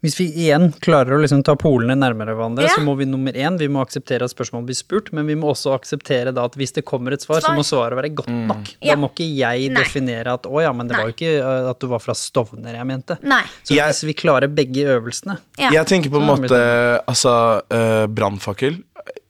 [0.04, 2.74] hvis vi igjen klarer å liksom ta polene nærmere hverandre, Ja.
[2.76, 5.50] så må vi nummer én vi må akseptere at spørsmålet blir spurt, men vi må
[5.50, 8.62] også akseptere da at hvis det kommer et svar, så må svaret være godt nok.
[8.78, 8.86] Mm.
[8.86, 9.82] Da må ikke jeg Nei.
[9.82, 12.78] definere at å ja, men det var jo ikke uh, at du var fra Stovner
[12.78, 13.18] jeg mente.
[13.22, 13.42] Nei.
[13.64, 15.70] Så Jeg- hvis vi klarer begge øvelsene Ja.
[15.70, 18.82] Jeg tenker på en det måte Altså, uh, brannfakkel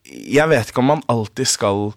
[0.05, 1.95] Jeg vet ikke om man alltid skal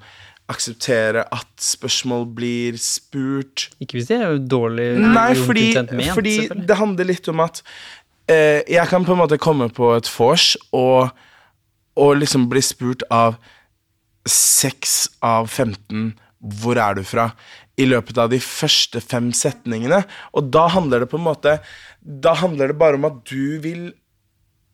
[0.51, 6.35] akseptere at spørsmål blir spurt Ikke hvis de er jo dårlig Nei, fordi, ment, fordi
[6.67, 7.61] det handler litt om at
[8.31, 11.11] eh, jeg kan på en måte komme på et vors og,
[11.99, 13.37] og liksom bli spurt av
[14.29, 16.11] 6 av 15
[16.41, 17.31] hvor er du fra?
[17.77, 20.01] I løpet av de første fem setningene.
[20.37, 21.59] Og da handler det på en måte
[22.01, 23.91] Da handler det bare om at du vil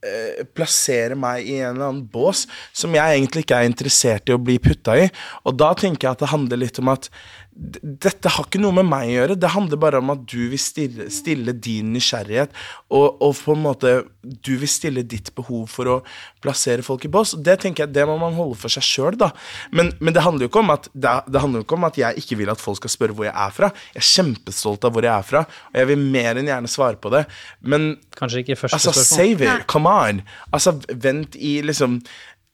[0.06, 4.36] eh, plassere meg i en eller annen bås som jeg egentlig ikke er interessert i
[4.36, 5.10] å bli putta i.
[5.44, 7.12] Og da tenker jeg at det handler litt om at
[7.58, 9.36] dette har ikke noe med meg å gjøre.
[9.42, 12.54] Det handler bare om at du vil stille, stille din nysgjerrighet,
[12.94, 15.96] og, og på en måte du vil stille ditt behov for å
[16.44, 17.34] plassere folk i bås.
[17.42, 19.32] Det tenker jeg, det må man holde for seg sjøl, da.
[19.74, 22.00] Men, men det handler jo ikke om at det, det handler jo ikke om at
[22.04, 23.72] jeg ikke vil at folk skal spørre hvor jeg er fra.
[23.96, 25.44] Jeg er kjempestolt av hvor jeg er fra,
[25.74, 27.26] og jeg vil mer enn gjerne svare på det.
[27.66, 29.18] Men Kanskje ikke første Altså, spørsmål.
[29.18, 29.68] save it.
[29.72, 30.22] Come on.
[30.54, 32.02] Altså, vent i liksom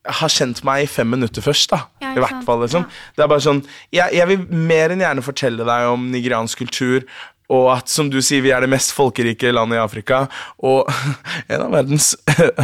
[0.03, 1.85] har kjent meg i fem minutter først, da.
[2.03, 2.87] Ja, I hvert fall, liksom.
[2.87, 3.11] Ja.
[3.15, 3.61] Det er bare sånn
[3.93, 7.05] jeg, jeg vil mer enn gjerne fortelle deg om nigeriansk kultur,
[7.53, 10.23] og at, som du sier, vi er det mest folkerike landet i Afrika,
[10.63, 10.89] og
[11.51, 12.13] en av verdens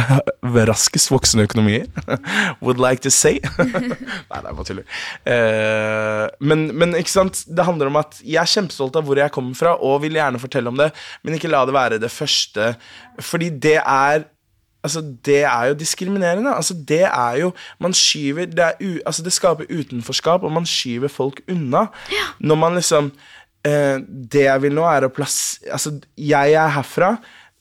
[0.70, 1.86] raskest voksende økonomier.
[2.64, 3.38] Would like to say.
[3.60, 4.98] Nei, det er bare tuller.
[5.28, 9.34] Eh, men, men ikke sant, det handler om at jeg er kjempestolt av hvor jeg
[9.34, 10.90] kommer fra, og vil gjerne fortelle om det,
[11.22, 12.74] men ikke la det være det første,
[13.20, 14.28] fordi det er
[14.82, 16.54] Altså, det er jo diskriminerende.
[16.54, 21.08] Altså, det er jo Man skyver Det, u, altså, det skaper utenforskap, og man skyver
[21.08, 21.86] folk unna.
[22.40, 23.12] Når man liksom
[23.64, 24.00] eh,
[24.32, 25.60] Det jeg vil nå, er å plass...
[25.70, 27.16] Altså, jeg er herfra,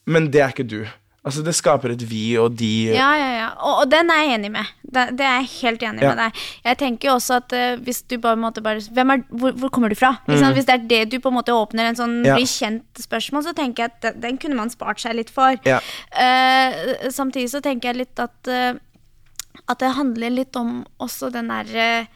[0.07, 0.86] men det er ikke du.
[1.30, 3.48] Altså, det skaper et vi og de Ja, ja, ja.
[3.62, 4.72] Og, og den er jeg enig med.
[4.84, 6.14] Det, det er jeg helt enig Ja.
[6.16, 6.44] med deg.
[6.66, 9.94] Jeg tenker jo også at uh, hvis du bare måtte bare er, hvor, hvor kommer
[9.94, 10.16] du fra?
[10.26, 10.42] Mm.
[10.58, 12.20] Hvis det er det du på en måte åpner en sånn.
[12.26, 12.36] Ja.
[12.36, 15.58] bli kjent-spørsmål, så tenker jeg at den, den kunne man spart seg litt for.
[15.70, 15.80] Ja.
[16.14, 18.74] Uh, samtidig så tenker jeg litt at uh,
[19.70, 22.08] At det handler litt om også den derre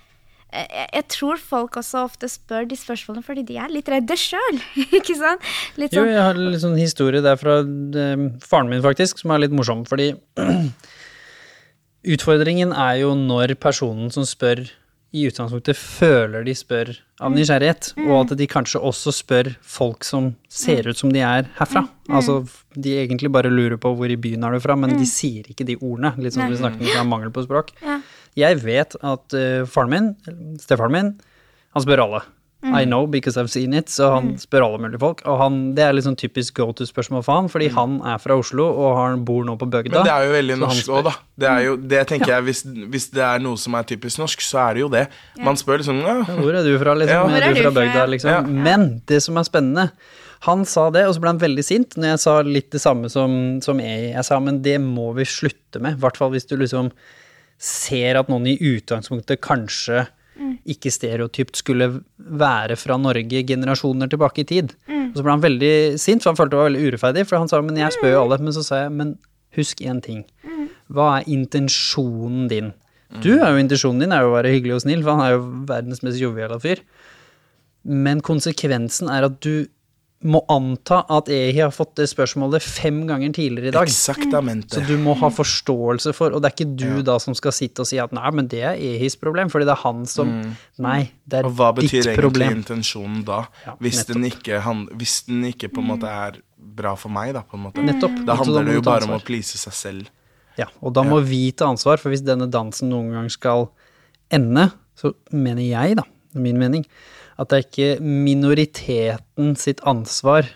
[0.54, 4.60] jeg, jeg tror folk også ofte spør de spørsmålene fordi de er litt redde sjøl.
[5.00, 5.48] Ikke sant?
[5.80, 9.34] Litt Jo, sånn jeg har litt sånn historie der fra eh, faren min, faktisk, som
[9.34, 9.84] er litt morsom.
[9.90, 10.12] Fordi
[12.16, 14.66] utfordringen er jo når personen som spør,
[15.14, 16.90] i utgangspunktet føler de spør
[17.22, 21.46] av nysgjerrighet, og at de kanskje også spør folk som ser ut som de er
[21.60, 21.84] herfra.
[22.10, 22.40] Altså,
[22.74, 25.68] de egentlig bare lurer på hvor i byen er du fra, men de sier ikke
[25.70, 26.16] de ordene.
[26.18, 27.70] Litt som vi snakket om, mangel på språk.
[27.86, 28.00] Ja.
[28.40, 30.14] Jeg vet at uh, faren min,
[30.62, 31.12] stefaren min,
[31.74, 32.24] Han spør alle.
[32.64, 35.22] I know because I've seen it, så han spør alle mulige folk.
[35.28, 38.70] Og han, det er sånn typisk go to-spørsmål for han, fordi han er fra Oslo
[38.72, 39.98] og han bor nå på bygda.
[39.98, 41.14] Men det er jo veldig norsk òg, da.
[41.44, 42.64] Det er jo, det tenker jeg, hvis,
[42.94, 45.06] hvis det er noe som er typisk norsk, så er det jo det.
[45.44, 47.34] Man spør liksom ja, Hvor er du fra, liksom?
[47.34, 47.40] Ja.
[47.42, 47.80] Er, er du fra fra?
[47.82, 48.32] bygda, liksom?
[48.32, 48.68] Ja.
[48.70, 49.90] Men det som er spennende
[50.48, 53.12] Han sa det, og så ble han veldig sint når jeg sa litt det samme
[53.12, 54.14] som, som jeg.
[54.14, 55.98] Jeg sa men det må vi slutte med.
[55.98, 56.92] I hvert fall hvis du liksom
[57.62, 60.08] ser at noen i utgangspunktet kanskje
[60.68, 64.74] ikke stereotypt skulle være fra Norge generasjoner tilbake i tid.
[64.90, 67.26] Og så ble han veldig sint, for han følte det var veldig urettferdig.
[67.30, 68.40] For han sa men jeg spør jo alle.
[68.42, 69.14] Men så sa jeg men
[69.58, 70.24] husk én ting.
[70.94, 72.74] Hva er intensjonen din?
[73.22, 75.36] Du er jo intensjonen din er jo å være hyggelig og snill, for han er
[75.36, 76.82] jo verdens mest joviale fyr.
[77.86, 79.68] Men konsekvensen er at du
[80.24, 83.90] må anta at EHI har fått det spørsmålet fem ganger tidligere i dag.
[83.90, 84.78] Exactamente.
[84.78, 87.84] Så du må ha forståelse for, og det er ikke du da som skal sitte
[87.84, 90.34] og si at nei, men det er Ehis problem, fordi det er han som
[90.84, 91.52] Nei, det er ditt problem.
[91.52, 92.58] Og hva betyr egentlig problem.
[92.62, 93.44] intensjonen da?
[93.68, 97.34] Ja, hvis, den ikke, han, hvis den ikke på en måte er bra for meg,
[97.36, 97.84] da, på en måte.
[97.84, 98.22] Nettopp.
[98.28, 100.14] Da handler det jo bare om å please seg selv.
[100.60, 103.68] Ja, og da må vi ta ansvar, for hvis denne dansen noen gang skal
[104.34, 106.06] ende, så mener jeg, da,
[106.38, 106.86] min mening,
[107.38, 110.50] at det er ikke minoriteten sitt ansvar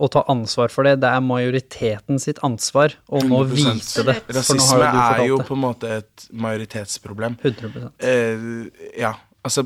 [0.00, 4.06] å ta ansvar for det, det er majoriteten sitt ansvar å nå 100%.
[4.08, 4.16] det.
[4.32, 7.36] Rasisme er jo på en måte et majoritetsproblem.
[7.42, 7.52] det.
[7.60, 8.46] 100 Eh,
[9.02, 9.12] ja,
[9.44, 9.64] altså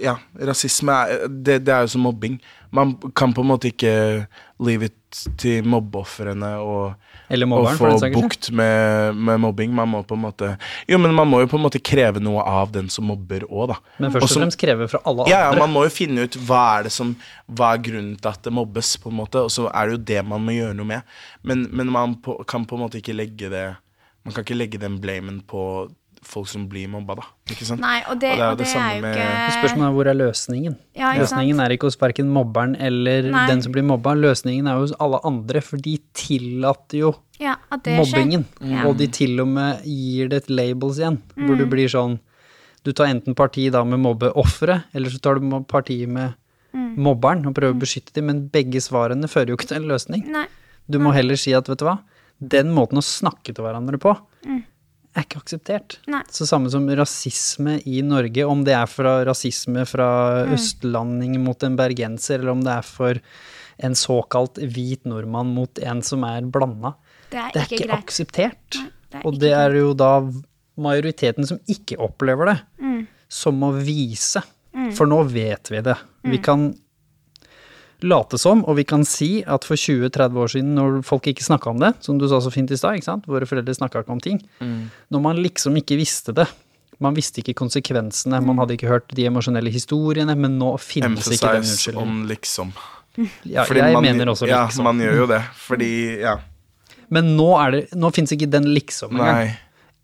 [0.00, 2.40] Ja, rasisme er det, det er jo som mobbing.
[2.74, 4.26] Man kan på en måte ikke
[4.64, 5.00] leave it
[5.38, 6.96] til mobbeofrene og,
[7.30, 9.70] og få bukt med, med mobbing.
[9.74, 10.48] Man må på en måte
[10.90, 13.68] Jo, men man må jo på en måte kreve noe av den som mobber òg,
[13.70, 13.78] da.
[14.02, 16.34] Men først og som- fremst kreve fra alle Ja, ja, man må jo finne ut
[16.48, 17.14] hva er det som
[17.46, 19.36] Hva er grunnen til at det mobbes, på en måte.
[19.46, 21.02] Og så er det jo det man må gjøre noe med.
[21.42, 23.66] Men, men man på, kan på en måte ikke legge det
[24.24, 25.90] Man kan ikke legge den blamen på
[26.26, 27.24] folk som blir mobba, da.
[27.52, 27.80] Ikke sant?
[27.80, 29.54] Nei, og det, Og det er jo og det det samme er jo med- ikke
[29.58, 30.76] Spørsmålet er hvor er løsningen?
[30.94, 31.40] Ja, ikke sant?
[31.40, 33.46] løsningen er ikke hos verken mobberen eller Nei.
[33.48, 34.14] den som blir mobba.
[34.14, 38.04] Løsningen er hos alle andre, for de tillater jo ja, at det skjer.
[38.04, 38.44] mobbingen.
[38.60, 38.86] Ja.
[38.88, 42.18] Og de til og med gir det et labels igjen, hvor du blir sånn
[42.84, 46.34] Du tar enten parti da med mobbeofferet, eller så tar du parti med
[46.74, 50.26] mobberen og prøver å beskytte dem, men begge svarene fører jo ikke til en løsning.
[50.28, 50.44] Nei.
[50.90, 52.00] Du må heller si at, vet du hva,
[52.42, 54.12] den måten å snakke til hverandre på
[55.16, 55.98] er ikke akseptert.
[56.10, 56.22] Nei.
[56.34, 60.08] Så samme som rasisme i Norge, om det er fra rasisme fra
[60.54, 63.20] Østlanding mot en bergenser, eller om det er for
[63.84, 66.94] en såkalt hvit nordmann mot en som er blanda.
[67.30, 68.80] Det er Det er ikke ikke akseptert.
[68.80, 70.10] Nei, det er Og ikke det er jo da
[70.76, 73.06] majoriteten som ikke opplever det, Mm.
[73.28, 74.42] som må vise.
[74.94, 75.94] For nå vet vi det.
[76.24, 76.74] Vi kan
[78.04, 81.72] late som, og vi kan si at for 20-30 år siden, når folk ikke snakka
[81.72, 84.14] om det, som du sa så fint i stad, ikke sant, våre foreldre snakka ikke
[84.14, 86.46] om ting, når man liksom ikke visste det,
[87.02, 91.50] man visste ikke konsekvensene, man hadde ikke hørt de emosjonelle historiene, men nå finnes ikke
[91.56, 92.20] den Emphasize unnskyldningen.
[92.20, 92.74] on liksom.
[93.46, 94.82] Ja, Fordi jeg man, mener også liksom.
[94.82, 95.40] ja, man gjør jo det.
[95.66, 95.90] Fordi,
[96.22, 96.38] ja.
[97.14, 99.54] Men nå, er det, nå finnes ikke den liksom engang.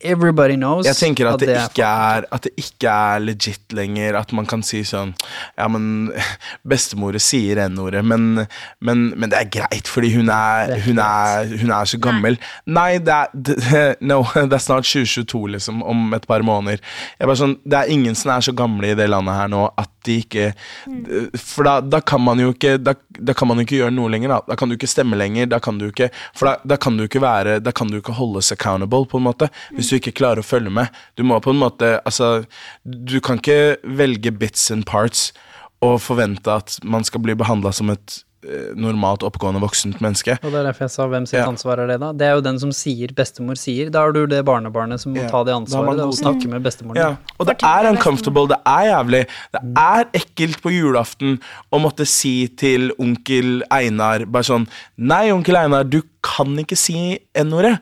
[0.00, 4.16] Everybody knows Jeg tenker at, det, det, ikke er, at det ikke er legit lenger.
[4.20, 5.12] At man kan si sånn
[5.58, 6.10] Ja, men
[6.70, 8.46] bestemor sier N-ordet, men,
[8.80, 12.38] men, men det er greit, fordi hun er, hun er, hun er så gammel.
[12.64, 13.58] Nei, det er det,
[14.10, 16.80] No, det er snart 2022, liksom, om et par måneder.
[17.18, 19.66] Jeg bare sånn, Det er ingen som er så gamle i det landet her nå
[19.78, 20.46] at de ikke
[21.36, 24.08] For da, da kan man jo ikke da, da kan man jo ikke gjøre noe
[24.12, 24.32] lenger.
[24.32, 25.50] Da, da kan du ikke stemme lenger.
[25.52, 28.16] Da kan du ikke For da, da kan du ikke være Da kan du ikke
[28.16, 29.50] holdes accountable, på en måte.
[29.76, 30.88] Hvis du ikke klarer å følge med.
[31.18, 32.44] Du må på en måte Altså,
[32.86, 35.30] du kan ikke velge bits and parts
[35.82, 40.34] og forvente at man skal bli behandla som et eh, normalt oppgående voksent menneske.
[40.44, 41.46] Og det er derfor jeg sa hvem sitt Ja.
[41.48, 42.10] ansvar er det, da.
[42.12, 43.88] Det er jo den som sier bestemor sier.
[43.92, 46.62] Da er du det barnebarnet som må Ja, ta det har ansvaret og snakke med
[46.64, 47.00] bestemoren.
[47.00, 49.22] Ja, og det er uncomfortable, det er jævlig.
[49.56, 51.40] Det er ekkelt på julaften
[51.72, 54.68] å måtte si til onkel Einar bare sånn
[54.98, 57.78] Nei, onkel Einar, du kan ikke si N-ordet.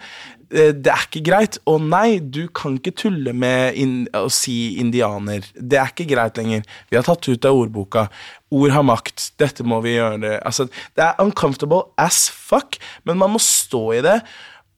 [0.50, 1.58] Eh, Det er ikke greit.
[1.68, 3.76] Og nei, du kan ikke tulle med
[4.16, 5.44] å si indianer.
[5.54, 6.62] Det er ikke greit lenger.
[6.90, 8.08] Vi har tatt ut av ordboka.
[8.50, 9.32] Ord har makt.
[9.38, 10.38] Dette må vi gjøre.
[10.46, 14.22] Altså, det er uncomfortable as fuck, men man må stå i det.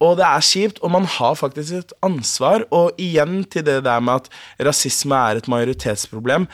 [0.01, 2.65] Og det er kjipt, og man har faktisk et ansvar.
[2.73, 6.49] Og igjen til det der med at rasisme er et majoritetsproblem.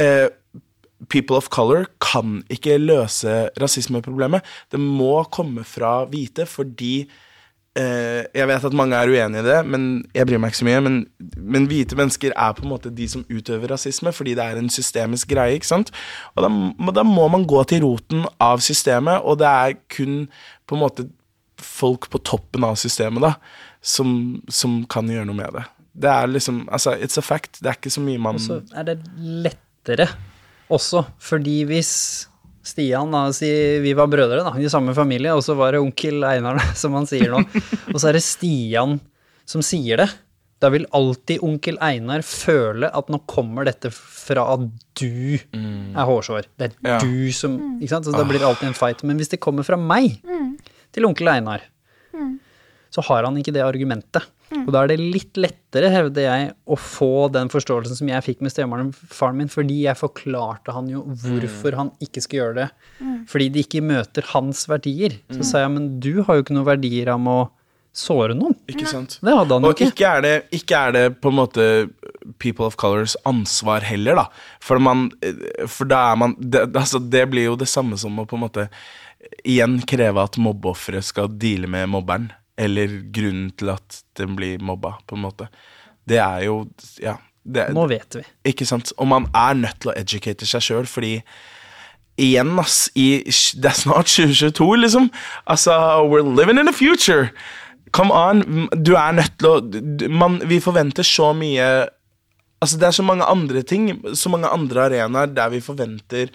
[0.00, 0.28] Eh,
[1.08, 4.42] people of color kan ikke løse rasismeproblemet.
[4.72, 7.06] Det må komme fra hvite fordi
[7.76, 9.82] Jeg vet at mange er uenig i det, men
[10.16, 10.80] jeg bryr meg ikke så mye.
[10.86, 10.96] Men,
[11.36, 14.72] men hvite mennesker er på en måte de som utøver rasisme, fordi det er en
[14.72, 15.58] systemisk greie.
[15.58, 15.92] ikke sant?
[16.34, 16.50] Og da,
[17.00, 20.24] da må man gå til roten av systemet, og det er kun
[20.66, 21.08] på en måte
[21.62, 23.34] folk på toppen av systemet da,
[23.84, 25.66] som, som kan gjøre noe med det.
[25.96, 27.60] Det er liksom Altså, it's a fact.
[27.62, 30.08] Det er ikke så mye man Og så er det lettere
[30.68, 31.92] også, fordi hvis
[32.66, 33.48] Stian, da, si
[33.84, 37.06] vi var brødre da, i samme familie, og så var det onkel Einar, som han
[37.06, 37.44] sier nå,
[37.92, 38.96] og så er det Stian
[39.46, 40.08] som sier det,
[40.58, 44.62] da vil alltid onkel Einar føle at nå kommer dette fra at
[44.98, 46.48] du er hårsår.
[46.58, 46.98] Det er Ja.
[47.02, 48.08] du som Ikke sant?
[48.08, 49.04] Så det blir alltid en fight.
[49.04, 50.16] Men hvis det kommer fra meg
[50.96, 51.60] til onkel Einar,
[52.94, 54.24] så har han ikke det argumentet.
[54.54, 58.44] Og da er det litt lettere, hevder jeg, å få den forståelsen som jeg fikk
[58.46, 62.68] med stemefaren min, fordi jeg forklarte han jo hvorfor han ikke skal gjøre det.
[63.30, 65.18] Fordi de ikke møter hans verdier.
[65.34, 67.38] Så sa jeg, men du har jo ikke noen verdier av å
[67.96, 68.54] såre noen.
[68.68, 69.18] Ikke sant?
[69.24, 69.90] Det hadde han jo Og ikke.
[69.94, 71.66] ikke er, det, ikke er det på en måte
[72.42, 74.26] People of Colors ansvar heller, da.
[74.62, 75.08] For, man,
[75.66, 78.44] for da er man det, altså, det blir jo det samme som å på en
[78.46, 78.68] måte
[79.48, 82.28] igjen kreve at mobbeofferet skal deale med mobberen.
[82.58, 85.48] Eller grunnen til at den blir mobba, på en måte.
[86.08, 86.66] Det er jo
[87.02, 87.16] Ja.
[87.46, 88.22] Det, Nå vet vi.
[88.50, 88.92] ikke sant?
[88.98, 91.22] Og man er nødt til å educate seg sjøl, fordi
[92.18, 92.86] Igjen, ass.
[92.96, 93.20] I,
[93.60, 95.10] det er snart 2022, liksom.
[95.46, 95.72] Altså,
[96.08, 97.28] we're living in the future.
[97.92, 98.40] Come on.
[98.82, 101.88] Du er nødt til å du- man, Vi forventer så mye
[102.62, 106.30] Altså, det er så mange andre ting, så mange andre arenaer der vi forventer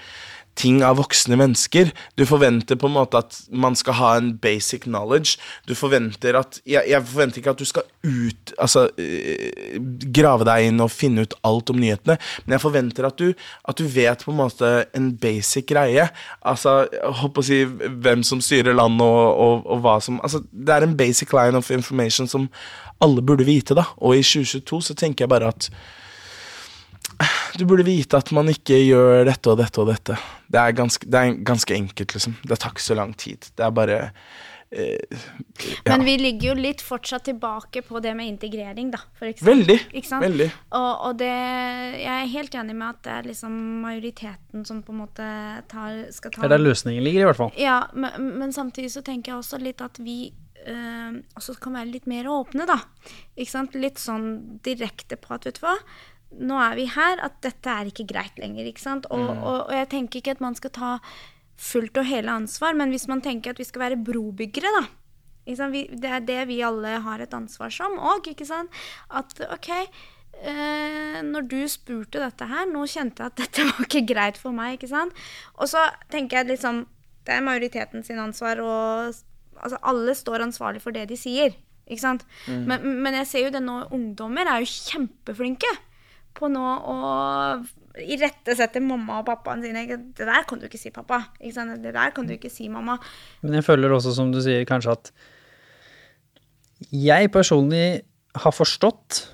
[0.59, 1.91] ting av voksne mennesker.
[2.19, 5.37] Du forventer på en måte at man skal ha en basic knowledge.
[5.67, 9.79] Du forventer at Jeg, jeg forventer ikke at du skal ut Altså øh,
[10.13, 13.33] grave deg inn og finne ut alt om nyhetene, men jeg forventer at du,
[13.69, 16.07] at du vet på en måte en basic greie.
[16.41, 16.85] Altså,
[17.21, 20.73] holdt på å si hvem som styrer landet og, og, og hva som Altså, det
[20.75, 22.49] er en basic line of information som
[23.01, 23.87] alle burde vite, da.
[23.97, 25.69] Og i 2022 så tenker jeg bare at
[27.57, 30.17] du burde vite at man ikke gjør dette og dette og dette.
[30.51, 32.37] Det er ganske, det er ganske enkelt, liksom.
[32.47, 33.47] Det tar ikke så lang tid.
[33.57, 33.97] Det er bare
[34.71, 35.21] eh,
[35.85, 35.93] ja.
[35.93, 39.01] Men vi ligger jo litt fortsatt tilbake på det med integrering, da.
[39.19, 39.31] For.
[39.47, 39.77] Veldig.
[39.91, 40.25] Ikke sant?
[40.25, 40.49] Veldig.
[40.79, 44.95] Og, og det Jeg er helt enig med at det er liksom majoriteten som på
[44.95, 45.31] en måte
[45.71, 47.51] tar, skal ta Det er der løsningen ligger, i hvert fall.
[47.59, 50.21] Ja, men, men samtidig så tenker jeg også litt at vi
[50.61, 52.75] Uh, også kan være litt mer åpne, da.
[53.33, 53.73] Ikke sant?
[53.73, 55.73] Litt sånn direkte på at, vet du hva,
[56.39, 59.07] nå er vi her, at dette er ikke greit lenger, ikke sant.
[59.11, 60.91] Og, og, og jeg tenker ikke at man skal ta
[61.61, 64.85] fullt og hele ansvar, men hvis man tenker at vi skal være brobyggere, da.
[65.45, 65.75] Ikke sant?
[65.75, 68.81] Vi, det er det vi alle har et ansvar som òg, ikke sant.
[69.09, 74.05] At OK, eh, når du spurte dette her, nå kjente jeg at dette var ikke
[74.13, 75.27] greit for meg, ikke sant.
[75.59, 76.85] Og så tenker jeg liksom
[77.21, 79.11] Det er majoriteten sin ansvar, og
[79.61, 81.53] altså, alle står ansvarlig for det de sier.
[81.85, 82.23] Ikke sant?
[82.47, 85.69] Men, men jeg ser jo det nå, ungdommer er jo kjempeflinke
[86.37, 86.97] på nå å
[87.99, 89.83] irettesette mamma og pappaen sine.
[89.87, 91.25] Det der kan du ikke si, pappa.
[91.41, 91.81] Ikke sant?
[91.83, 92.97] Det der kan du ikke si, mamma.
[93.43, 95.11] Men jeg føler også, som du sier, kanskje at
[96.91, 98.01] jeg personlig
[98.41, 99.27] har forstått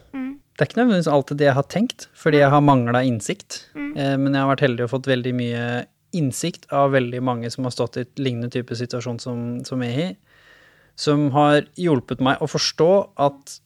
[0.58, 3.60] Det er ikke nødvendigvis alltid det jeg har tenkt, fordi jeg har mangla innsikt.
[3.78, 5.66] Eh, men jeg har vært heldig og fått veldig mye
[6.18, 10.00] innsikt av veldig mange som har stått i et lignende type situasjon som, som jeg
[10.02, 10.08] i,
[10.98, 12.90] som har hjulpet meg å forstå
[13.28, 13.58] at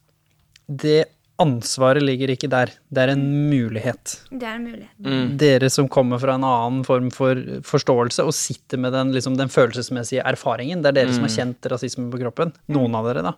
[0.67, 1.05] det
[1.41, 2.69] ansvaret ligger ikke der.
[2.93, 4.13] Det er en mulighet.
[4.29, 4.93] Det er en mulighet.
[5.01, 5.33] Mm.
[5.41, 7.35] Dere som kommer fra en annen form for
[7.67, 11.69] forståelse og sitter med den, liksom, den følelsesmessige erfaringen, det er dere som har kjent
[11.73, 13.35] rasisme på kroppen, noen av dere da.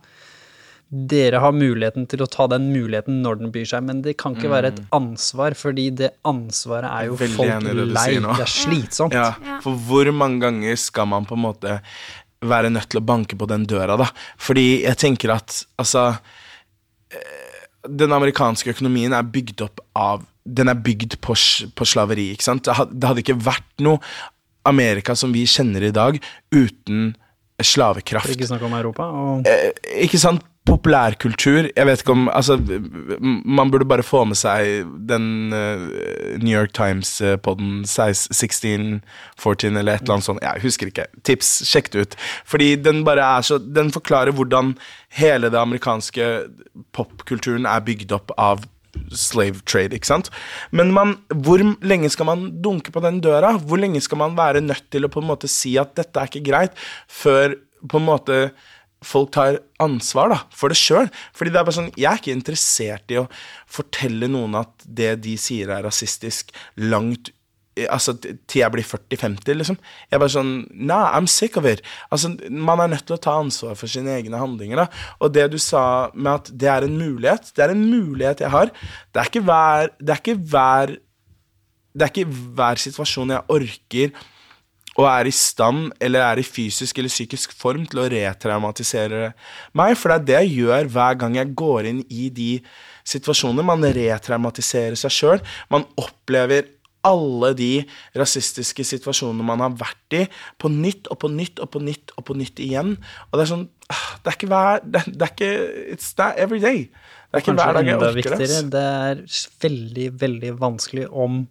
[0.93, 4.35] Dere har muligheten til å ta den muligheten når den byr seg, men det kan
[4.37, 7.49] ikke være et ansvar, fordi det ansvaret er jo Veldig folk
[7.95, 8.09] lei.
[8.19, 8.35] det.
[8.37, 9.15] Det er slitsomt.
[9.17, 9.57] Ja, Ja.
[9.63, 11.79] for hvor mange ganger skal man på en måte
[12.43, 14.05] være nødt til å banke på den døra, da?
[14.37, 16.11] Fordi jeg tenker at altså
[17.89, 21.33] Den amerikanske økonomien er bygd opp av Den er bygd på,
[21.75, 22.63] på slaveri, ikke sant?
[22.67, 23.99] Det had- det hadde ikke vært noe
[24.65, 26.17] Amerika som vi kjenner i dag,
[26.51, 27.15] uten
[27.61, 28.27] slavekraft.
[28.27, 29.03] For ikke snakke om Europa.
[29.07, 29.71] Og Eh,
[30.03, 30.43] ikke sant?
[30.63, 32.55] Populærkultur Jeg vet ikke om Altså,
[33.19, 40.15] man burde bare få med seg den uh, New York Times-podden 1614 eller et eller
[40.15, 40.43] annet sånt.
[40.43, 41.05] Jeg husker ikke.
[41.27, 42.15] Tips, sjekk det ut.
[42.47, 44.73] Fordi den bare er så Den forklarer hvordan
[45.19, 46.29] hele det amerikanske
[46.95, 48.63] popkulturen er bygd opp av
[49.13, 50.29] slave trade, ikke sant?
[50.71, 53.55] Men man, hvor lenge skal man dunke på den døra?
[53.57, 56.29] Hvor lenge skal man være nødt til å på en måte si at dette er
[56.29, 56.77] ikke greit,
[57.09, 57.57] før
[57.89, 58.37] på en måte
[59.07, 61.11] folk tar ansvar da, for det sjøl?
[61.35, 63.29] Fordi det er bare sånn, jeg er ikke interessert i å
[63.69, 67.33] fortelle noen at det de sier er rasistisk, langt
[67.73, 69.77] Altså til jeg blir 40-50, liksom.
[70.05, 71.79] Jeg er bare sånn Nah, I'm sick of it.
[72.13, 75.01] Altså, man er nødt til å ta ansvar for sine egne handlinger, da.
[75.17, 78.53] Og det du sa med at det er en mulighet, det er en mulighet jeg
[78.53, 78.69] har.
[79.09, 80.93] Det er ikke hver Det er ikke hver
[81.93, 84.13] det er ikke hver situasjon jeg orker
[84.99, 89.31] og er i stand, eller er i fysisk eller psykisk form til å retraumatisere
[89.77, 89.95] meg.
[89.97, 92.51] For det er det jeg gjør hver gang jeg går inn i de
[93.09, 93.65] situasjonene.
[93.65, 95.43] Man retraumatiserer seg sjøl.
[95.73, 96.69] Man opplever
[97.03, 97.71] alle de
[98.15, 100.21] rasistiske situasjonene man har vært i,
[100.61, 102.95] på nytt og på nytt og på nytt og på nytt igjen.
[103.31, 105.51] Og det er sånn ah, Det er ikke hver Det, det er ikke
[105.97, 106.85] It's not every day.
[107.33, 108.49] Det er ikke hver dag jeg orker det.
[108.71, 109.23] det er
[109.65, 111.47] veldig, veldig vanskelig om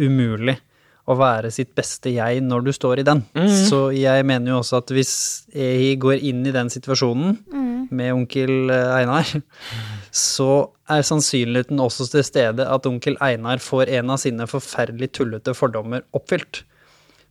[0.00, 0.56] umulig
[1.04, 3.22] å være sitt beste jeg når du står i den.
[3.68, 5.14] Så jeg mener jo også at hvis
[5.52, 7.36] jeg går inn i den situasjonen
[7.94, 9.28] med onkel eh, Einar,
[10.10, 15.54] så er sannsynligheten også til stede at onkel Einar får en av sine forferdelig tullete
[15.56, 16.64] fordommer oppfylt.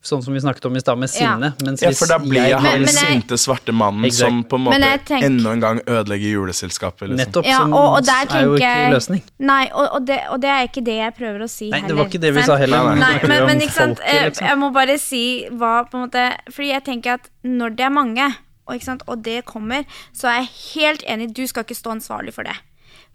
[0.03, 1.33] Sånn som vi snakket om i stad med Ja.
[1.37, 1.53] sinne.
[1.63, 4.19] Mens Ja, for da blir jeg Men- han sinte, svarte mannen Exakt.
[4.27, 7.07] som på en måte jeg tenk- enda en gang ødelegger juleselskapet.
[7.07, 7.15] Liksom.
[7.17, 9.21] Nettopp, Ja, og, og der er jo ikke løsning.
[9.39, 11.87] Nei, og, og, det, og det er ikke det jeg prøver å si Nei, heller.
[11.87, 12.83] det var ikke det vi sa heller.
[12.83, 14.47] Nei, Nei, men, men ikke sant, folket, eh, liksom.
[14.47, 17.89] jeg må bare si hva på en måte Fordi jeg tenker at når det er
[17.89, 18.35] mange,
[18.67, 21.91] og, ikke sant, og det kommer, så er jeg helt enig, du skal ikke stå
[21.95, 22.57] ansvarlig for det.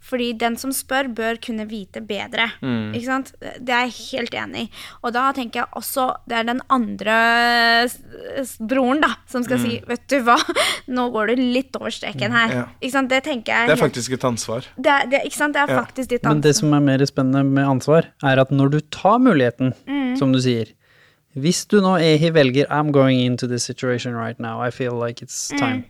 [0.09, 2.47] Fordi den som spør, bør kunne vite bedre.
[2.65, 2.95] Mm.
[2.97, 3.27] Ikke sant?
[3.39, 4.69] Det er jeg helt enig i.
[5.03, 7.17] Og da tenker jeg også Det er den andre
[8.59, 10.37] broren, da, som skal si Vet du hva,
[10.95, 12.49] nå går du litt over streken her.
[12.49, 12.55] Mm.
[12.57, 12.65] Ja.
[12.81, 13.11] Ikke sant?
[13.13, 14.65] Det tenker jeg Det er faktisk et ansvar.
[14.77, 15.53] det er, det, ikke sant?
[15.57, 15.83] Det er Ja.
[15.83, 19.19] faktisk ditt Men det som er mer spennende med ansvar, er at når du tar
[19.19, 20.17] muligheten, Mm.
[20.17, 20.65] som du sier
[21.37, 25.21] Hvis du nå Ehi velger I'm going into this situation right now, I feel like
[25.21, 25.57] it's Mm.
[25.59, 25.83] time.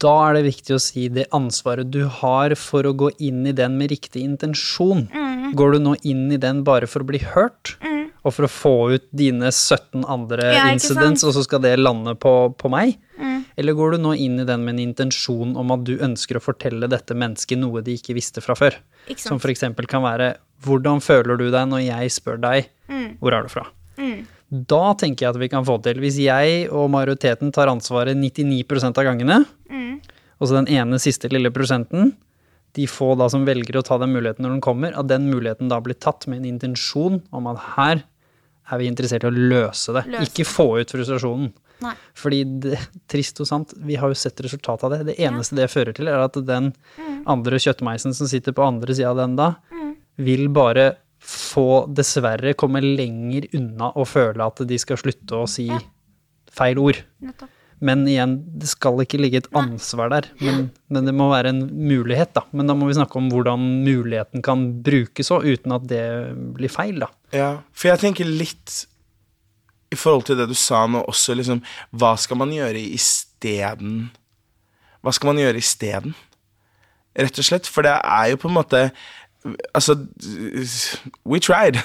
[0.00, 3.52] Da er det viktig å si det ansvaret du har for å gå inn i
[3.56, 5.08] den med riktig intensjon.
[5.12, 5.50] Mm.
[5.58, 7.74] Går du nå inn i den bare for å bli hørt,
[8.24, 12.14] og for å få ut dine 17 andre Ja, incidents, og så skal det lande
[12.16, 12.96] på, på meg?
[13.20, 13.42] Mm.
[13.60, 16.42] Eller går du nå inn i den med en intensjon om at du ønsker å
[16.42, 18.80] fortelle dette mennesket noe de ikke visste fra før?
[19.20, 20.32] Som for eksempel kan være
[20.64, 23.16] hvordan føler du deg når jeg spør deg Mm.
[23.20, 23.62] hvor er du fra?
[24.50, 25.98] Da tenker jeg at vi kan få til.
[26.02, 30.00] Hvis jeg og majoriteten tar ansvaret 99% av gangene, Mm.
[30.40, 32.12] og så den ene siste lille prosenten,
[32.74, 35.68] de få da som velger å ta den muligheten når den kommer, at den muligheten
[35.70, 38.02] da blir tatt med en intensjon om at her
[38.72, 41.52] er vi interessert i å løse det, Løse ikke få ut frustrasjonen.
[41.84, 41.92] Nei.
[42.16, 42.78] Fordi det,
[43.10, 45.06] trist og sant, vi har jo sett resultatet av det.
[45.12, 46.72] Det eneste det fører til, er at den
[47.26, 49.54] andre kjøttmeisen som sitter på andre sida av den da,
[50.16, 50.94] vil bare
[51.24, 55.68] få dessverre komme lenger unna og føle at de skal slutte å si
[56.54, 57.00] feil ord.
[57.24, 57.60] Nettopp.
[57.84, 61.64] Men igjen, det skal ikke ligge et ansvar der, men, men det må være en
[61.74, 62.44] mulighet, da.
[62.54, 66.04] Men da må vi snakke om hvordan muligheten kan brukes òg, uten at det
[66.56, 67.10] blir feil, da.
[67.34, 68.84] Ja, for jeg tenker litt
[69.92, 71.60] i forhold til det du sa nå også, liksom
[71.94, 74.08] Hva skal man gjøre isteden?
[75.04, 76.14] Hva skal man gjøre isteden?
[77.14, 77.68] Rett og slett.
[77.70, 78.80] For det er jo på en måte
[79.74, 79.96] Altså,
[81.28, 81.76] we tried.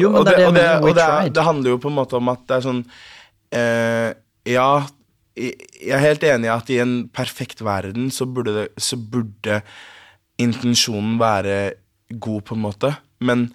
[0.00, 1.34] Jo, og det det og det, og tried.
[1.34, 2.82] det handler jo på en måte om at det er sånn
[3.54, 4.10] eh,
[4.50, 4.70] Ja,
[5.36, 9.60] jeg er helt enig i at i en perfekt verden så burde, det, så burde
[10.40, 11.56] intensjonen være
[12.08, 12.92] god, på en måte.
[13.20, 13.50] Men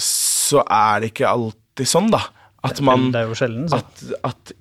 [0.00, 2.22] så er det ikke alltid sånn, da.
[2.66, 3.78] At man det er jo sjelden, så.
[3.80, 4.52] at, at,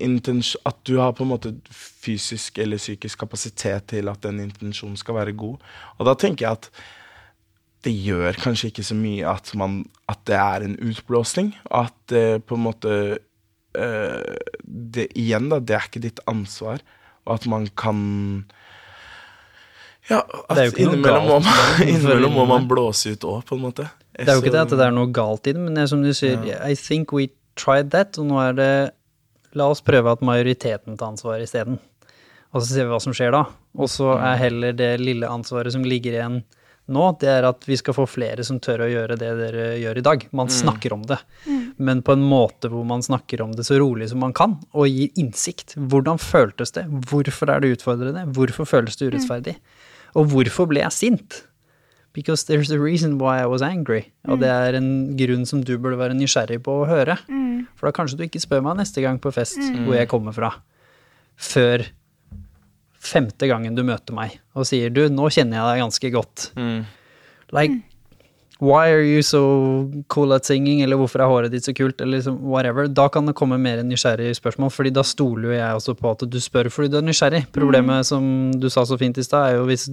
[0.71, 5.19] at du har på en måte fysisk eller psykisk kapasitet til at den intensjonen skal
[5.19, 5.59] være god.
[5.99, 6.69] Og da tenker jeg at
[7.85, 9.81] det gjør kanskje ikke så mye at, man,
[10.11, 11.53] at det er en utblåsning.
[11.72, 12.95] At det på en måte
[13.77, 16.84] uh, det, Igjen, da, det er ikke ditt ansvar.
[17.27, 18.01] Og at man kan
[20.10, 23.88] Ja, at innimellom må, man, innimellom må man blåse ut òg, på en måte.
[24.18, 26.01] Det er jo ikke det at det er noe galt i det, men er som
[26.03, 27.30] du sier, I think we
[27.60, 28.72] tried that, og nå er det
[29.57, 31.80] La oss prøve at majoriteten tar ansvar isteden.
[32.53, 33.47] Og så ser vi hva som skjer da.
[33.81, 36.35] Og så er heller det lille ansvaret som ligger igjen
[36.91, 39.99] nå, det er at vi skal få flere som tør å gjøre det dere gjør
[40.02, 40.26] i dag.
[40.36, 41.20] Man snakker om det,
[41.78, 44.90] men på en måte hvor man snakker om det så rolig som man kan, og
[44.90, 45.76] gir innsikt.
[45.78, 46.88] Hvordan føltes det?
[47.10, 48.26] Hvorfor er det utfordrende?
[48.36, 49.56] Hvorfor føles det urettferdig?
[50.18, 51.44] Og hvorfor ble jeg sint?
[52.18, 54.07] Because there's a reason why I was angry.
[54.26, 57.20] Og det er en grunn som du burde være nysgjerrig på å høre.
[57.78, 60.49] For da kanskje du ikke spør meg neste gang på fest hvor jeg kommer fra,
[61.38, 61.86] før
[62.99, 66.49] femte gangen du møter meg og sier du, nå kjenner jeg deg ganske godt.
[67.55, 67.77] Like,
[68.59, 72.19] why are you so cool at singing, eller hvorfor er håret ditt så kult, eller
[72.19, 72.89] liksom whatever.
[72.91, 76.27] Da kan det komme mer nysgjerrige spørsmål, fordi da stoler jo jeg også på at
[76.27, 77.45] du spør fordi du er nysgjerrig.
[77.55, 79.89] Problemet, som du sa så fint i stad, er jo hvis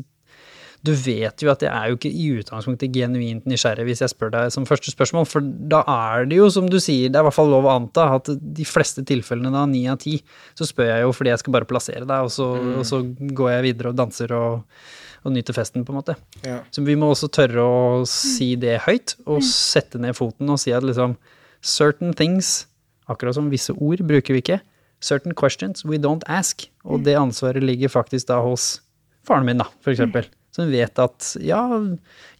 [0.84, 4.34] du vet jo at jeg er jo ikke i utgangspunktet genuint nysgjerrig hvis jeg spør
[4.34, 7.28] deg som første spørsmål, for da er det jo, som du sier, det er i
[7.28, 10.18] hvert fall lov å anta at de fleste tilfellene da, ni av ti,
[10.58, 13.52] så spør jeg jo fordi jeg skal bare plassere deg, og så, og så går
[13.54, 14.78] jeg videre og danser og,
[15.24, 16.18] og nyter festen, på en måte.
[16.46, 16.60] Ja.
[16.70, 20.74] Så vi må også tørre å si det høyt, og sette ned foten og si
[20.76, 21.18] at liksom
[21.64, 22.66] certain things
[23.06, 24.58] Akkurat som visse ord bruker vi ikke.
[24.98, 26.66] Certain questions we don't ask.
[26.82, 28.80] Og det ansvaret ligger faktisk da hos
[29.26, 30.26] faren min, da, for eksempel.
[30.56, 31.60] Som vet at ja,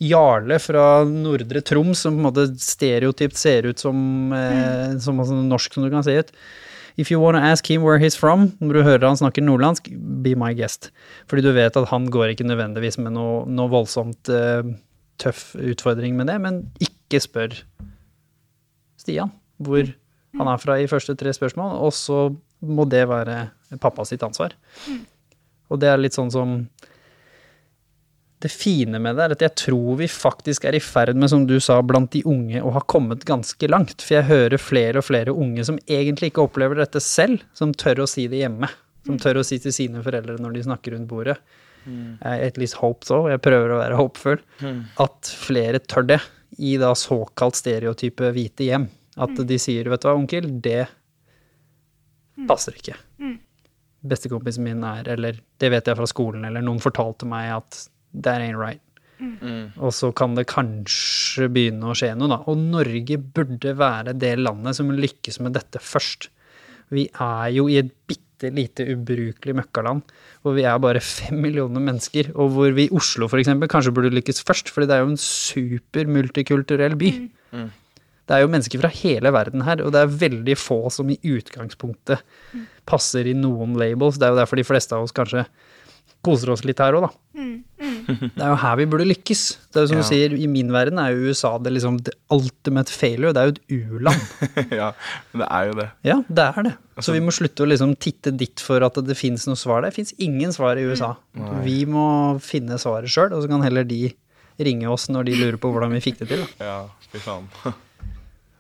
[0.01, 3.98] Jarle fra Nordre Troms, som på en måte stereotypt ser ut som,
[4.32, 6.32] eh, som altså, norsk som du kan se ut.
[6.97, 9.90] If you wanna ask him where he's from, når du hører han snakker nordlandsk,
[10.24, 10.88] be my guest.
[11.28, 14.64] Fordi du vet at han går ikke nødvendigvis med noe, noe voldsomt eh,
[15.20, 17.60] tøff utfordring med det, men ikke spør
[19.01, 19.30] Stian
[19.60, 19.86] hvor
[20.36, 22.26] han er fra i første tre spørsmål, og så
[22.64, 23.47] må det være
[23.80, 24.52] pappa sitt ansvar.
[25.72, 26.59] Og det er litt sånn som
[28.44, 31.46] det fine med det er at jeg tror vi faktisk er i ferd med, som
[31.48, 34.02] du sa, blant de unge å ha kommet ganske langt.
[34.04, 38.04] For jeg hører flere og flere unge som egentlig ikke opplever dette selv, som tør
[38.04, 38.68] å si det hjemme.
[39.06, 41.38] Som tør å si til sine foreldre når de snakker rundt bordet.
[41.86, 42.18] Mm.
[42.18, 44.40] at least hope so, jeg prøver å være håpfull.
[44.98, 46.20] At flere tør det
[46.58, 48.88] i da såkalt stereotype hvite hjem.
[49.16, 50.88] At de sier, vet du hva, onkel, det
[52.48, 52.96] passer ikke.
[54.06, 58.43] Bestekompisen min er, eller det vet jeg fra skolen, eller noen fortalte meg at that
[58.43, 58.83] ain't right.
[59.81, 62.41] Og så kan det kanskje begynne å skje noe, da.
[62.53, 66.28] Og Norge burde være det landet som lykkes med dette først.
[66.93, 70.03] Vi er jo i et bitte lite ubrukelig møkkaland,
[70.45, 73.95] hvor vi er bare fem millioner mennesker, og hvor vi i Oslo for eksempel kanskje
[73.97, 77.12] burde lykkes først, fordi det er jo en super multikulturell by.
[78.27, 81.16] Det er jo mennesker fra hele verden her, og det er veldig få som i
[81.23, 82.20] utgangspunktet
[82.85, 84.19] passer i noen labels.
[84.19, 85.47] Det er jo derfor de fleste av oss kanskje
[86.24, 87.12] koser oss litt her òg, da.
[88.06, 89.43] Det er jo her vi burde lykkes.
[89.70, 90.02] Det er jo som Ja.
[90.02, 93.32] du sier, I min verden er jo USA det liksom the ultimate failure.
[93.32, 94.22] Det er jo et u-land.
[94.80, 94.93] ja,
[95.34, 95.88] det er jo det.
[96.06, 96.74] Ja, det er det.
[96.97, 99.82] Altså- Så vi må slutte å liksom titte dit for at det finnes noe svar
[99.82, 99.90] der.
[99.90, 101.14] Det fins ingen svar i USA.
[101.62, 104.12] Vi må finne svaret sjøl, og så kan heller de
[104.59, 106.47] ringe oss når de lurer på hvordan vi fikk det til.
[106.59, 106.64] Da.
[106.64, 106.78] Ja,
[107.12, 107.48] fy faen.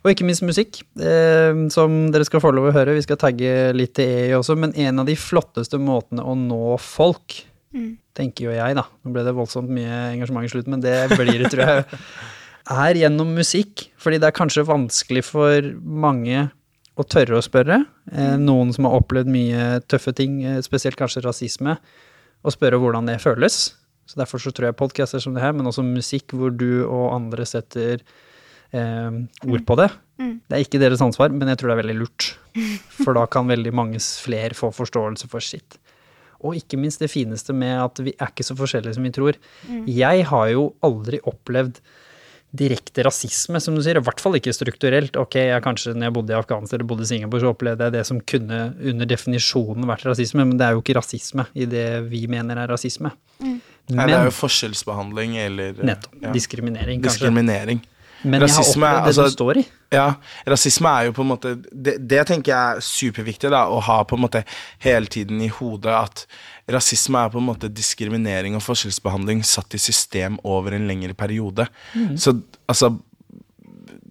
[0.06, 2.94] Og ikke minst musikk, eh, som dere skal få lov å høre.
[2.94, 6.76] Vi skal tagge litt til EI også, men en av de flotteste måtene å nå
[6.78, 7.40] folk,
[8.16, 8.86] tenker jo jeg, da.
[9.04, 12.02] Nå ble det voldsomt mye engasjement i slutten, men det blir det, tror jeg.
[12.86, 13.88] Er gjennom musikk.
[14.00, 16.48] Fordi det er kanskje vanskelig for mange
[16.96, 17.82] å tørre å spørre.
[18.10, 21.76] Eh, noen som har opplevd mye tøffe ting, eh, spesielt kanskje rasisme,
[22.42, 23.74] og spørre hvordan det føles.
[24.06, 27.12] Så derfor så tror jeg podcaster som det her, men også musikk hvor du og
[27.14, 28.02] andre setter
[28.72, 29.90] eh, ord på det.
[30.16, 32.30] Det er ikke deres ansvar, men jeg tror det er veldig lurt.
[33.02, 35.76] For da kan veldig mange flere få forståelse for sitt.
[36.44, 39.38] Og ikke minst det fineste med at vi er ikke så forskjellige som vi tror.
[39.88, 41.80] Jeg har jo aldri opplevd
[42.56, 45.16] direkte rasisme, som du sier, i hvert fall ikke strukturelt.
[45.20, 47.96] Ok, jeg kanskje når jeg bodde i Afghanistan eller bodde i Singapore, så opplevde jeg
[47.96, 48.60] det som kunne
[48.92, 52.70] under definisjonen vært rasisme, men det er jo ikke rasisme i det vi mener er
[52.72, 53.12] rasisme.
[53.40, 53.58] Mm.
[53.92, 57.26] Men det er jo forskjellsbehandling eller nettopp, ja, diskriminering, kanskje.
[57.26, 57.82] diskriminering.
[58.26, 59.64] Men jeg har opplevd det altså- du står i.
[59.94, 60.06] Ja,
[60.50, 64.02] rasisme er jo på en måte Det, det tenker jeg er superviktig, da, å ha
[64.02, 64.42] på en måte
[64.82, 66.26] hele tiden i hodet at
[66.68, 71.68] rasisme er på en måte diskriminering og forskjellsbehandling satt i system over en lengre periode.
[72.18, 72.34] Så
[72.68, 72.96] altså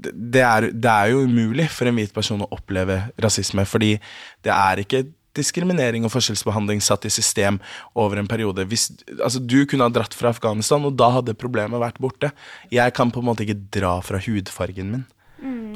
[0.06, 3.96] det det er, det er jo umulig for en hvit person å oppleve rasisme, fordi
[4.46, 5.06] det er ikke
[5.38, 7.60] diskriminering og forskjellsbehandling satt i system
[7.94, 8.68] over en periode.
[8.70, 12.32] Hvis, altså, du kunne ha dratt fra Afghanistan, og da hadde problemet vært borte.
[12.74, 15.06] Jeg kan på en måte ikke dra fra hudfargen min.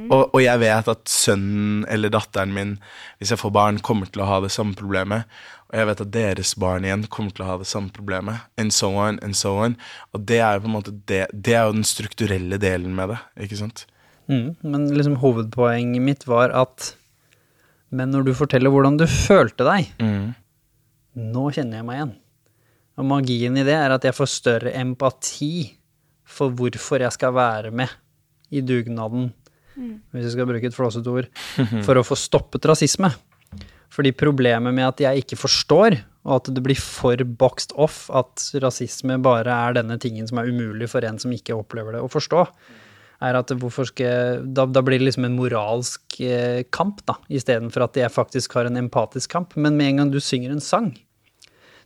[0.09, 2.73] Og, og jeg vet at sønnen eller datteren min,
[3.19, 5.29] hvis jeg får barn, kommer til å ha det samme problemet.
[5.69, 8.47] Og jeg vet at deres barn igjen kommer til å ha det samme problemet.
[8.57, 9.77] And so on, and so on.
[10.15, 13.13] Og det er jo på en måte det, det er jo den strukturelle delen med
[13.13, 13.85] det, ikke sant?
[14.29, 16.93] Mm, men liksom hovedpoenget mitt var at
[17.95, 19.89] Men når du forteller hvordan du følte deg,
[21.19, 22.15] nå kjenner jeg meg igjen.
[22.99, 25.71] Og magien i det er at jeg får større empati
[26.29, 27.89] for hvorfor jeg skal være med
[28.53, 29.31] i dugnaden,
[30.11, 31.29] hvis jeg skal bruke et flåsete ord,
[31.87, 33.09] for å få stoppet rasisme.
[33.89, 35.95] Fordi problemet med at jeg ikke forstår,
[36.27, 40.51] og at det blir for boxed off, at rasisme bare er denne tingen som er
[40.51, 42.43] umulig for en som ikke opplever det, å forstå,
[43.19, 47.89] er at hvorfor skal da, da blir det liksom en moralsk eh, kamp, da, istedenfor
[47.89, 49.55] at jeg faktisk har en empatisk kamp.
[49.59, 50.93] Men med en gang du synger en sang,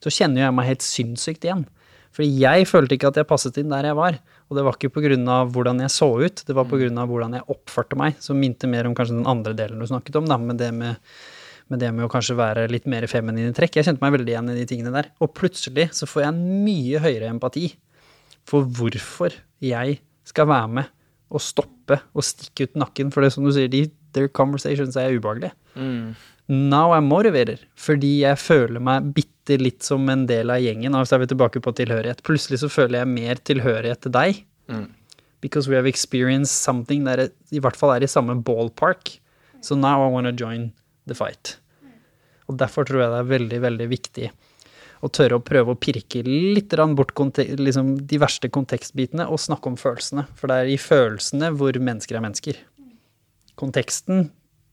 [0.04, 1.66] så kjenner jeg meg helt sinnssykt igjen.
[2.14, 4.20] Fordi jeg følte ikke at jeg passet inn der jeg var.
[4.52, 5.38] Og det var ikke pga.
[5.50, 7.06] hvordan jeg så ut, det var pga.
[7.10, 10.28] hvordan jeg oppførte meg, som minte mer om kanskje den andre delen du snakket om,
[10.30, 11.02] da, med det med,
[11.70, 13.80] med det med å kanskje være litt mer feminine trekk.
[13.80, 15.10] Jeg kjente meg veldig igjen i de tingene der.
[15.20, 17.72] Og plutselig så får jeg en mye høyere empati
[18.46, 19.34] for hvorfor
[19.64, 19.98] jeg
[20.28, 20.92] skal være med
[21.32, 23.12] og stoppe og stikke ut nakken.
[23.14, 25.54] For det er som du sier, de, their conversations er ubehagelige.
[26.48, 30.96] Now I'm motivated, fordi jeg føler meg bitte litt som en del av gjengen.
[31.00, 32.22] Og så er vi tilbake på tilhørighet.
[32.28, 34.44] Plutselig så føler jeg mer tilhørighet til deg.
[35.42, 39.20] Because we have experienced something der i hvert fall er i samme ballpark
[39.64, 40.74] So now I want to join
[41.08, 41.58] the fight.
[42.52, 44.32] Og derfor tror jeg det er veldig, veldig viktig
[45.04, 49.76] å tørre å prøve å pirke litt bort liksom de verste kontekstbitene og snakke om
[49.80, 50.26] følelsene.
[50.40, 52.60] For det er i følelsene hvor mennesker er mennesker.
[53.60, 54.30] Konteksten,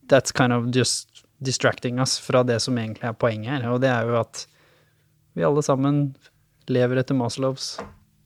[0.07, 3.67] that's kind of just distracting us fra det som egentlig er poenget her.
[3.73, 4.45] Og det er jo at
[5.35, 6.13] vi alle sammen
[6.71, 7.75] lever etter Maslows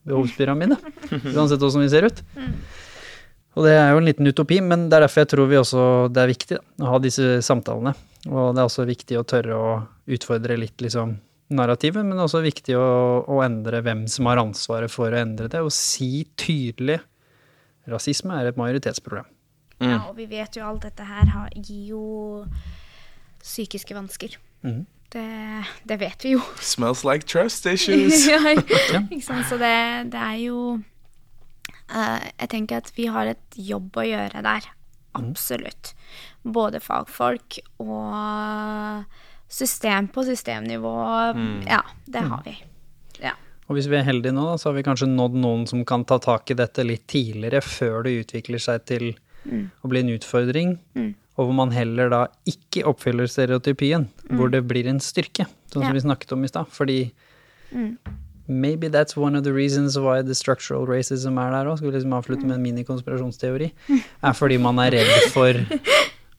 [0.06, 0.78] behovspyramide.
[1.34, 2.22] Uansett hvordan vi ser ut.
[3.56, 5.84] Og det er jo en liten utopi, men det er derfor jeg tror vi også
[6.12, 7.96] det er viktig da, å ha disse samtalene.
[8.30, 9.70] Og det er også viktig å tørre å
[10.12, 11.16] utfordre litt liksom
[11.52, 12.88] narrativet, men også viktig å,
[13.30, 16.98] å endre hvem som har ansvaret for å endre det, og si tydelig
[17.90, 19.28] rasisme er et majoritetsproblem.
[19.84, 22.04] Ja, og vi vet jo alt dette her har, gir jo
[23.44, 24.38] psykiske vansker.
[24.64, 24.84] Mm.
[25.12, 25.26] Det,
[25.86, 26.42] det vet vi jo.
[26.64, 28.26] Smells like trust issues.
[28.26, 29.46] ja, ikke sant?
[29.50, 29.76] Så det,
[30.12, 34.66] det er jo uh, Jeg tenker at vi har et jobb å gjøre der.
[35.16, 35.94] Absolutt.
[36.42, 39.06] Både fagfolk og
[39.48, 40.94] system på systemnivå.
[41.68, 42.56] Ja, det har vi.
[43.22, 43.32] Ja.
[43.68, 46.18] Og hvis vi er heldige nå, så har vi kanskje nådd noen som kan ta
[46.22, 49.12] tak i dette litt tidligere, før det utvikler seg til
[49.46, 50.76] å bli en utfordring,
[51.36, 55.90] og hvor man heller da ikke oppfyller stereotypien, hvor det blir en styrke, sånn som
[55.90, 55.92] Ja.
[55.92, 56.66] vi snakket om i stad.
[56.70, 57.12] Fordi
[58.48, 62.14] maybe that's one of the reasons why the structural racism er der òg, Skulle liksom
[62.14, 63.70] avslutte med en minikonspirasjonsteori,
[64.22, 65.52] er fordi man er redd for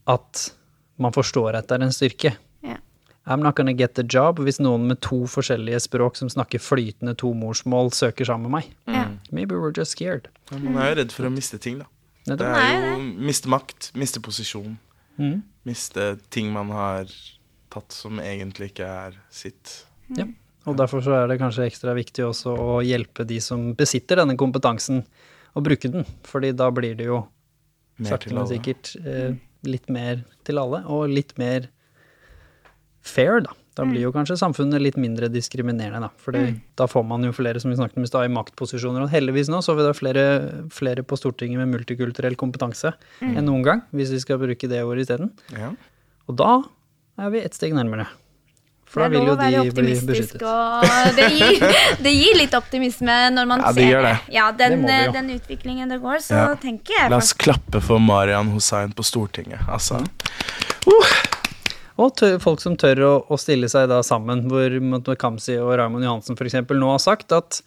[0.08, 0.52] at
[0.98, 2.36] man forstår at det er en styrke.
[3.28, 7.14] I'm not gonna get the job hvis noen med to forskjellige språk som snakker flytende
[7.20, 8.70] to morsmål, søker sammen med meg.
[8.88, 9.06] Ja.
[9.32, 10.30] Maybe we're just scared.
[10.52, 11.86] Ja, Man er jo redd for å miste ting, da.
[12.28, 12.98] Det er jo
[13.28, 14.78] miste makt, miste posisjon,
[15.20, 15.42] Mm.
[15.66, 17.06] miste ting man har
[17.72, 19.86] tatt som egentlig ikke er sitt.
[20.16, 20.26] Ja.
[20.68, 24.36] Og derfor så er det kanskje ekstra viktig også å hjelpe de som besitter denne
[24.38, 25.04] kompetansen,
[25.56, 26.06] å bruke den.
[26.24, 27.28] Fordi da blir det jo
[27.98, 29.34] Mer sakte, men sikkert eh,
[29.64, 31.70] litt mer til alle, og litt mer
[33.08, 33.56] fair, da.
[33.78, 36.10] Da blir jo kanskje samfunnet litt mindre diskriminerende, da.
[36.24, 39.04] For da får man jo flere, som vi snakket om i stad, i maktposisjoner.
[39.06, 40.24] Og heldigvis nå så vil det være flere,
[40.74, 45.06] flere på Stortinget med multikulturell kompetanse enn noen gang, hvis vi skal bruke det ordet
[45.06, 45.30] isteden.
[45.54, 45.70] Ja.
[46.26, 46.56] Og da
[47.22, 48.08] er vi ett steg nærmere.
[48.88, 50.44] For da vil jo de bli beskyttet.
[51.18, 51.64] det gir,
[52.06, 54.14] det gir litt optimisme når man Ja, det ser det.
[54.34, 56.46] Ja, den, Det må den utviklingen det går, så Ja.
[56.56, 60.02] tenker jeg La oss klappe for Marian Hussein på Stortinget, altså.
[61.98, 66.06] Og tør, folk som tør å, å stille seg da sammen, hvor Kamzy og Raymond
[66.06, 66.60] Johansen f.eks.
[66.70, 67.62] nå har sagt at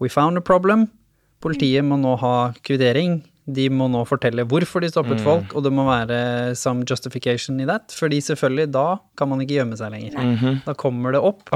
[0.00, 0.86] we found a problem.
[1.44, 2.34] Politiet må nå ha
[2.64, 3.20] kvittering.
[3.46, 7.68] De må nå fortelle hvorfor de stoppet folk, og det må være some justification i
[7.68, 7.92] that.
[7.94, 8.86] Fordi selvfølgelig, da
[9.20, 10.16] kan man ikke gjemme seg lenger.
[10.66, 11.52] Da kommer det opp.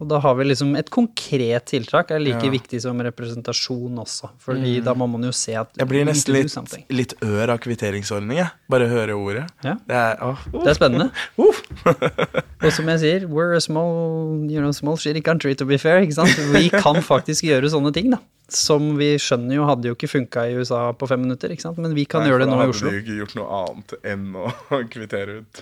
[0.00, 2.50] Og da har vi liksom et konkret tiltak er like Ja.
[2.50, 4.30] viktig som representasjon også.
[4.40, 8.38] Fordi da må man jo se at Jeg blir nesten litt, litt ør av kvitteringsordning,
[8.40, 8.48] jeg.
[8.72, 9.44] Bare høre ordet.
[9.62, 9.74] Ja.
[9.86, 11.10] Det er, åh, Det er spennende.
[12.64, 16.00] Og som jeg sier, we're a small, you know, small shitty country to be fair,
[16.04, 16.36] ikke sant?
[16.52, 18.18] Vi kan faktisk gjøre sånne ting, da.
[18.50, 21.78] Som vi skjønner jo hadde jo ikke funka i USA på fem minutter, ikke sant?
[21.78, 22.88] Men vi kan Nei, gjøre det nå i Oslo.
[22.90, 24.50] Da hadde de ikke gjort noe annet enn å
[24.96, 25.60] kvittere ut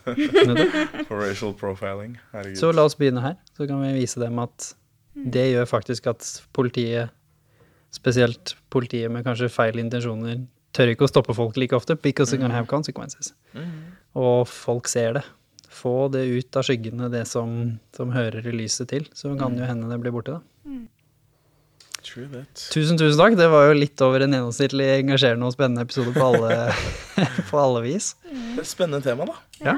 [1.07, 2.17] for racial profiling.
[2.33, 2.57] Herregud.
[2.63, 4.73] Så la oss begynne her, så kan vi vise dem at
[5.19, 7.11] det gjør faktisk at politiet,
[7.95, 10.45] spesielt politiet med kanskje feil intensjoner,
[10.77, 13.33] tør ikke å stoppe folk like ofte, because they're can have consequences.
[14.19, 15.25] Og folk ser det.
[15.73, 19.65] Få det ut av skyggene, det som, som hører i lyset til, så kan det
[19.65, 20.45] jo hende det blir borte, da.
[22.73, 23.35] Tusen, tusen takk.
[23.37, 26.71] Det var jo litt over en gjennomsnittlig engasjerende og spennende episode på alle,
[27.51, 28.13] på alle vis.
[28.25, 29.37] Det er et spennende tema, da.
[29.65, 29.75] Ja.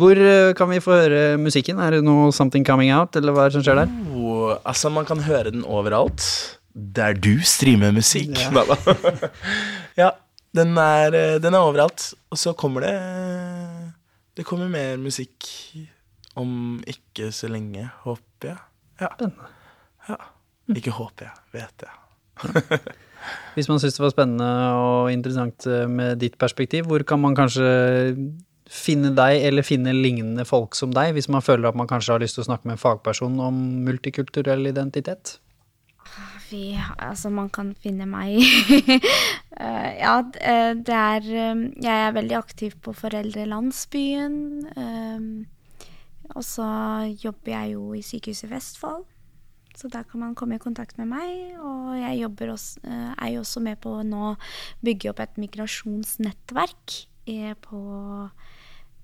[0.00, 1.78] Hvor eh, kan vi få høre musikken?
[1.78, 3.92] Er det noe Something Coming Out, eller hva er det som skjer der?
[4.10, 6.24] Oh, altså, man kan høre den overalt.
[6.74, 8.34] Der du streamer musikk.
[8.34, 8.64] Ja.
[10.02, 10.08] Ja,
[10.56, 12.08] den er, eh, den er overalt.
[12.34, 12.94] Og så kommer det
[14.34, 15.46] Det kommer mer musikk
[16.34, 18.58] om ikke så lenge, håper jeg.
[19.00, 19.12] Ja.
[20.08, 20.16] Ja.
[20.74, 22.80] Ikke håper jeg, vet jeg.
[23.54, 27.36] Hvis man syns det var spennende og interessant eh, med ditt perspektiv, hvor kan man
[27.38, 27.68] kanskje
[28.70, 32.22] finne deg, eller finne lignende folk som deg, hvis man føler at man kanskje har
[32.22, 35.38] lyst til å snakke med en fagperson om multikulturell identitet?
[36.50, 38.38] Vi, altså, man kan finne meg
[39.54, 44.34] Eh, Ja, eh, det er eh, Jeg er veldig aktiv på Foreldrelandsbyen.
[44.76, 45.46] eh,
[46.34, 46.66] Og så
[47.22, 49.04] jobber jeg jo i Sykehuset Vestfold.
[49.78, 51.54] Så der kan man komme i kontakt med meg.
[51.58, 54.36] Og jeg også, eh, er jo også med på å nå
[54.84, 57.06] bygge opp et migrasjonsnettverk
[57.62, 57.80] på,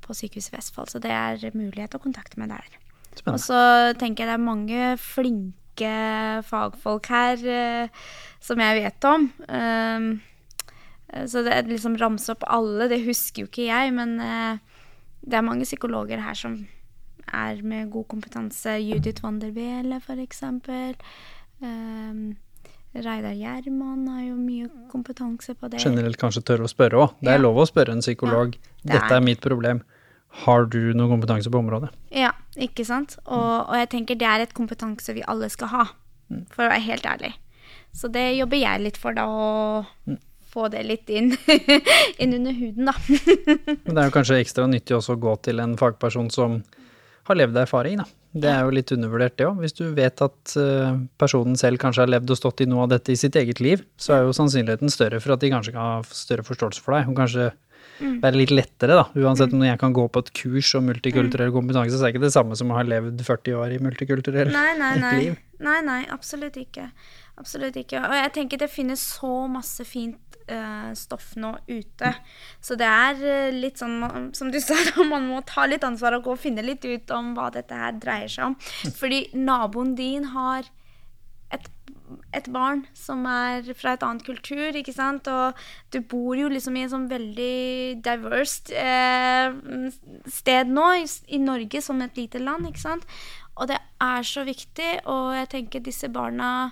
[0.05, 0.91] på Sykehuset Vestfold.
[0.93, 2.67] Så det er mulighet å kontakte meg der.
[3.15, 3.37] Spennende.
[3.37, 3.61] Og så
[4.01, 5.93] tenker jeg det er mange flinke
[6.47, 8.03] fagfolk her eh,
[8.43, 9.31] som jeg vet om.
[9.49, 10.11] Um,
[11.11, 14.61] Så det er liksom ramse opp alle, det husker jo ikke jeg, men eh,
[15.27, 16.55] det er mange psykologer her som
[17.27, 18.77] er med god kompetanse.
[18.79, 19.41] Judith van
[20.01, 20.95] for eksempel.
[21.61, 22.37] Um,
[22.95, 25.79] Reidar Gjerman har jo mye kompetanse på det.
[25.85, 27.13] Generelt kanskje tørre å spørre òg.
[27.21, 27.43] Det er Ja.
[27.45, 28.51] lov å spørre en psykolog.
[28.83, 29.83] det Dette er- er mitt problem.
[30.45, 31.91] Har du noe kompetanse på området?
[32.11, 33.17] Ja, ikke sant?
[33.27, 35.85] Og, og jeg tenker det er et kompetanse vi alle skal ha,
[36.51, 37.35] for å være helt ærlig.
[37.95, 40.17] Så det jobber jeg litt for, da, å
[40.53, 41.37] få det litt inn,
[42.19, 42.93] inn under huden, da.
[43.87, 46.63] Men det er jo kanskje ekstra nyttig også å gå til en fagperson som
[47.33, 48.07] har levd erfaring, da.
[48.31, 49.57] Det er jo litt undervurdert det òg.
[49.65, 52.93] Hvis du vet at eh, personen selv kanskje har levd og stått i noe av
[52.93, 55.97] dette i sitt eget liv, så er jo sannsynligheten større for at de kanskje kan
[55.97, 57.51] ha større forståelse for deg, og kanskje
[58.01, 59.05] være litt lettere, da.
[59.21, 62.27] Uansett om jeg kan gå på et kurs om multikulturell kompetanse, så er det ikke
[62.29, 64.71] det samme som å ha levd 40 år i multikulturell liv.
[65.03, 65.35] nei.
[65.61, 66.87] Nei, nei, absolutt ikke.
[67.41, 68.03] Absolutt ikke.
[68.05, 72.13] Og jeg tenker det finnes så masse fint uh, stoff nå ute.
[72.61, 74.77] Så det er eh, litt sånn, som du sa,
[75.09, 77.97] man må ta litt ansvar og gå og finne litt ut om hva dette her
[78.01, 78.59] dreier seg om.
[78.99, 80.69] Fordi naboen din har
[81.55, 81.67] et,
[82.37, 85.31] et barn som er fra et annet kultur, ikke sant?
[85.31, 85.57] Og
[85.95, 89.89] du bor jo liksom i en sånn veldig diverse uh,
[90.29, 93.09] sted nå, i, i Norge som et lite land, ikke sant?
[93.57, 96.71] Og det er så viktig, og jeg tenker disse barna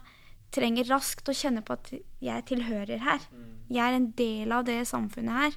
[0.54, 1.90] trenger raskt å kjenne på at
[2.24, 3.24] jeg tilhører her.
[3.68, 5.56] Jeg er en del av det samfunnet her.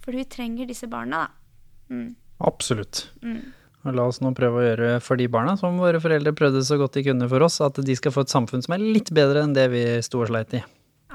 [0.00, 2.04] For vi trenger disse barna, da.
[2.46, 3.04] Absolutt.
[3.80, 6.76] Og la oss nå prøve å gjøre for de barna, som våre foreldre prøvde så
[6.80, 9.44] godt de kunne for oss, at de skal få et samfunn som er litt bedre
[9.46, 10.62] enn det vi sto og sleit i.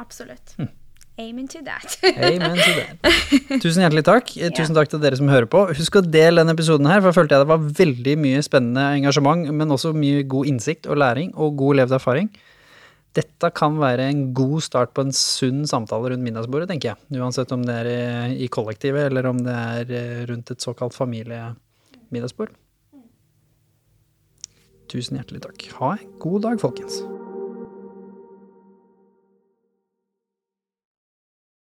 [0.02, 0.58] Absolutt.
[1.18, 1.94] Amen to that.
[2.04, 3.14] Amen to that.
[3.64, 4.34] Tusen hjertelig takk.
[4.36, 5.62] Eh, Tusen takk til dere som hører på.
[5.78, 8.84] Husk å dele denne episoden her, for jeg følte jeg det var veldig mye spennende
[8.98, 12.28] engasjement, men også mye god innsikt og læring og god levd erfaring.
[13.16, 17.22] Dette kan være en god start på en sunn samtale rundt middagsbordet, tenker jeg.
[17.22, 22.52] Uansett om det er i- kollektivet, eller om det er eh, rundt et såkalt familiemiddagsbord.
[24.92, 25.70] Tusen hjertelig takk.
[25.80, 27.00] Ha en god dag, folkens.